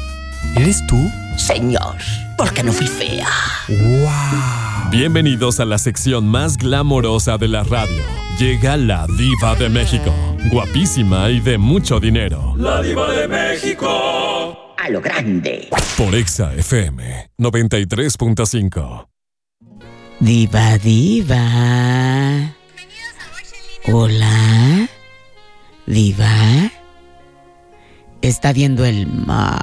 ¿Eres 0.57 0.87
tú? 0.87 0.97
Señor, 1.39 1.97
¿por 2.37 2.53
qué 2.53 2.63
no 2.63 2.75
fui 2.75 2.87
fea? 2.87 3.29
¡Wow! 3.69 4.91
Bienvenidos 4.91 5.59
a 5.59 5.65
la 5.65 5.79
sección 5.79 6.29
más 6.29 6.59
glamorosa 6.59 7.39
de 7.39 7.49
la 7.49 7.65
radio. 7.65 8.03
Llega 8.39 8.77
la 8.77 9.07
diva 9.07 9.55
de 9.55 9.71
México. 9.71 10.13
Guapísima 10.53 11.31
y 11.31 11.41
de 11.41 11.57
mucho 11.57 11.99
dinero. 11.99 12.55
La 12.59 12.83
diva 12.83 13.11
de 13.13 13.27
México. 13.27 14.75
A 14.77 14.91
lo 14.91 15.01
grande. 15.01 15.71
Por 15.97 16.15
Exa 16.15 16.53
FM 16.55 17.31
93.5. 17.39 19.08
Diva, 20.21 20.79
diva. 20.79 22.55
Hola. 23.93 24.89
Diva. 25.87 26.71
Está 28.21 28.53
viendo 28.53 28.85
el 28.85 29.07
mar. 29.07 29.59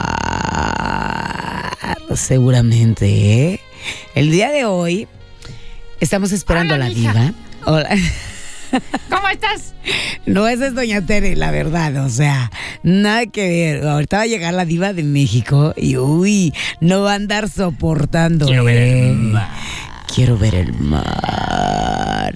Seguramente, 2.15 3.06
¿eh? 3.54 3.60
El 4.15 4.32
día 4.32 4.50
de 4.52 4.63
hoy 4.65 5.08
estamos 6.00 6.32
esperando 6.32 6.74
Hola, 6.76 6.86
a 6.86 6.89
la 6.89 6.96
mija. 6.96 7.12
diva. 7.13 7.34
Hola. 7.65 7.89
¿Cómo 9.10 9.28
estás? 9.28 9.74
No, 10.26 10.48
esa 10.48 10.68
es 10.68 10.76
Doña 10.76 11.06
Tere, 11.06 11.36
la 11.36 11.52
verdad, 11.52 12.04
o 12.04 12.10
sea, 12.10 12.50
nada 12.84 13.26
que 13.28 13.48
ver. 13.48 13.86
Ahorita 13.88 14.18
va 14.18 14.24
a 14.24 14.28
llegar 14.28 14.54
la 14.54 14.65
diva 14.65 14.94
de 14.94 15.04
México 15.04 15.74
y 15.78 15.98
uy, 15.98 16.54
no 16.80 17.02
va 17.04 17.12
a 17.12 17.15
andar 17.15 17.50
soportando. 17.50 18.46
Quiero 18.48 18.63
ver 18.63 18.78
el 18.78 19.13
mar. 19.15 19.50
Quiero 20.13 20.38
ver 20.38 20.56
el 20.56 20.74
mar. 20.74 22.34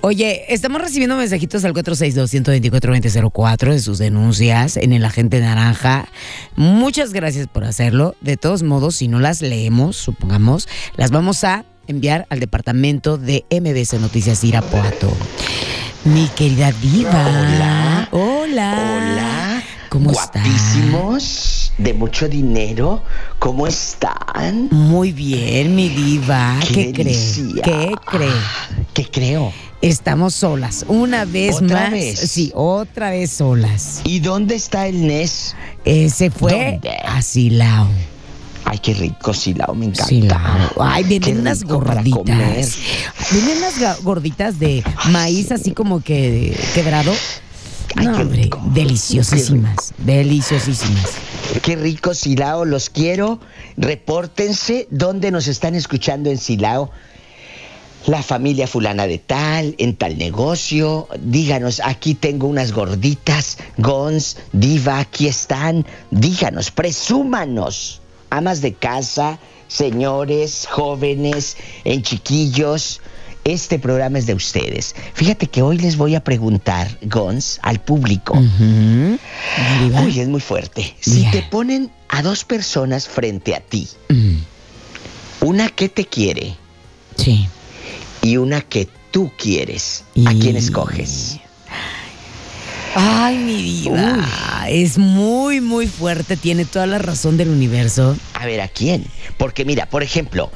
Oye, 0.00 0.44
estamos 0.48 0.80
recibiendo 0.80 1.16
mensajitos 1.16 1.64
al 1.64 1.74
462-124-2004 1.74 3.72
de 3.72 3.80
sus 3.80 3.98
denuncias 3.98 4.76
en 4.76 4.92
el 4.92 5.04
agente 5.04 5.40
naranja. 5.40 6.06
Muchas 6.54 7.12
gracias 7.12 7.48
por 7.48 7.64
hacerlo. 7.64 8.14
De 8.20 8.36
todos 8.36 8.62
modos, 8.62 8.94
si 8.94 9.08
no 9.08 9.18
las 9.18 9.42
leemos, 9.42 9.96
supongamos, 9.96 10.68
las 10.96 11.10
vamos 11.10 11.42
a 11.42 11.64
enviar 11.88 12.26
al 12.30 12.38
departamento 12.38 13.18
de 13.18 13.44
MBC 13.50 13.94
Noticias 14.00 14.44
Irapuato. 14.44 15.12
Mi 16.04 16.28
querida 16.28 16.70
diva. 16.72 17.10
Hola. 17.10 18.08
Hola. 18.12 18.38
Hola. 18.42 19.47
¿Cómo? 19.88 20.10
Guapísimos, 20.12 21.72
de 21.78 21.94
mucho 21.94 22.28
dinero. 22.28 23.02
¿Cómo 23.38 23.66
están? 23.66 24.68
Muy 24.70 25.12
bien, 25.12 25.74
mi 25.74 25.88
diva. 25.88 26.58
¿Qué, 26.66 26.92
cree? 26.92 27.04
delicia. 27.04 27.62
¿Qué 27.62 27.94
cree? 28.06 28.32
¿Qué 28.94 29.04
creo? 29.10 29.52
Estamos 29.80 30.34
solas. 30.34 30.84
Una 30.88 31.24
vez 31.24 31.56
¿Otra 31.56 31.82
más. 31.82 31.90
vez? 31.92 32.18
Sí, 32.18 32.50
otra 32.54 33.10
vez 33.10 33.30
solas. 33.30 34.00
¿Y 34.04 34.20
dónde 34.20 34.56
está 34.56 34.86
el 34.88 35.06
NES? 35.06 35.54
Eh, 35.84 36.10
se 36.10 36.30
fue 36.30 36.72
¿Dónde? 36.82 36.96
a 37.06 37.22
Silao. 37.22 37.88
Ay, 38.64 38.80
qué 38.80 38.92
rico, 38.92 39.32
Silao, 39.32 39.74
me 39.74 39.86
encanta. 39.86 40.04
Silao. 40.06 40.70
Ay, 40.80 41.04
Qué 41.04 41.08
vienen 41.20 41.40
unas 41.40 41.62
gorditas. 41.64 42.78
Vienen 43.32 43.56
unas 43.58 44.02
gorditas 44.02 44.58
de 44.58 44.84
maíz 45.10 45.50
así 45.52 45.70
como 45.70 46.00
que 46.02 46.54
quebrado. 46.74 47.12
Ay, 47.96 48.06
No, 48.06 48.16
qué 48.16 48.22
hombre, 48.22 48.42
rico. 48.42 48.60
deliciosísimas. 48.72 49.92
Deliciosísimas. 49.98 51.12
Qué 51.62 51.76
rico, 51.76 52.14
Silao, 52.14 52.64
los 52.64 52.90
quiero. 52.90 53.40
Repórtense 53.76 54.86
dónde 54.90 55.30
nos 55.30 55.48
están 55.48 55.74
escuchando 55.74 56.30
en 56.30 56.38
Silao. 56.38 56.90
La 58.06 58.22
familia 58.22 58.66
fulana 58.66 59.06
de 59.06 59.18
tal, 59.18 59.74
en 59.78 59.96
tal 59.96 60.16
negocio. 60.18 61.08
Díganos, 61.20 61.80
aquí 61.84 62.14
tengo 62.14 62.46
unas 62.46 62.72
gorditas. 62.72 63.58
Gons, 63.76 64.36
Diva, 64.52 64.98
aquí 65.00 65.26
están. 65.26 65.84
Díganos, 66.10 66.70
presúmanos. 66.70 68.00
Amas 68.30 68.60
de 68.60 68.74
casa, 68.74 69.38
señores, 69.68 70.66
jóvenes, 70.70 71.56
en 71.84 72.02
chiquillos. 72.02 73.00
Este 73.48 73.78
programa 73.78 74.18
es 74.18 74.26
de 74.26 74.34
ustedes. 74.34 74.94
Fíjate 75.14 75.46
que 75.46 75.62
hoy 75.62 75.78
les 75.78 75.96
voy 75.96 76.14
a 76.14 76.22
preguntar, 76.22 76.98
Gons, 77.02 77.58
al 77.62 77.80
público. 77.80 78.34
Diva. 78.38 80.02
Uy, 80.02 80.20
es 80.20 80.28
muy 80.28 80.40
fuerte. 80.42 80.94
Si 81.00 81.24
te 81.30 81.40
ponen 81.42 81.90
a 82.10 82.20
dos 82.20 82.44
personas 82.44 83.08
frente 83.08 83.54
a 83.54 83.60
ti, 83.60 83.88
Mm, 84.10 84.36
una 85.40 85.68
que 85.70 85.88
te 85.88 86.04
quiere 86.04 86.56
Sí. 87.16 87.48
y 88.20 88.36
una 88.36 88.60
que 88.60 88.86
tú 89.10 89.32
quieres, 89.38 90.04
¿a 90.26 90.32
quién 90.34 90.56
escoges? 90.56 91.38
Ay, 92.94 93.38
mi 93.38 93.62
diva. 93.62 94.66
Es 94.68 94.98
muy, 94.98 95.62
muy 95.62 95.86
fuerte. 95.86 96.36
Tiene 96.36 96.66
toda 96.66 96.86
la 96.86 96.98
razón 96.98 97.38
del 97.38 97.48
universo. 97.48 98.14
A 98.34 98.44
ver, 98.44 98.60
¿a 98.60 98.68
quién? 98.68 99.06
Porque 99.38 99.64
mira, 99.64 99.86
por 99.86 100.02
ejemplo, 100.02 100.50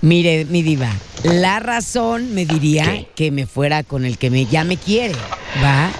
Mire, 0.00 0.44
mi 0.44 0.62
diva, 0.62 0.92
la 1.24 1.58
razón 1.58 2.32
me 2.32 2.46
diría 2.46 3.04
que 3.16 3.32
me 3.32 3.46
fuera 3.46 3.82
con 3.82 4.04
el 4.04 4.16
que 4.16 4.30
me, 4.30 4.46
ya 4.46 4.62
me 4.62 4.76
quiere, 4.76 5.16
¿va? 5.62 5.90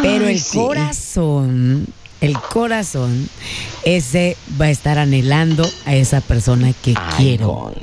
Pero 0.00 0.28
el 0.28 0.40
corazón, 0.44 1.86
el 2.20 2.38
corazón, 2.38 3.28
ese 3.84 4.36
va 4.60 4.66
a 4.66 4.70
estar 4.70 4.98
anhelando 4.98 5.68
a 5.86 5.96
esa 5.96 6.20
persona 6.20 6.72
que 6.84 6.94
quiero. 7.16 7.74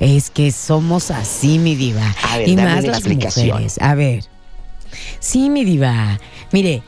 Es 0.00 0.28
que 0.28 0.52
somos 0.52 1.10
así, 1.10 1.58
mi 1.58 1.76
diva. 1.76 2.14
A 2.22 2.42
y 2.42 2.54
más 2.54 2.84
las 2.84 2.98
explicación. 2.98 3.48
mujeres. 3.48 3.78
A 3.80 3.94
ver. 3.94 4.22
Sí, 5.18 5.48
mi 5.48 5.64
diva. 5.64 6.20
Mire, 6.52 6.82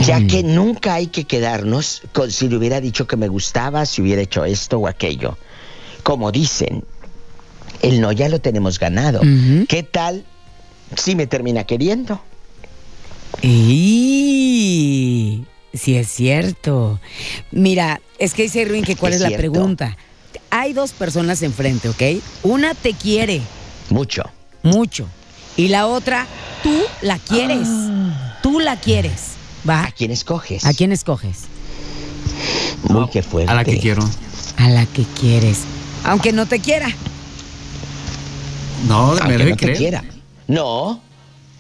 Ya 0.06 0.26
que 0.26 0.42
nunca 0.44 0.96
hay 0.96 1.08
que 1.08 1.26
quedarnos 1.26 2.02
con 2.14 2.32
si 2.32 2.48
le 2.50 2.58
hubiera 2.58 2.82
dicho 2.82 3.06
que 3.08 3.18
me 3.18 3.28
gustaba, 3.28 3.86
si 3.86 4.02
hubiera 4.02 4.22
hecho 4.22 4.44
esto 4.46 4.80
o 4.80 4.88
aquello. 4.88 5.38
Como 6.04 6.32
dicen, 6.32 6.84
el 7.82 8.02
no 8.02 8.12
ya 8.12 8.30
lo 8.30 8.40
tenemos 8.40 8.80
ganado. 8.80 9.22
¿Qué 9.68 9.84
tal 9.84 10.26
si 10.96 11.16
me 11.16 11.28
termina 11.28 11.64
queriendo? 11.64 12.22
Y 13.86 15.44
sí 15.74 15.96
es 15.98 16.08
cierto. 16.08 17.00
Mira, 17.52 18.02
es 18.20 18.34
que 18.34 18.44
dice 18.44 18.62
Irwin 18.62 18.84
que 18.84 18.96
cuál 18.96 19.14
Es 19.14 19.22
es, 19.22 19.30
la 19.30 19.38
pregunta. 19.38 19.98
Hay 20.50 20.74
dos 20.74 20.92
personas 20.94 21.42
enfrente, 21.42 21.90
¿ok? 21.90 22.02
Una 22.44 22.74
te 22.76 22.94
quiere 22.94 23.42
Mucho. 23.90 24.24
mucho 24.64 25.08
y 25.58 25.68
la 25.70 25.88
otra 25.88 26.28
tú 26.64 26.74
la 27.02 27.18
quieres. 27.20 27.68
Tú 28.42 28.60
la 28.60 28.80
quieres, 28.80 29.32
¿va? 29.68 29.86
¿A 29.86 29.92
quién 29.92 30.12
escoges? 30.12 30.66
¿A 30.66 30.74
quién 30.74 30.92
escoges? 30.92 31.42
Muy 32.90 33.10
que 33.10 33.24
fuerte. 33.24 33.52
A 33.52 33.56
la 33.56 33.64
que 33.66 33.80
quiero. 33.80 34.08
A 34.58 34.70
la 34.70 34.86
que 34.86 35.04
quieres. 35.20 35.62
Aunque 36.04 36.32
no 36.32 36.46
te 36.46 36.60
quiera. 36.60 36.88
No, 38.88 39.14
me 39.14 39.20
Aunque 39.22 39.38
debe 39.38 39.50
no 39.52 39.58
te 39.58 39.74
quiera. 39.74 40.04
No, 40.48 41.00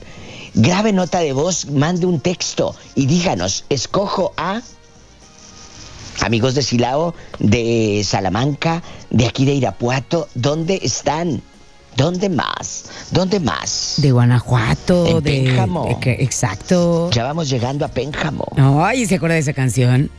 Grabe 0.53 0.93
nota 0.93 1.19
de 1.19 1.33
voz, 1.33 1.67
mande 1.67 2.05
un 2.05 2.19
texto 2.19 2.75
y 2.95 3.05
díganos, 3.05 3.65
escojo 3.69 4.33
a 4.35 4.61
amigos 6.21 6.55
de 6.55 6.63
Silao, 6.63 7.13
de 7.39 8.03
Salamanca, 8.05 8.83
de 9.09 9.27
aquí 9.27 9.45
de 9.45 9.53
Irapuato, 9.53 10.27
¿dónde 10.33 10.79
están? 10.83 11.41
¿Dónde 11.95 12.29
más? 12.29 12.85
¿Dónde 13.11 13.39
más? 13.39 13.95
De 13.97 14.11
Guanajuato, 14.11 15.05
En 15.05 15.23
de. 15.23 15.31
Pénjamo. 15.31 15.99
de 16.01 16.11
exacto. 16.13 17.09
Ya 17.11 17.23
vamos 17.23 17.49
llegando 17.49 17.83
a 17.83 17.89
Pénjamo. 17.89 18.45
Ay, 18.81 19.05
¿se 19.05 19.15
acuerda 19.15 19.35
de 19.35 19.41
esa 19.41 19.53
canción? 19.53 20.09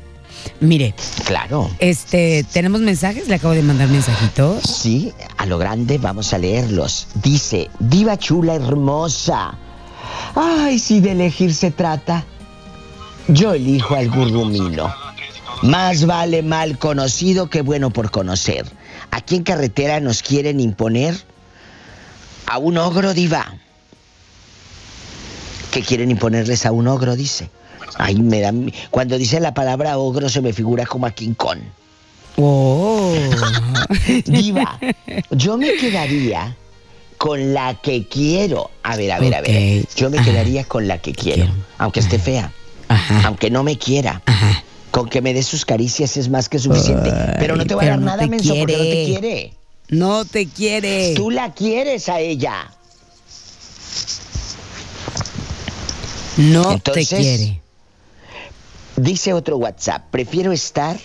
Mire, 0.61 0.95
Claro. 1.25 1.71
este, 1.79 2.45
tenemos 2.53 2.81
mensajes, 2.81 3.29
le 3.29 3.35
acabo 3.37 3.55
de 3.55 3.63
mandar 3.63 3.89
mensajitos. 3.89 4.63
Sí, 4.63 5.13
a 5.39 5.47
lo 5.47 5.59
grande 5.59 5.99
vamos 5.99 6.33
a 6.33 6.39
leerlos. 6.39 7.07
Dice, 7.15 7.71
diva 7.79 8.19
chula 8.19 8.55
hermosa. 8.55 9.55
Ay, 10.35 10.79
si 10.79 11.01
de 11.01 11.13
elegir 11.13 11.55
se 11.55 11.71
trata. 11.71 12.25
Yo 13.29 13.55
elijo 13.55 13.95
al 13.95 14.11
gurrumino. 14.11 14.93
Más 15.63 16.07
vale 16.07 16.43
mal 16.43 16.79
conocido 16.79 17.49
que 17.51 17.63
bueno 17.63 17.91
por 17.91 18.11
conocer. 18.11 18.67
Aquí 19.11 19.37
en 19.37 19.43
carretera 19.45 20.01
nos 20.01 20.23
quieren 20.23 20.59
imponer 20.61 21.15
a 22.47 22.59
un 22.59 22.77
ogro 22.79 23.15
diva. 23.15 23.55
Que 25.71 25.83
quieren 25.83 26.11
imponerles 26.11 26.67
a 26.67 26.73
un 26.73 26.89
ogro, 26.89 27.15
dice. 27.15 27.51
Ay, 27.97 28.17
me 28.17 28.41
da... 28.41 28.53
Cuando 28.91 29.19
dice 29.19 29.41
la 29.41 29.55
palabra 29.55 29.99
ogro 29.99 30.29
se 30.29 30.41
me 30.41 30.53
figura 30.53 30.87
como 30.87 31.07
a 31.07 31.11
King 31.11 31.35
Kong. 31.35 31.59
Oh. 32.37 33.15
Diva, 34.27 34.79
yo 35.31 35.57
me 35.59 35.75
quedaría 35.81 36.57
con 37.19 37.53
la 37.53 37.75
que 37.75 38.07
quiero. 38.07 38.71
A 38.83 38.97
ver, 38.97 39.13
a 39.13 39.19
ver, 39.19 39.35
a 39.35 39.41
ver. 39.43 39.85
Yo 39.97 40.09
me 40.11 40.19
Ajá. 40.19 40.31
quedaría 40.31 40.65
con 40.65 40.89
la 40.89 40.99
que 40.99 41.13
quiero, 41.13 41.47
aunque 41.79 42.01
esté 42.01 42.19
fea, 42.19 42.53
Ajá. 42.89 43.23
aunque 43.27 43.51
no 43.51 43.63
me 43.63 43.77
quiera. 43.77 44.23
Ajá. 44.27 44.63
Con 44.91 45.09
que 45.09 45.21
me 45.21 45.35
dé 45.35 45.43
sus 45.43 45.65
caricias 45.65 46.17
es 46.17 46.29
más 46.31 46.49
que 46.49 46.59
suficiente. 46.59 47.11
Ay, 47.13 47.35
pero 47.39 47.57
no 47.57 47.67
te 47.67 47.75
va 47.75 47.83
a 47.83 47.87
dar 47.87 47.99
no 47.99 48.07
nada, 48.07 48.27
menso, 48.27 48.55
porque 48.57 48.73
no 48.77 48.83
te 48.83 48.91
quiere. 48.91 49.05
quiere. 49.21 49.55
No 49.91 50.25
te 50.25 50.47
quiere. 50.49 51.15
Tú 51.15 51.31
la 51.31 51.53
quieres 51.53 52.09
a 52.09 52.21
ella. 52.21 52.71
No 56.37 56.73
Entonces- 56.73 57.09
te 57.09 57.17
quiere. 57.17 57.61
Dice 59.01 59.33
otro 59.33 59.57
WhatsApp, 59.57 60.05
prefiero 60.11 60.53
estar 60.53 60.99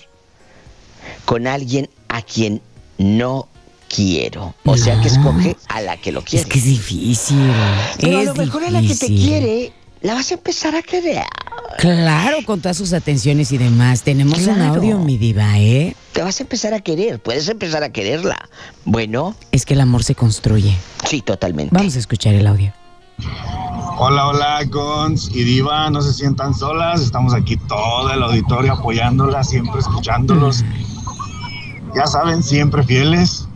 con 1.24 1.48
alguien 1.48 1.90
a 2.10 2.22
quien 2.22 2.62
no 2.98 3.48
quiero. 3.94 4.54
O 4.66 4.76
sea 4.78 5.00
que 5.00 5.08
escoge 5.08 5.56
a 5.70 5.82
la 5.82 5.96
que 5.98 6.12
lo 6.12 6.22
quiere. 6.24 6.44
Es 6.44 6.50
que 6.52 6.60
es 6.60 6.66
difícil. 6.66 7.52
Pero 8.00 8.20
a 8.20 8.24
lo 8.24 8.36
mejor 8.36 8.64
a 8.66 8.70
la 8.72 8.82
que 8.82 8.96
te 8.96 9.08
quiere, 9.08 9.72
la 10.02 10.14
vas 10.16 10.32
a 10.32 10.34
empezar 10.34 10.76
a 10.76 10.82
querer. 10.82 11.24
Claro, 11.78 12.38
con 12.46 12.62
todas 12.62 12.78
sus 12.78 12.92
atenciones 12.94 13.52
y 13.52 13.58
demás. 13.58 14.02
Tenemos 14.02 14.40
un 14.46 14.62
audio, 14.62 15.00
mi 15.00 15.18
diva, 15.18 15.58
¿eh? 15.60 15.96
Te 16.12 16.22
vas 16.22 16.40
a 16.40 16.44
empezar 16.44 16.74
a 16.74 16.82
querer, 16.82 17.22
puedes 17.22 17.48
empezar 17.48 17.84
a 17.84 17.92
quererla. 17.92 18.50
Bueno, 18.84 19.36
Es 19.52 19.66
que 19.66 19.74
el 19.74 19.82
amor 19.82 20.04
se 20.04 20.16
construye. 20.16 20.76
sí, 21.08 21.22
totalmente. 21.22 21.74
Vamos 21.74 21.96
a 21.96 22.00
escuchar 22.00 22.34
el 22.34 22.48
audio. 22.48 22.74
Hola, 23.98 24.28
hola, 24.28 24.60
Gons 24.70 25.30
y 25.34 25.46
Diva, 25.46 25.90
no 25.90 26.02
se 26.02 26.12
sientan 26.12 26.54
solas, 26.54 27.00
estamos 27.00 27.34
aquí 27.34 27.56
todo 27.56 28.12
el 28.12 28.22
auditorio 28.22 28.74
apoyándolas, 28.74 29.48
siempre 29.50 29.80
escuchándolos. 29.80 30.66
Ya 31.96 32.06
saben, 32.06 32.44
siempre 32.44 32.84
fieles. 32.84 33.48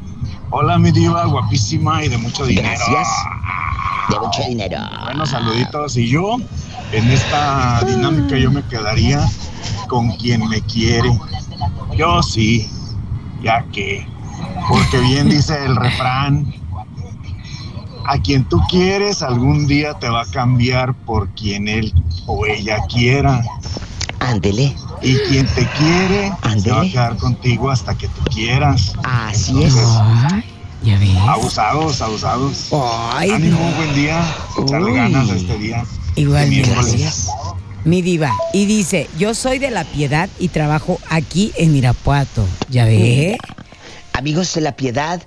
Hola, 0.49 0.79
mi 0.79 0.91
Diva, 0.91 1.25
guapísima 1.25 2.05
y 2.05 2.07
de 2.07 2.17
mucho 2.17 2.45
dinero. 2.45 2.69
Gracias. 2.69 3.07
De 4.09 4.17
mucho 4.17 4.41
dinero. 4.47 4.77
Bueno, 5.03 5.25
saluditos. 5.25 5.97
Y 5.97 6.07
yo, 6.07 6.37
en 6.93 7.11
esta 7.11 7.81
dinámica, 7.85 8.37
yo 8.37 8.49
me 8.49 8.63
quedaría 8.63 9.29
con 9.89 10.09
quien 10.11 10.47
me 10.47 10.61
quiere. 10.61 11.19
Yo 11.97 12.23
sí, 12.23 12.71
ya 13.43 13.65
que. 13.73 14.07
Porque 14.69 14.99
bien 14.99 15.29
dice 15.29 15.65
el 15.65 15.75
refrán, 15.75 16.45
a 18.09 18.19
quien 18.19 18.43
tú 18.43 18.59
quieres 18.67 19.21
algún 19.21 19.67
día 19.67 19.93
te 19.93 20.09
va 20.09 20.23
a 20.23 20.25
cambiar 20.25 20.95
por 20.95 21.29
quien 21.35 21.67
él 21.67 21.93
o 22.25 22.43
ella 22.47 22.79
quiera. 22.91 23.39
Ándele. 24.19 24.75
Y 25.03 25.15
quien 25.29 25.45
te 25.53 25.67
quiere 25.77 26.31
se 26.59 26.71
va 26.71 26.81
a 26.81 26.85
quedar 26.85 27.17
contigo 27.17 27.69
hasta 27.69 27.95
que 27.95 28.07
tú 28.07 28.21
quieras. 28.33 28.93
Así 29.03 29.63
es. 29.63 29.75
Ay, 29.77 30.43
ya 30.83 30.97
ves. 30.97 31.15
Abusados, 31.27 32.01
abusados. 32.01 32.69
Ay, 33.13 33.29
Ánimo, 33.29 33.59
no. 33.59 33.75
buen 33.75 33.93
día. 33.93 34.23
Echarle 34.59 34.91
Uy. 34.91 34.97
ganas 34.97 35.29
a 35.29 35.35
este 35.35 35.57
día. 35.59 35.85
Igualmente. 36.15 36.67
Miércoles. 36.67 37.29
Mi 37.85 38.01
diva. 38.01 38.33
Y 38.53 38.65
dice, 38.65 39.07
yo 39.19 39.35
soy 39.35 39.59
de 39.59 39.69
La 39.69 39.83
Piedad 39.83 40.29
y 40.39 40.47
trabajo 40.47 40.99
aquí 41.11 41.53
en 41.57 41.75
Irapuato. 41.75 42.43
¿Ya 42.69 42.85
ve? 42.85 43.37
Amigos 44.13 44.51
de 44.55 44.61
la 44.61 44.71
Piedad, 44.71 45.21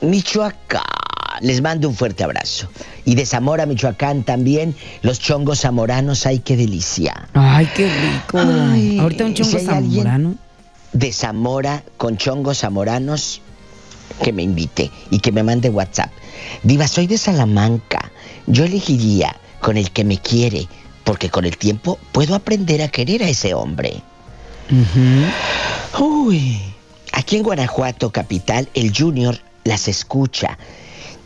Michoacán. 0.00 1.03
Les 1.44 1.60
mando 1.60 1.90
un 1.90 1.94
fuerte 1.94 2.24
abrazo. 2.24 2.70
Y 3.04 3.16
de 3.16 3.26
Zamora, 3.26 3.66
Michoacán 3.66 4.22
también, 4.22 4.74
los 5.02 5.20
chongos 5.20 5.60
zamoranos, 5.60 6.24
ay, 6.24 6.38
qué 6.38 6.56
delicia. 6.56 7.28
Ay, 7.34 7.68
qué 7.76 7.86
rico. 7.86 8.38
Ay, 8.38 8.98
Ahorita 8.98 9.26
un 9.26 9.34
chongo 9.34 9.58
si 9.58 9.66
zamorano. 9.66 10.36
De 10.94 11.12
Zamora, 11.12 11.82
con 11.98 12.16
chongos 12.16 12.60
zamoranos, 12.60 13.42
que 14.22 14.32
me 14.32 14.42
invite 14.42 14.90
y 15.10 15.18
que 15.18 15.32
me 15.32 15.42
mande 15.42 15.68
WhatsApp. 15.68 16.10
Diva, 16.62 16.88
soy 16.88 17.06
de 17.06 17.18
Salamanca. 17.18 18.10
Yo 18.46 18.64
elegiría 18.64 19.36
con 19.60 19.76
el 19.76 19.90
que 19.90 20.04
me 20.04 20.16
quiere, 20.16 20.66
porque 21.04 21.28
con 21.28 21.44
el 21.44 21.58
tiempo 21.58 21.98
puedo 22.12 22.34
aprender 22.34 22.80
a 22.80 22.88
querer 22.88 23.22
a 23.22 23.28
ese 23.28 23.52
hombre. 23.52 24.02
Uy, 26.00 26.58
aquí 27.12 27.36
en 27.36 27.42
Guanajuato, 27.42 28.10
capital, 28.10 28.66
el 28.72 28.96
Junior 28.96 29.38
las 29.64 29.88
escucha. 29.88 30.56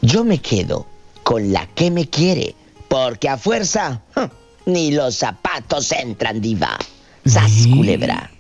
Yo 0.02 0.24
me 0.24 0.38
quedo 0.38 0.86
con 1.22 1.52
la 1.52 1.66
que 1.66 1.90
me 1.90 2.08
quiere, 2.08 2.54
porque 2.88 3.28
a 3.28 3.36
fuerza 3.36 4.02
¡ja! 4.14 4.30
ni 4.66 4.90
los 4.92 5.16
zapatos 5.16 5.92
entran, 5.92 6.40
diva. 6.40 6.78
¡Sas, 7.26 7.50
Sí. 7.50 7.70
culebra! 7.70 8.30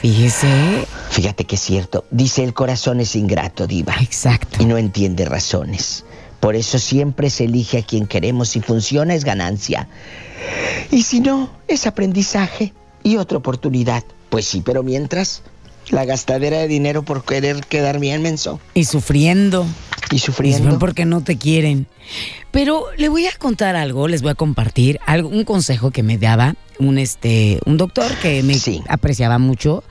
Fíjese. 0.00 0.84
Fíjate 1.10 1.44
que 1.44 1.54
es 1.54 1.60
cierto. 1.62 2.04
Dice 2.10 2.42
el 2.42 2.52
corazón 2.52 3.00
es 3.00 3.16
ingrato, 3.16 3.66
diva. 3.66 3.94
Exacto. 4.00 4.62
Y 4.62 4.66
no 4.66 4.76
entiende 4.76 5.24
razones. 5.24 6.04
Por 6.40 6.56
eso 6.56 6.78
siempre 6.78 7.30
se 7.30 7.44
elige 7.44 7.78
a 7.78 7.82
quien 7.82 8.06
queremos. 8.06 8.50
Si 8.50 8.60
funciona 8.60 9.14
es 9.14 9.24
ganancia. 9.24 9.88
Y 10.90 11.04
si 11.04 11.20
no, 11.20 11.50
es 11.68 11.86
aprendizaje 11.86 12.74
y 13.02 13.16
otra 13.16 13.38
oportunidad. 13.38 14.04
Pues 14.28 14.46
sí, 14.46 14.60
pero 14.62 14.82
mientras, 14.82 15.42
la 15.88 16.04
gastadera 16.04 16.58
de 16.58 16.68
dinero 16.68 17.02
por 17.02 17.24
querer 17.24 17.64
quedar 17.64 17.98
bien, 17.98 18.20
menso. 18.20 18.60
Y 18.74 18.84
sufriendo. 18.84 19.64
Y 20.10 20.16
Y 20.16 20.18
sufriendo. 20.18 20.78
porque 20.78 21.04
no 21.04 21.22
te 21.22 21.36
quieren. 21.36 21.86
Pero 22.50 22.84
le 22.96 23.08
voy 23.08 23.26
a 23.26 23.32
contar 23.38 23.74
algo, 23.76 24.06
les 24.08 24.22
voy 24.22 24.30
a 24.30 24.34
compartir 24.34 24.98
algo, 25.06 25.28
un 25.28 25.44
consejo 25.44 25.90
que 25.90 26.02
me 26.02 26.18
daba 26.18 26.54
un 26.78 26.98
este 26.98 27.60
un 27.66 27.76
doctor 27.76 28.10
que 28.20 28.42
me 28.42 28.54
Sí. 28.54 28.82
apreciaba 28.88 29.38
mucho. 29.38 29.82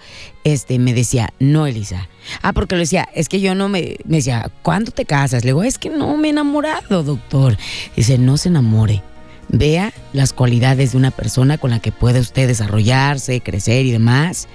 Este 0.44 0.80
me 0.80 0.94
decía, 0.94 1.30
"No, 1.40 1.66
Elisa." 1.68 2.08
Ah, 2.42 2.54
porque 2.54 2.76
le 2.76 2.82
decía, 2.82 3.08
"Es 3.16 3.28
que 3.30 3.40
yo 3.42 3.56
no 3.56 3.70
me 3.70 3.98
me 4.06 4.18
decía, 4.18 4.52
"¿Cuándo 4.62 4.92
te 4.92 5.06
casas?" 5.06 5.44
Le 5.44 5.50
digo, 5.50 5.64
"Es 5.64 5.78
que 5.78 5.90
no 5.90 6.16
me 6.18 6.28
he 6.28 6.32
enamorado, 6.32 7.04
doctor." 7.04 7.58
Dice, 7.96 8.18
"No 8.18 8.38
se 8.38 8.50
enamore." 8.50 9.02
Vea 9.50 9.94
las 10.14 10.34
cualidades 10.34 10.92
de 10.94 10.98
una 10.98 11.12
persona 11.12 11.58
con 11.58 11.70
la 11.72 11.80
que 11.80 11.92
puede 11.92 12.20
usted 12.20 12.48
desarrollarse, 12.48 13.42
crecer 13.42 13.86
y 13.86 13.92
demás. 13.92 14.48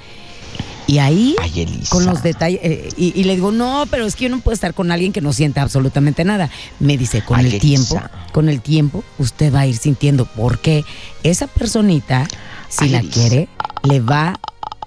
Y 0.89 0.99
ahí, 0.99 1.37
Ay, 1.41 1.83
con 1.91 2.07
los 2.07 2.23
detalles, 2.23 2.61
eh, 2.63 2.89
y, 2.97 3.13
y 3.15 3.25
le 3.25 3.35
digo, 3.35 3.53
no, 3.53 3.85
pero 3.91 4.07
es 4.07 4.17
que 4.17 4.25
yo 4.25 4.31
no 4.31 4.41
puedo 4.41 4.55
estar 4.55 4.73
con 4.73 4.91
alguien 4.91 5.13
que 5.13 5.21
no 5.21 5.33
sienta 5.35 5.61
absolutamente 5.63 6.25
nada. 6.25 6.49
Me 6.81 6.97
dice, 6.97 7.23
con 7.23 7.39
Ay, 7.39 7.47
el 7.53 7.61
tiempo, 7.61 8.01
con 8.33 8.49
el 8.49 8.63
tiempo, 8.63 9.05
usted 9.19 9.55
va 9.55 9.61
a 9.61 9.67
ir 9.67 9.77
sintiendo 9.77 10.25
porque 10.25 10.85
esa 11.23 11.47
personita, 11.47 12.27
si 12.71 12.85
Ay, 12.87 12.91
la 12.91 12.99
Elisa. 13.01 13.13
quiere, 13.21 13.49
le 13.83 14.01
va 14.01 14.41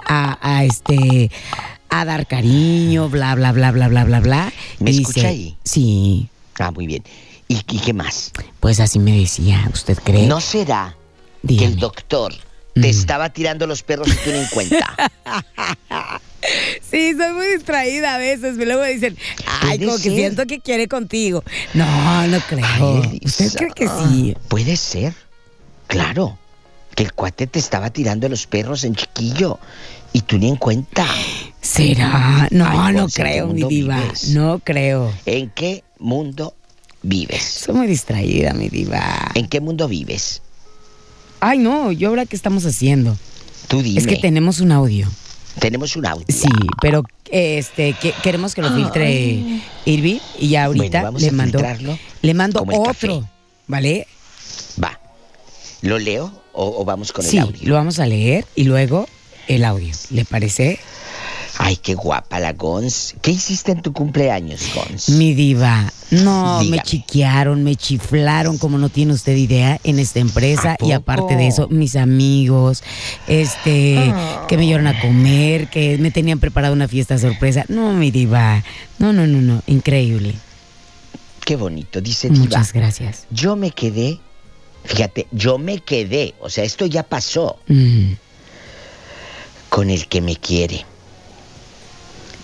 a, 0.07 0.37
a, 0.57 0.63
este 0.65 1.29
a 1.89 2.03
dar 2.03 2.25
cariño, 2.25 3.07
bla, 3.07 3.35
bla, 3.35 3.51
bla, 3.51 3.71
bla, 3.71 3.87
bla, 3.87 4.03
bla, 4.03 4.19
bla. 4.21 4.53
¿Me 4.79 4.89
Y 4.91 5.01
escucha 5.01 5.27
ahí? 5.27 5.55
Sí, 5.63 6.27
Ah, 6.57 6.71
muy 6.71 6.87
bien. 6.87 7.03
¿Y, 7.47 7.57
y 7.69 7.79
qué 7.79 7.93
más? 7.93 8.31
pues 8.59 8.79
así 8.79 8.97
me 8.97 9.15
decía, 9.19 9.69
¿usted 9.71 9.99
cree? 10.03 10.25
¿No 10.25 10.41
será 10.41 10.95
que 11.47 11.63
el 11.63 11.75
doctor 11.77 12.33
te 12.73 12.89
estaba 12.89 13.29
tirando 13.29 13.67
los 13.67 13.83
perros 13.83 14.07
y 14.07 14.15
tú 14.23 14.31
ni 14.31 14.39
en 14.39 14.47
cuenta? 14.47 14.95
Sí, 16.89 17.13
soy 17.15 17.33
muy 17.33 17.47
distraída 17.55 18.15
a 18.15 18.17
veces. 18.17 18.57
Y 18.59 18.65
luego 18.65 18.83
dicen, 18.83 19.15
ay, 19.45 19.79
como 19.79 19.93
que 19.93 20.09
siento 20.09 20.45
que 20.47 20.59
quiere 20.59 20.87
contigo. 20.87 21.43
No, 21.73 22.27
no 22.27 22.39
creo. 22.41 22.65
Ay, 22.65 23.21
¿Usted 23.23 23.53
cree 23.53 23.69
que 23.73 23.87
sí? 23.87 24.35
Puede 24.49 24.75
ser. 24.75 25.13
Claro. 25.87 26.37
Que 26.95 27.03
el 27.03 27.13
cuate 27.13 27.47
te 27.47 27.59
estaba 27.59 27.91
tirando 27.91 28.27
los 28.27 28.47
perros 28.47 28.83
en 28.83 28.95
chiquillo 28.95 29.59
y 30.11 30.21
tú 30.21 30.37
ni 30.37 30.49
en 30.49 30.57
cuenta. 30.57 31.05
¿Será? 31.61 32.47
No, 32.51 32.65
Ay, 32.67 32.93
no 32.95 33.01
Gonza, 33.03 33.21
¿en 33.21 33.27
qué 33.27 33.31
creo, 33.31 33.47
mi 33.47 33.63
diva. 33.63 34.01
vives? 34.01 34.29
No 34.29 34.59
creo. 34.59 35.13
¿En 35.25 35.49
qué 35.51 35.83
mundo 35.99 36.55
vives? 37.03 37.43
Soy 37.43 37.75
muy 37.75 37.87
distraída, 37.87 38.53
mi 38.53 38.67
diva. 38.67 39.31
¿En 39.35 39.47
qué 39.47 39.61
mundo 39.61 39.87
vives? 39.87 40.41
Ay, 41.41 41.57
no, 41.57 41.91
¿yo 41.91 42.09
ahora 42.09 42.25
qué 42.25 42.35
estamos 42.35 42.65
haciendo? 42.65 43.17
Tú 43.67 43.81
dime. 43.81 43.99
Es 43.99 44.07
que 44.07 44.15
tenemos 44.17 44.59
un 44.59 44.71
audio. 44.71 45.07
Tenemos 45.59 45.95
un 45.95 46.05
audio. 46.05 46.25
Sí, 46.29 46.47
pero 46.81 47.03
este 47.29 47.93
que- 48.01 48.13
queremos 48.23 48.55
que 48.55 48.61
lo 48.61 48.73
filtre 48.73 49.61
Irvi 49.85 50.21
y 50.39 50.49
ya 50.49 50.65
ahorita 50.65 51.01
Bueno, 51.11 51.19
le 51.19 52.33
mando 52.33 52.65
le 52.65 52.77
otro. 52.77 53.27
¿vale? 53.67 54.07
Va. 54.81 54.99
¿Lo 55.81 55.97
leo 55.99 56.31
o, 56.53 56.81
o 56.81 56.85
vamos 56.85 57.11
con 57.11 57.25
sí, 57.25 57.37
el 57.37 57.43
audio? 57.43 57.59
lo 57.69 57.75
vamos 57.75 57.99
a 57.99 58.05
leer 58.05 58.45
y 58.55 58.63
luego 58.65 59.07
el 59.47 59.65
audio. 59.65 59.93
¿Le 60.11 60.23
parece? 60.25 60.79
Ay, 61.63 61.77
qué 61.77 61.93
guapa 61.93 62.39
la 62.39 62.53
Gons. 62.53 63.13
¿Qué 63.21 63.29
hiciste 63.29 63.71
en 63.71 63.83
tu 63.83 63.93
cumpleaños, 63.93 64.61
Gons? 64.73 65.09
Mi 65.09 65.35
diva, 65.35 65.91
no, 66.09 66.63
me 66.63 66.79
chiquearon, 66.79 67.63
me 67.63 67.75
chiflaron, 67.75 68.57
como 68.57 68.79
no 68.79 68.89
tiene 68.89 69.13
usted 69.13 69.35
idea, 69.35 69.79
en 69.83 69.99
esta 69.99 70.19
empresa. 70.19 70.75
¿A 70.79 70.83
Y 70.83 70.91
aparte 70.91 71.35
de 71.35 71.45
eso, 71.45 71.67
mis 71.69 71.95
amigos, 71.95 72.81
este, 73.27 74.11
que 74.47 74.57
me 74.57 74.65
llevaron 74.65 74.87
a 74.87 74.99
comer, 75.01 75.69
que 75.69 75.99
me 75.99 76.09
tenían 76.09 76.39
preparado 76.39 76.73
una 76.73 76.87
fiesta 76.87 77.19
sorpresa. 77.19 77.63
No, 77.67 77.93
mi 77.93 78.09
diva, 78.09 78.63
no, 78.97 79.13
no, 79.13 79.27
no, 79.27 79.39
no, 79.39 79.61
increíble. 79.67 80.33
Qué 81.45 81.55
bonito. 81.57 82.01
Dice 82.01 82.29
Diva. 82.29 82.43
Muchas 82.45 82.73
gracias. 82.73 83.27
Yo 83.29 83.55
me 83.55 83.69
quedé, 83.69 84.19
fíjate, 84.83 85.27
yo 85.31 85.59
me 85.59 85.77
quedé, 85.77 86.33
o 86.39 86.49
sea, 86.49 86.63
esto 86.63 86.87
ya 86.87 87.03
pasó 87.03 87.59
Mm, 87.67 88.13
con 89.69 89.91
el 89.91 90.07
que 90.07 90.21
me 90.21 90.35
quiere. 90.35 90.85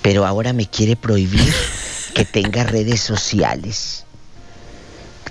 Pero 0.02 0.26
ahora 0.26 0.54
me 0.54 0.66
quiere 0.68 0.95
prohibir 0.95 1.54
que 2.14 2.26
tenga 2.26 2.64
redes 2.64 3.02
sociales. 3.02 4.04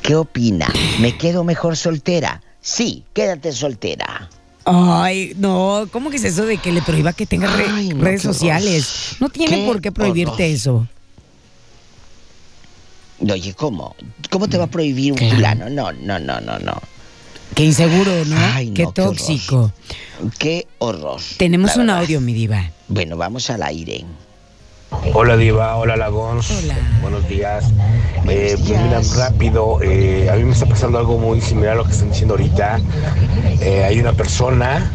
¿Qué 0.02 0.14
opina? 0.14 0.68
¿Me 1.00 1.16
quedo 1.16 1.42
mejor 1.44 1.76
soltera? 1.76 2.42
Sí, 2.60 3.04
quédate 3.12 3.52
soltera. 3.52 4.28
Ay, 4.64 5.32
no, 5.36 5.88
¿cómo 5.92 6.10
que 6.10 6.16
es 6.16 6.24
eso 6.24 6.44
de 6.44 6.58
que 6.58 6.72
le 6.72 6.82
prohíba 6.82 7.12
que 7.12 7.26
tenga 7.26 7.54
re- 7.56 7.66
Ay, 7.68 7.88
no, 7.90 8.02
redes 8.04 8.22
horror. 8.24 8.34
sociales? 8.34 9.16
No 9.20 9.28
tiene 9.28 9.64
por 9.66 9.80
qué 9.80 9.92
prohibirte 9.92 10.52
eso. 10.52 10.86
Oye, 13.20 13.54
¿cómo? 13.54 13.94
¿Cómo 14.30 14.48
te 14.48 14.58
va 14.58 14.64
a 14.64 14.66
prohibir 14.70 15.12
un 15.12 15.18
fulano? 15.18 15.70
No, 15.70 15.92
no, 15.92 16.18
no, 16.18 16.40
no, 16.40 16.58
no. 16.58 16.74
Qué 17.54 17.64
inseguro, 17.64 18.24
¿no? 18.26 18.36
Ay, 18.38 18.70
no, 18.70 18.74
qué 18.74 18.82
qué 18.82 18.86
horror. 19.02 19.16
tóxico. 19.16 19.72
Qué 20.38 20.66
horror. 20.78 21.20
Tenemos 21.38 21.76
un 21.76 21.86
verdad. 21.86 22.00
audio, 22.02 22.20
mi 22.20 22.34
diva. 22.34 22.70
Bueno, 22.88 23.16
vamos 23.16 23.48
al 23.50 23.62
aire. 23.62 24.04
Hola 25.14 25.36
Diva, 25.36 25.76
hola 25.76 25.96
Lagons, 25.96 26.68
buenos 27.00 27.28
días. 27.28 27.64
Eh, 28.28 28.56
pues 28.58 28.80
mira, 28.80 29.00
rápido, 29.16 29.78
eh, 29.82 30.28
a 30.30 30.36
mí 30.36 30.44
me 30.44 30.52
está 30.52 30.66
pasando 30.66 30.98
algo 30.98 31.18
muy 31.18 31.40
similar 31.40 31.72
a 31.72 31.76
lo 31.76 31.84
que 31.84 31.92
están 31.92 32.10
diciendo 32.10 32.34
ahorita. 32.34 32.80
Eh, 33.60 33.84
hay 33.84 34.00
una 34.00 34.12
persona 34.12 34.90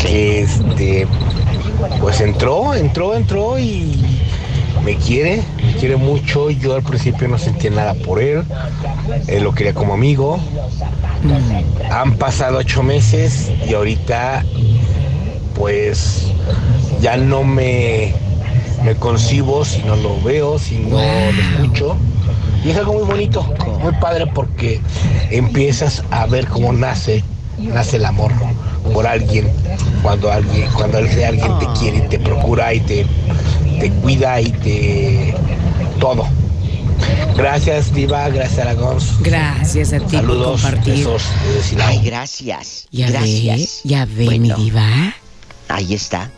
que 0.00 0.42
este, 0.42 1.06
pues 2.00 2.20
entró, 2.20 2.74
entró, 2.74 3.14
entró 3.14 3.58
y 3.58 4.18
me 4.84 4.96
quiere, 4.96 5.42
me 5.64 5.74
quiere 5.74 5.96
mucho. 5.96 6.50
Yo 6.50 6.74
al 6.74 6.82
principio 6.82 7.28
no 7.28 7.38
sentía 7.38 7.70
nada 7.70 7.94
por 7.94 8.20
él, 8.20 8.44
él 9.26 9.42
lo 9.42 9.52
quería 9.54 9.74
como 9.74 9.94
amigo. 9.94 10.38
Han 11.90 12.16
pasado 12.16 12.58
ocho 12.58 12.82
meses 12.82 13.50
y 13.68 13.74
ahorita 13.74 14.44
pues 15.54 16.32
ya 17.00 17.16
no 17.16 17.42
me, 17.42 18.14
me 18.84 18.94
concibo 18.96 19.64
si 19.64 19.82
no 19.82 19.96
lo 19.96 20.20
veo, 20.22 20.58
si 20.58 20.76
no 20.78 20.98
lo 20.98 21.30
escucho. 21.42 21.96
Y 22.64 22.70
es 22.70 22.76
algo 22.76 22.94
muy 22.94 23.04
bonito, 23.04 23.42
muy 23.80 23.92
padre 23.94 24.26
porque 24.26 24.80
empiezas 25.30 26.02
a 26.10 26.26
ver 26.26 26.46
cómo 26.48 26.72
nace, 26.72 27.22
nace 27.58 27.96
el 27.96 28.04
amor 28.04 28.32
por 28.92 29.06
alguien, 29.06 29.48
cuando 30.02 30.30
alguien, 30.32 30.68
cuando 30.72 30.98
alguien 30.98 31.58
te 31.58 31.66
quiere 31.78 31.98
y 31.98 32.08
te 32.08 32.18
procura 32.18 32.72
y 32.74 32.80
te, 32.80 33.06
te 33.80 33.90
cuida 33.90 34.40
y 34.40 34.50
te 34.50 35.34
todo. 36.00 36.26
Gracias, 37.36 37.92
Diva, 37.92 38.28
gracias 38.30 38.58
Aragón. 38.60 38.98
Gracias 39.20 39.92
a 39.92 39.98
ti 39.98 40.04
por 40.04 40.10
Saludos, 40.20 40.62
compartir. 40.62 40.94
besos. 40.94 41.22
Ay, 41.84 42.00
gracias. 42.02 42.88
Ya 42.90 43.10
gracias. 43.10 43.82
ve, 43.84 43.88
ya 43.90 44.04
ve, 44.06 44.24
Bueno, 44.24 44.56
mi 44.56 44.64
diva. 44.64 44.88
Ahí 45.68 45.94
está. 45.94 46.30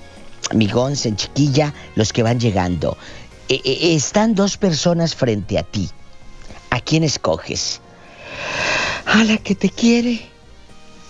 Mi 0.55 0.69
en 1.05 1.17
chiquilla, 1.17 1.75
los 1.95 2.13
que 2.13 2.23
van 2.23 2.41
llegando. 2.41 2.97
Eh, 3.49 3.61
eh, 3.65 3.95
están 3.95 4.35
dos 4.35 4.57
personas 4.57 5.15
frente 5.15 5.59
a 5.59 5.63
ti. 5.63 5.89
¿A 6.71 6.81
quién 6.81 7.03
escoges? 7.05 7.81
¿A 9.07 9.25
la 9.25 9.39
que 9.39 9.55
te 9.55 9.71
quiere? 9.71 10.27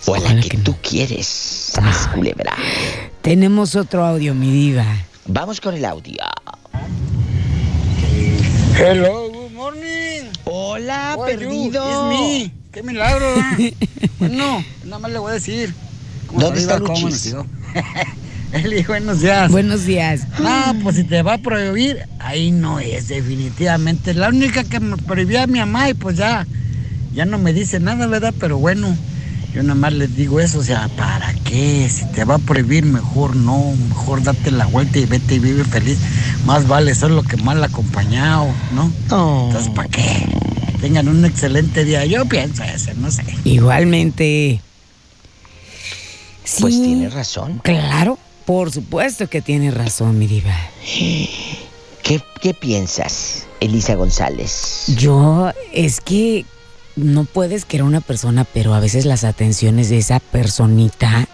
¿O 0.05 0.15
a 0.15 0.19
la 0.19 0.39
que, 0.41 0.57
tú 0.57 0.75
quieres? 0.81 1.27
Sas, 1.27 2.07
culebra. 2.07 2.55
Tenemos 3.21 3.75
otro 3.75 4.05
audio, 4.05 4.33
mi 4.33 4.51
diva. 4.51 4.85
Vamos 5.25 5.59
con 5.59 5.75
el 5.75 5.85
audio. 5.85 6.23
Hello, 8.77 9.29
good 9.29 9.51
morning. 9.51 10.31
Hola, 10.45 11.17
perdido. 11.25 11.83
It's 11.85 12.19
me. 12.19 12.53
Qué 12.71 12.81
milagro. 12.81 13.25
¿eh? 13.57 13.75
bueno, 14.19 14.63
nada 14.85 14.99
más 14.99 15.11
le 15.11 15.19
voy 15.19 15.31
a 15.31 15.33
decir. 15.33 15.73
¿Cómo 16.27 16.39
¿Dónde 16.39 16.61
está 16.61 16.79
Luchis? 16.79 17.35
Eli, 18.51 18.83
buenos 18.83 19.21
días. 19.21 19.51
Buenos 19.51 19.85
días. 19.85 20.21
No, 20.41 20.75
pues 20.81 20.95
si 20.95 21.03
te 21.03 21.21
va 21.21 21.35
a 21.35 21.37
prohibir, 21.37 21.99
ahí 22.19 22.51
no 22.51 22.79
es, 22.79 23.07
definitivamente. 23.07 24.13
La 24.13 24.29
única 24.29 24.63
que 24.63 24.79
me 24.79 24.97
prohibía 24.97 25.43
a 25.43 25.47
mi 25.47 25.59
mamá 25.59 25.89
y 25.89 25.93
pues 25.93 26.17
ya, 26.17 26.47
ya 27.13 27.25
no 27.25 27.37
me 27.37 27.53
dice 27.53 27.79
nada, 27.79 28.07
¿verdad? 28.07 28.33
Pero 28.39 28.57
bueno, 28.57 28.95
yo 29.53 29.61
nada 29.61 29.75
más 29.75 29.93
les 29.93 30.15
digo 30.15 30.39
eso, 30.39 30.59
o 30.59 30.63
sea, 30.63 30.87
¿para 30.97 31.31
qué? 31.43 31.87
Si 31.89 32.05
te 32.05 32.23
va 32.23 32.35
a 32.35 32.39
prohibir, 32.39 32.85
mejor 32.85 33.35
no, 33.35 33.71
mejor 33.87 34.23
date 34.23 34.49
la 34.49 34.65
vuelta 34.65 34.97
y 34.97 35.05
vete 35.05 35.35
y 35.35 35.39
vive 35.39 35.63
feliz. 35.63 35.99
Más 36.45 36.67
vale 36.67 36.95
solo 36.95 37.21
que 37.21 37.37
mal 37.37 37.63
acompañado, 37.63 38.47
¿no? 38.73 38.91
Entonces, 39.03 39.69
¿para 39.75 39.89
qué? 39.89 40.27
Tengan 40.81 41.07
un 41.07 41.23
excelente 41.23 41.85
día. 41.85 42.03
Yo 42.05 42.25
pienso 42.25 42.63
eso, 42.63 42.91
no 42.97 43.11
sé. 43.11 43.23
Igualmente. 43.43 44.59
Sí, 46.43 46.61
Pues 46.61 46.81
tiene 46.81 47.09
razón. 47.09 47.59
Claro, 47.63 48.17
por 48.45 48.71
supuesto 48.71 49.27
que 49.27 49.41
tiene 49.41 49.71
razón, 49.71 50.17
mi 50.17 50.27
diva. 50.27 50.55
¿Qué, 52.03 52.21
qué 52.41 52.53
piensas, 52.53 53.45
Elisa 53.59 53.95
González? 53.95 54.85
Yo, 54.95 55.51
es 55.73 56.01
que 56.01 56.45
no 56.95 57.25
puedes 57.25 57.65
querer 57.65 57.83
a 57.83 57.87
una 57.87 58.01
persona, 58.01 58.45
pero 58.45 58.73
a 58.73 58.79
veces 58.79 59.05
las 59.05 59.23
atenciones 59.23 59.89
de 59.89 59.97
esa 59.99 60.19
personita 60.19 61.27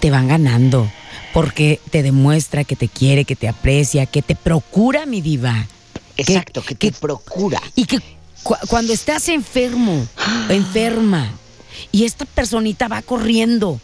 te 0.00 0.10
van 0.10 0.28
ganando. 0.28 0.90
Porque 1.34 1.78
te 1.90 2.02
demuestra 2.02 2.64
que 2.64 2.74
te 2.74 2.88
quiere, 2.88 3.24
que 3.24 3.36
te 3.36 3.48
aprecia, 3.48 4.06
que 4.06 4.22
te 4.22 4.34
procura, 4.34 5.04
mi 5.04 5.20
diva. 5.20 5.66
Exacto, 6.16 6.62
que, 6.62 6.74
te 6.74 6.90
procura. 6.92 7.60
Y 7.76 7.84
que 7.84 7.98
cu- 8.42 8.56
cuando 8.68 8.92
estás 8.94 9.28
enfermo, 9.28 10.06
enferma, 10.48 11.30
y 11.92 12.04
esta 12.04 12.24
personita 12.24 12.88
va 12.88 13.02
corriendo, 13.02 13.78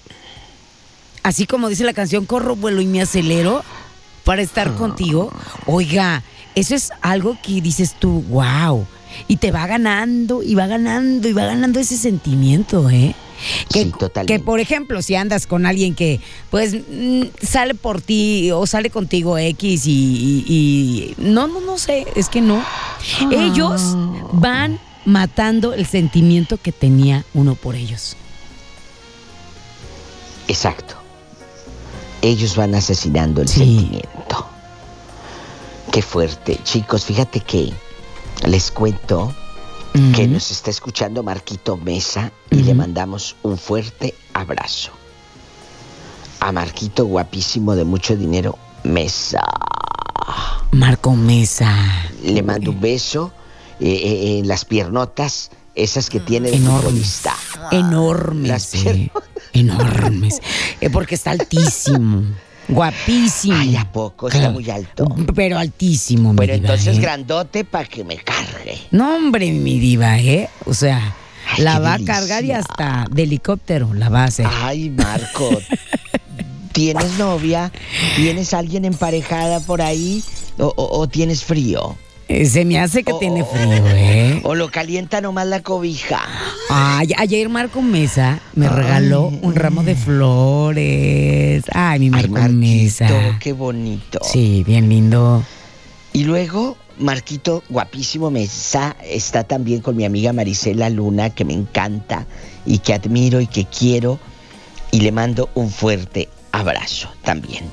así 1.24 1.46
como 1.46 1.68
dice 1.68 1.82
la 1.82 1.92
canción, 1.94 2.24
corro, 2.26 2.54
vuelo 2.54 2.80
y 2.80 2.86
me 2.86 3.02
acelero 3.02 3.64
para 4.22 4.40
estar 4.42 4.68
Ah. 4.68 4.74
contigo, 4.76 5.32
oiga, 5.66 6.22
eso 6.54 6.74
es 6.76 6.92
algo 7.02 7.36
que 7.42 7.60
dices 7.60 7.96
tú, 7.98 8.22
wow, 8.28 8.86
y 9.28 9.36
te 9.38 9.50
va 9.50 9.66
ganando, 9.66 10.42
y 10.42 10.54
va 10.54 10.66
ganando, 10.68 11.28
y 11.28 11.32
va 11.32 11.46
ganando 11.46 11.80
ese 11.80 11.96
sentimiento, 11.96 12.88
¿eh? 12.90 13.14
Que, 13.70 13.82
Sí, 13.84 13.92
totalmente. 13.98 14.32
que, 14.32 14.40
por 14.44 14.60
ejemplo, 14.60 15.02
si 15.02 15.16
andas 15.16 15.46
con 15.46 15.66
alguien 15.66 15.94
que, 15.94 16.20
pues, 16.50 16.74
mm, 16.74 17.22
sale 17.42 17.74
por 17.74 18.00
ti 18.00 18.50
o 18.52 18.66
sale 18.66 18.88
contigo 18.90 19.36
X 19.36 19.86
y, 19.86 19.90
y- 19.90 20.44
y- 20.48 21.14
no, 21.18 21.46
no, 21.48 21.60
no 21.60 21.76
sé, 21.76 22.06
es 22.16 22.28
que 22.28 22.40
no. 22.40 22.64
Ellos 23.30 23.82
van 24.32 24.78
matando 25.04 25.74
el 25.74 25.84
sentimiento 25.86 26.56
que 26.56 26.72
tenía 26.72 27.24
uno 27.34 27.54
por 27.56 27.74
ellos. 27.74 28.16
Exacto. 30.48 30.94
Ellos 32.24 32.56
van 32.56 32.74
asesinando 32.74 33.42
el 33.42 33.48
sentimiento. 33.48 34.46
Qué 35.92 36.00
fuerte. 36.00 36.58
Chicos, 36.64 37.04
fíjate 37.04 37.40
que 37.40 37.70
les 38.46 38.70
cuento 38.70 39.34
que 40.16 40.26
nos 40.26 40.50
está 40.50 40.70
escuchando 40.70 41.22
Marquito 41.22 41.76
Mesa 41.76 42.32
y 42.50 42.62
le 42.62 42.72
mandamos 42.72 43.36
un 43.42 43.58
fuerte 43.58 44.14
abrazo. 44.32 44.92
A 46.40 46.50
Marquito 46.50 47.04
guapísimo 47.04 47.76
de 47.76 47.84
mucho 47.84 48.16
dinero, 48.16 48.58
Mesa. 48.84 49.44
Marco 50.70 51.14
Mesa. 51.14 51.76
Le 52.22 52.42
mando 52.42 52.70
un 52.70 52.80
beso 52.80 53.32
eh, 53.80 53.92
eh, 53.92 54.38
en 54.38 54.48
las 54.48 54.64
piernotas, 54.64 55.50
esas 55.74 56.08
que 56.10 56.20
tiene 56.20 56.48
el 56.48 56.54
Enormes. 56.56 56.82
futbolista. 56.84 57.34
Enormes. 57.72 58.48
Las 58.48 58.74
eh, 58.74 59.10
enormes. 59.52 60.40
Eh, 60.80 60.90
porque 60.90 61.14
está 61.14 61.30
altísimo. 61.32 62.22
Guapísimo. 62.68 63.54
Ay, 63.58 63.76
¿a 63.76 63.90
poco? 63.92 64.28
Está 64.28 64.50
muy 64.50 64.70
alto. 64.70 65.04
Pero 65.34 65.58
altísimo, 65.58 66.32
mi 66.32 66.38
Pero 66.38 66.54
diva, 66.54 66.68
entonces 66.72 66.96
¿eh? 66.96 67.00
grandote 67.00 67.64
para 67.64 67.84
que 67.84 68.04
me 68.04 68.16
cargue. 68.16 68.78
No, 68.90 69.16
hombre, 69.16 69.50
mi 69.52 69.78
diva, 69.78 70.18
¿eh? 70.18 70.48
O 70.64 70.72
sea, 70.72 71.14
la 71.58 71.78
va 71.78 71.94
a 71.94 71.98
cargar 71.98 72.42
y 72.44 72.52
hasta 72.52 73.06
de 73.10 73.24
helicóptero 73.24 73.92
la 73.92 74.08
va 74.08 74.22
a 74.22 74.26
hacer. 74.26 74.46
Ay, 74.48 74.88
Marco. 74.90 75.50
¿Tienes 76.72 77.18
novia? 77.18 77.70
¿Tienes 78.16 78.52
alguien 78.54 78.84
emparejada 78.84 79.60
por 79.60 79.80
ahí? 79.82 80.24
¿O, 80.58 80.66
o- 80.74 80.98
o 81.00 81.08
tienes 81.08 81.44
frío? 81.44 81.96
Eh, 82.28 82.46
Se 82.46 82.64
me 82.64 82.78
hace 82.78 83.04
que 83.04 83.12
tiene 83.20 83.44
frío, 83.44 83.84
¿eh? 83.88 84.40
¿O 84.44 84.54
lo 84.54 84.70
calienta 84.70 85.20
nomás 85.20 85.46
la 85.46 85.62
cobija? 85.62 86.20
Ay, 86.70 87.10
ayer 87.18 87.48
Marco 87.48 87.82
Mesa 87.82 88.40
me 88.54 88.68
regaló 88.68 89.24
un 89.42 89.54
ramo 89.54 89.82
de 89.82 89.94
flores. 89.94 91.64
Ay, 91.72 92.00
mi 92.00 92.10
Marco 92.10 92.48
Mesa. 92.48 93.06
Qué 93.40 93.52
bonito. 93.52 94.20
Sí, 94.22 94.64
bien 94.66 94.88
lindo. 94.88 95.44
Y 96.14 96.24
luego, 96.24 96.78
Marquito, 96.98 97.62
guapísimo 97.68 98.30
Mesa, 98.30 98.96
está 99.04 99.44
también 99.44 99.80
con 99.80 99.96
mi 99.96 100.04
amiga 100.04 100.32
Marisela 100.32 100.88
Luna, 100.88 101.30
que 101.30 101.44
me 101.44 101.52
encanta 101.52 102.26
y 102.64 102.78
que 102.78 102.94
admiro 102.94 103.40
y 103.40 103.46
que 103.46 103.66
quiero. 103.66 104.18
Y 104.92 105.00
le 105.00 105.12
mando 105.12 105.50
un 105.54 105.70
fuerte 105.70 106.28
abrazo 106.52 107.08
también. 107.22 107.64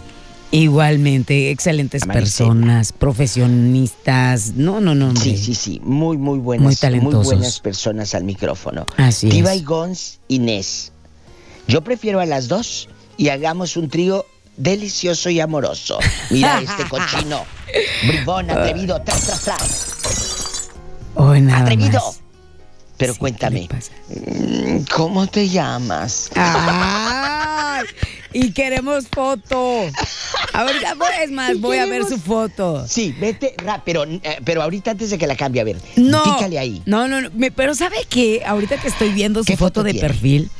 Igualmente, 0.52 1.50
excelentes 1.50 2.04
Amaricela. 2.04 2.50
personas, 2.50 2.92
profesionistas. 2.92 4.54
No, 4.56 4.82
no, 4.82 4.94
no, 4.96 5.08
hombre. 5.08 5.24
Sí, 5.24 5.38
sí, 5.38 5.56
sí. 5.56 5.82
Muy, 5.84 6.18
muy 6.18 6.40
buenas. 6.40 6.64
Muy 6.66 6.76
talentosos. 6.76 7.26
buenas 7.26 7.60
personas 7.60 8.14
al 8.16 8.24
micrófono. 8.26 8.86
Así 8.98 9.30
Diva 9.30 9.54
es. 9.54 9.62
y 9.62 9.64
Gons, 9.64 10.20
Inés. 10.28 10.92
Yo 11.68 11.82
prefiero 11.82 12.20
a 12.20 12.26
las 12.26 12.48
dos 12.48 12.90
y 13.18 13.30
hagamos 13.30 13.78
un 13.78 13.90
trío 13.90 14.26
delicioso 14.58 15.30
y 15.30 15.40
amoroso. 15.40 16.00
Mira 16.30 16.60
este 16.62 16.84
cochino. 16.90 17.46
Bribón, 18.08 18.50
atrevido, 18.52 19.02
tras, 19.04 19.22
tras, 19.26 19.42
tras. 19.44 20.70
Nada 21.42 21.62
Atrevido. 21.62 22.00
más. 22.00 22.21
Pero 23.02 23.16
cuéntame, 23.16 23.68
mm, 24.10 24.84
¿cómo 24.96 25.26
te 25.26 25.50
llamas? 25.50 26.30
¡Ay! 26.36 27.86
Y 28.32 28.52
queremos 28.52 29.08
foto. 29.12 29.82
Ahorita, 30.54 30.94
voy- 30.94 31.08
es 31.24 31.32
más, 31.32 31.60
voy 31.60 31.78
a 31.78 31.88
ver 31.88 32.06
su 32.06 32.20
foto. 32.20 32.86
Sí, 32.88 33.12
vete, 33.20 33.56
ra- 33.58 33.82
pero, 33.84 34.04
eh, 34.04 34.22
pero 34.46 34.62
ahorita 34.62 34.92
antes 34.92 35.10
de 35.10 35.18
que 35.18 35.26
la 35.26 35.36
cambie, 35.36 35.62
a 35.62 35.64
ver, 35.64 35.78
No. 35.96 36.24
pícale 36.24 36.60
ahí. 36.60 36.84
No, 36.86 37.08
no, 37.08 37.22
no. 37.22 37.30
pero 37.56 37.74
¿sabe 37.74 37.96
qué? 38.08 38.44
Ahorita 38.46 38.78
que 38.80 38.88
estoy 38.88 39.10
viendo 39.14 39.42
su 39.42 39.48
¿Qué 39.48 39.58
foto, 39.58 39.82
foto 39.82 39.84
de 39.84 39.96
perfil, 39.96 40.52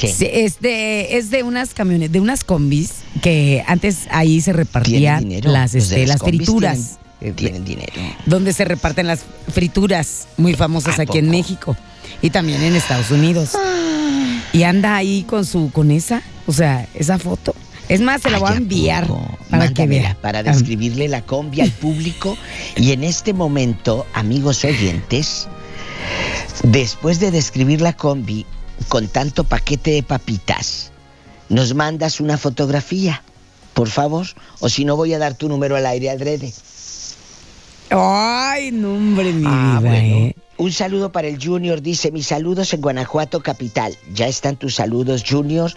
¿Qué? 0.00 0.08
es, 0.08 0.60
de, 0.60 1.16
es 1.16 1.30
de 1.30 1.44
unas 1.44 1.74
camionetas, 1.74 2.12
de 2.12 2.20
unas 2.20 2.42
combis 2.42 2.90
que 3.22 3.62
antes 3.68 4.00
ahí 4.10 4.40
se 4.40 4.52
repartían 4.52 5.28
las, 5.44 5.72
de 5.72 5.78
este, 5.78 6.06
las 6.08 6.20
frituras. 6.20 6.98
Tienen, 7.32 7.62
eh, 7.62 7.64
tienen 7.64 7.64
dinero. 7.64 8.16
donde 8.26 8.52
se 8.52 8.64
reparten 8.64 9.06
las 9.06 9.20
frituras 9.52 10.28
muy 10.36 10.54
famosas 10.54 10.98
¿A 10.98 11.02
aquí 11.02 11.18
en? 11.18 11.30
México 11.30 11.76
y 12.22 12.30
también 12.30 12.62
en 12.62 12.76
Estados 12.76 13.10
Unidos. 13.10 13.50
Y 14.52 14.62
anda 14.62 14.96
ahí 14.96 15.24
con 15.28 15.44
su 15.44 15.70
con 15.72 15.90
esa, 15.90 16.22
o 16.46 16.52
sea, 16.52 16.86
esa 16.94 17.18
foto. 17.18 17.54
Es 17.88 18.00
más, 18.00 18.22
se 18.22 18.30
la 18.30 18.38
voy 18.38 18.48
a 18.48 18.52
Ay, 18.52 18.56
¿a 18.56 18.60
enviar 18.60 19.08
para 19.50 19.68
que 19.72 19.86
vea. 19.86 20.16
Para 20.22 20.38
Ah, 20.38 20.42
describirle 20.42 21.08
la 21.08 21.22
combi 21.22 21.60
al 21.60 21.70
público. 21.70 22.36
Y 22.76 22.92
en 22.92 23.04
este 23.04 23.34
momento, 23.34 24.06
amigos 24.14 24.64
oyentes, 24.64 25.48
después 26.62 27.20
de 27.20 27.30
describir 27.30 27.80
la 27.80 27.92
combi 27.92 28.46
con 28.88 29.08
tanto 29.08 29.44
paquete 29.44 29.90
de 29.92 30.02
papitas, 30.02 30.92
nos 31.48 31.74
mandas 31.74 32.20
una 32.20 32.38
fotografía, 32.38 33.22
por 33.74 33.88
favor. 33.88 34.26
O 34.60 34.68
si 34.68 34.84
no, 34.84 34.96
voy 34.96 35.12
a 35.12 35.18
dar 35.18 35.34
tu 35.34 35.48
número 35.48 35.76
al 35.76 35.84
aire 35.86 36.10
adrede. 36.10 36.52
Ay, 37.96 38.72
no, 38.72 38.94
hombre, 38.94 39.32
mi 39.32 39.44
Ah, 39.46 39.78
vida, 39.78 39.90
bueno. 39.90 40.16
¿eh? 40.16 40.36
Un 40.56 40.72
saludo 40.72 41.12
para 41.12 41.28
el 41.28 41.44
Junior, 41.44 41.80
dice, 41.80 42.10
mis 42.10 42.26
saludos 42.26 42.72
en 42.74 42.80
Guanajuato 42.80 43.40
capital. 43.40 43.96
Ya 44.12 44.26
están 44.26 44.56
tus 44.56 44.74
saludos, 44.76 45.24
Junior. 45.28 45.72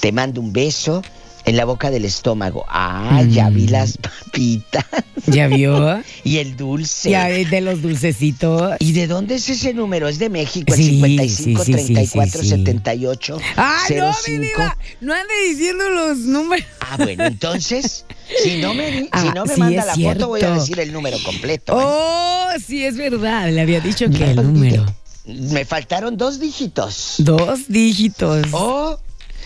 Te 0.00 0.12
mando 0.12 0.40
un 0.40 0.52
beso 0.52 1.02
en 1.44 1.56
la 1.56 1.64
boca 1.64 1.90
del 1.90 2.04
estómago. 2.04 2.64
Ah, 2.68 3.22
ya 3.28 3.50
Mm. 3.50 3.54
vi 3.54 3.66
las 3.68 3.96
papitas. 3.98 4.84
¿Ya 5.26 5.48
vio? 5.48 6.00
Y 6.24 6.36
el 6.38 6.56
dulce. 6.56 7.10
Ya 7.10 7.26
de 7.28 7.60
los 7.60 7.82
dulcecitos. 7.82 8.72
¿Y 8.78 8.92
de 8.92 9.06
dónde 9.06 9.36
es 9.36 9.48
ese 9.48 9.72
número? 9.74 10.08
Es 10.08 10.18
de 10.18 10.28
México, 10.28 10.72
el 10.74 10.78
Sí, 10.78 10.90
55 10.90 11.64
sí, 11.64 11.72
sí, 11.72 11.78
sí, 11.78 11.94
34 11.94 12.40
sí, 12.42 12.48
sí. 12.48 12.56
78 12.56 13.38
¡Ay, 13.56 13.96
no, 13.96 14.08
mi 14.08 14.12
05. 14.14 14.42
diva! 14.42 14.76
No 15.00 15.14
ande 15.14 15.34
diciendo 15.48 15.88
los 15.90 16.18
números. 16.18 16.66
Ah, 16.80 16.96
bueno, 16.98 17.24
entonces, 17.24 18.04
si 18.42 18.58
no 18.58 18.74
me, 18.74 19.02
si 19.02 19.08
Ah, 19.12 19.32
no 19.34 19.44
me 19.46 19.56
manda 19.56 19.84
la 19.86 19.94
foto, 19.94 20.28
voy 20.28 20.42
a 20.42 20.50
decir 20.54 20.78
el 20.80 20.92
número 20.92 21.16
completo. 21.24 21.72
¿eh? 21.72 21.84
Oh, 21.84 22.48
sí, 22.66 22.84
es 22.84 22.96
verdad. 22.96 23.50
Le 23.50 23.60
había 23.60 23.80
dicho 23.80 24.08
que 24.10 24.30
el 24.32 24.36
número. 24.36 24.84
Me 25.26 25.64
faltaron 25.64 26.16
dos 26.16 26.40
dígitos. 26.40 27.14
Dos 27.18 27.68
dígitos. 27.68 28.46
O 28.52 28.98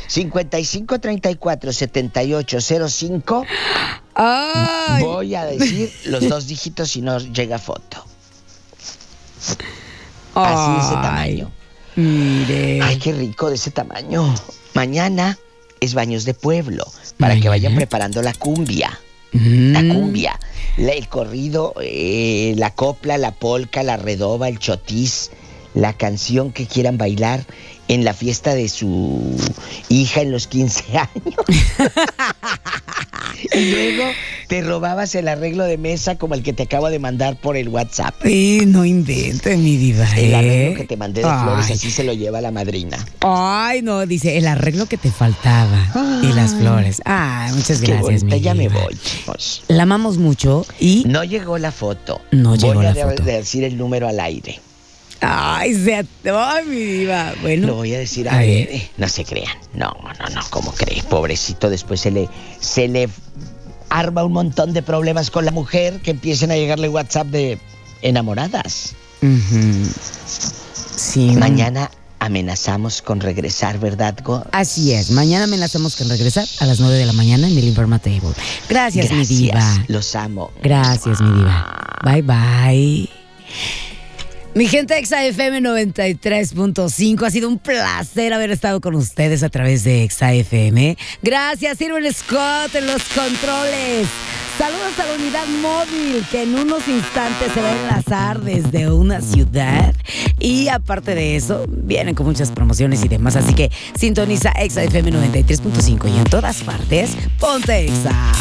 55 0.07 0.98
34 1.00 1.72
78 1.72 2.59
05. 2.88 3.44
Ay. 4.14 5.02
Voy 5.02 5.34
a 5.34 5.44
decir 5.46 5.92
los 6.07 6.28
dos 6.28 6.46
dígitos 6.46 6.90
si 6.90 7.00
no 7.02 7.18
llega 7.18 7.59
foto. 7.59 8.05
Así 10.34 10.72
de 10.72 10.78
ese 10.80 10.94
tamaño. 10.94 11.50
Mire. 11.96 12.80
Ay, 12.82 12.98
qué 12.98 13.12
rico 13.12 13.48
de 13.50 13.57
ese 13.57 13.70
tamaño. 13.70 14.34
Mañana 14.74 15.38
es 15.80 15.94
baños 15.94 16.24
de 16.24 16.34
pueblo 16.34 16.84
para 17.18 17.38
que 17.38 17.48
vayan 17.48 17.74
preparando 17.76 18.20
la 18.22 18.32
cumbia. 18.34 18.98
La 19.32 19.82
Mm. 19.82 19.88
cumbia, 19.92 20.38
la- 20.76 20.92
el 20.92 21.09
corrido, 21.09 21.74
eh, 21.82 22.55
la 22.57 22.72
copla, 22.72 23.18
la 23.18 23.32
polca, 23.32 23.82
la 23.82 23.96
redoba, 23.96 24.48
el 24.48 24.61
chotis, 24.61 25.30
la 25.74 25.92
canción 25.92 26.52
que 26.52 26.66
quieran 26.66 26.96
bailar 26.98 27.44
en 27.88 28.04
la 28.04 28.14
fiesta 28.14 28.54
de 28.54 28.68
su 28.68 29.36
hija 29.88 30.20
en 30.22 30.30
los 30.32 30.46
15 30.46 30.84
años. 30.98 31.34
y 33.52 33.70
luego 33.70 34.04
te 34.48 34.62
robabas 34.62 35.14
el 35.14 35.28
arreglo 35.28 35.64
de 35.64 35.76
mesa 35.78 36.16
como 36.16 36.34
el 36.34 36.42
que 36.42 36.52
te 36.52 36.62
acabo 36.64 36.88
de 36.90 36.98
mandar 36.98 37.36
por 37.40 37.56
el 37.56 37.68
WhatsApp. 37.68 38.14
Sí, 38.22 38.62
no 38.66 38.84
invente, 38.84 39.56
mi 39.56 39.76
diva. 39.76 40.06
El 40.16 40.32
¿eh? 40.32 40.36
arreglo 40.36 40.76
que 40.78 40.84
te 40.84 40.96
mandé 40.96 41.22
de 41.22 41.26
flores, 41.28 41.70
así 41.70 41.90
se 41.90 42.04
lo 42.04 42.12
lleva 42.12 42.40
la 42.40 42.50
madrina. 42.50 42.98
Ay, 43.20 43.82
no, 43.82 44.06
dice 44.06 44.38
el 44.38 44.46
arreglo 44.46 44.86
que 44.86 44.96
te 44.96 45.10
faltaba 45.10 45.90
y 46.22 46.32
las 46.32 46.54
flores. 46.54 47.02
Ay, 47.04 47.52
muchas 47.52 47.80
Qué 47.80 47.88
gracias, 47.88 48.22
bonita, 48.22 48.36
mi 48.36 48.42
ya 48.42 48.54
me 48.54 48.68
voy, 48.68 48.94
chicos. 49.02 49.62
La 49.68 49.82
amamos 49.84 50.18
mucho 50.18 50.64
y 50.78 51.04
No 51.06 51.24
llegó 51.24 51.58
la 51.58 51.72
foto. 51.72 52.20
No 52.30 52.54
llegó 52.56 52.74
Voy 52.74 52.86
a 52.86 52.94
la 52.94 52.94
de- 52.94 53.10
foto. 53.16 53.22
de 53.24 53.32
decir 53.32 53.64
el 53.64 53.76
número 53.76 54.08
al 54.08 54.20
aire. 54.20 54.60
Ay, 55.26 55.74
se 55.74 55.94
at- 55.96 56.06
ay, 56.26 56.64
mi 56.66 56.76
diva. 56.76 57.32
Bueno, 57.42 57.66
Lo 57.68 57.74
voy 57.76 57.94
a 57.94 57.98
decir 57.98 58.28
a 58.28 58.34
a 58.36 58.38
ver. 58.38 58.68
ver. 58.68 58.82
No 58.96 59.08
se 59.08 59.24
crean. 59.24 59.56
No, 59.74 59.94
no, 60.18 60.34
no. 60.34 60.40
¿Cómo 60.50 60.72
cree? 60.72 61.02
Pobrecito, 61.04 61.70
después 61.70 62.00
se 62.00 62.10
le, 62.10 62.28
se 62.60 62.88
le 62.88 63.08
arma 63.90 64.24
un 64.24 64.32
montón 64.32 64.72
de 64.72 64.82
problemas 64.82 65.30
con 65.30 65.44
la 65.44 65.50
mujer 65.52 66.00
que 66.00 66.10
empiecen 66.12 66.50
a 66.50 66.56
llegarle 66.56 66.88
WhatsApp 66.88 67.28
de 67.28 67.58
enamoradas. 68.02 68.94
Sí. 70.96 71.30
Mañana 71.36 71.90
amenazamos 72.18 73.02
con 73.02 73.20
regresar, 73.20 73.78
¿verdad, 73.78 74.16
Go? 74.24 74.44
Así 74.52 74.92
es, 74.92 75.10
mañana 75.10 75.46
me 75.46 75.54
enlazamos 75.56 75.96
con 75.96 76.08
regresar 76.08 76.46
a 76.60 76.66
las 76.66 76.80
9 76.80 76.96
de 76.96 77.06
la 77.06 77.12
mañana 77.12 77.46
en 77.48 77.56
el 77.56 77.64
Informative. 77.64 78.20
Gracias, 78.68 79.10
mi 79.10 79.18
Gracias. 79.18 79.28
diva. 79.38 79.84
Los 79.88 80.14
amo. 80.16 80.50
Gracias, 80.62 81.20
mi 81.20 81.38
diva. 81.38 81.98
Bye, 82.02 82.22
bye. 82.22 83.08
Mi 84.55 84.68
gente 84.68 84.96
Exa 84.96 85.24
FM 85.24 85.62
93.5, 85.62 87.26
ha 87.26 87.30
sido 87.30 87.48
un 87.48 87.59
placer 87.59 88.32
haber 88.32 88.52
estado 88.52 88.80
con 88.80 88.94
ustedes 88.94 89.42
a 89.42 89.48
través 89.48 89.82
de 89.82 90.05
Exa 90.05 90.32
FM. 90.32 90.96
Gracias, 91.22 91.76
Silver 91.76 92.14
Scott 92.14 92.72
en 92.76 92.86
los 92.86 93.02
controles. 93.02 94.07
Saludos 94.57 94.96
a 95.00 95.07
la 95.07 95.14
unidad 95.14 95.46
móvil 95.61 96.24
que 96.30 96.44
en 96.44 96.55
unos 96.55 96.86
instantes 96.86 97.52
se 97.52 97.61
va 97.61 97.68
a 97.68 97.80
enlazar 97.80 98.40
desde 98.42 98.92
una 98.92 99.20
ciudad. 99.20 99.92
Y 100.38 100.68
aparte 100.68 101.16
de 101.16 101.34
eso, 101.34 101.64
vienen 101.66 102.14
con 102.14 102.26
muchas 102.26 102.52
promociones 102.52 103.05
y 103.05 103.09
demás. 103.09 103.34
Así 103.34 103.55
que 103.55 103.72
sintoniza 103.98 104.52
Exa 104.52 104.84
FM 104.84 105.11
93.5 105.11 106.14
y 106.14 106.18
en 106.18 106.24
todas 106.24 106.62
partes, 106.62 107.16
ponte 107.40 107.86
Exa. 107.86 108.32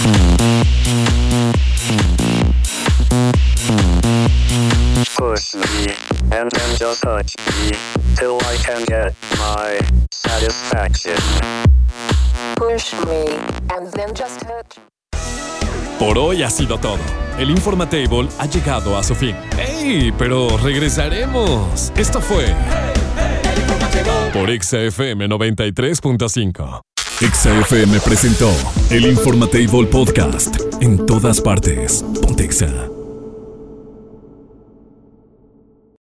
Push 5.17 5.55
me, 5.55 5.93
and 6.31 6.49
then 6.51 6.75
just 6.77 7.01
touch 7.03 7.35
me, 7.37 7.71
till 8.15 8.37
I 8.41 8.57
can 8.63 8.83
get 8.85 9.13
my 9.37 9.77
satisfaction. 10.11 11.17
Push 12.55 12.93
me, 13.05 13.25
and 13.75 13.91
then 13.93 14.13
just 14.13 14.39
touch. 14.41 14.79
Por 15.99 16.17
hoy 16.17 16.43
ha 16.43 16.49
sido 16.49 16.77
todo. 16.77 16.97
El 17.37 17.49
Informatable 17.49 18.27
ha 18.39 18.45
llegado 18.45 18.97
a 18.97 19.03
su 19.03 19.15
fin. 19.15 19.35
¡Ey! 19.57 20.11
Pero 20.17 20.57
regresaremos. 20.57 21.91
Esto 21.95 22.19
fue. 22.19 22.53
Por 24.33 24.49
XFM 24.49 25.27
93.5. 25.27 26.81
XFM 27.19 27.99
presentó 27.99 28.51
el 28.89 29.05
Informatable 29.05 29.85
Podcast. 29.85 30.57
En 30.81 31.05
todas 31.05 31.39
partes. 31.39 32.03
Pontexa. 32.21 32.92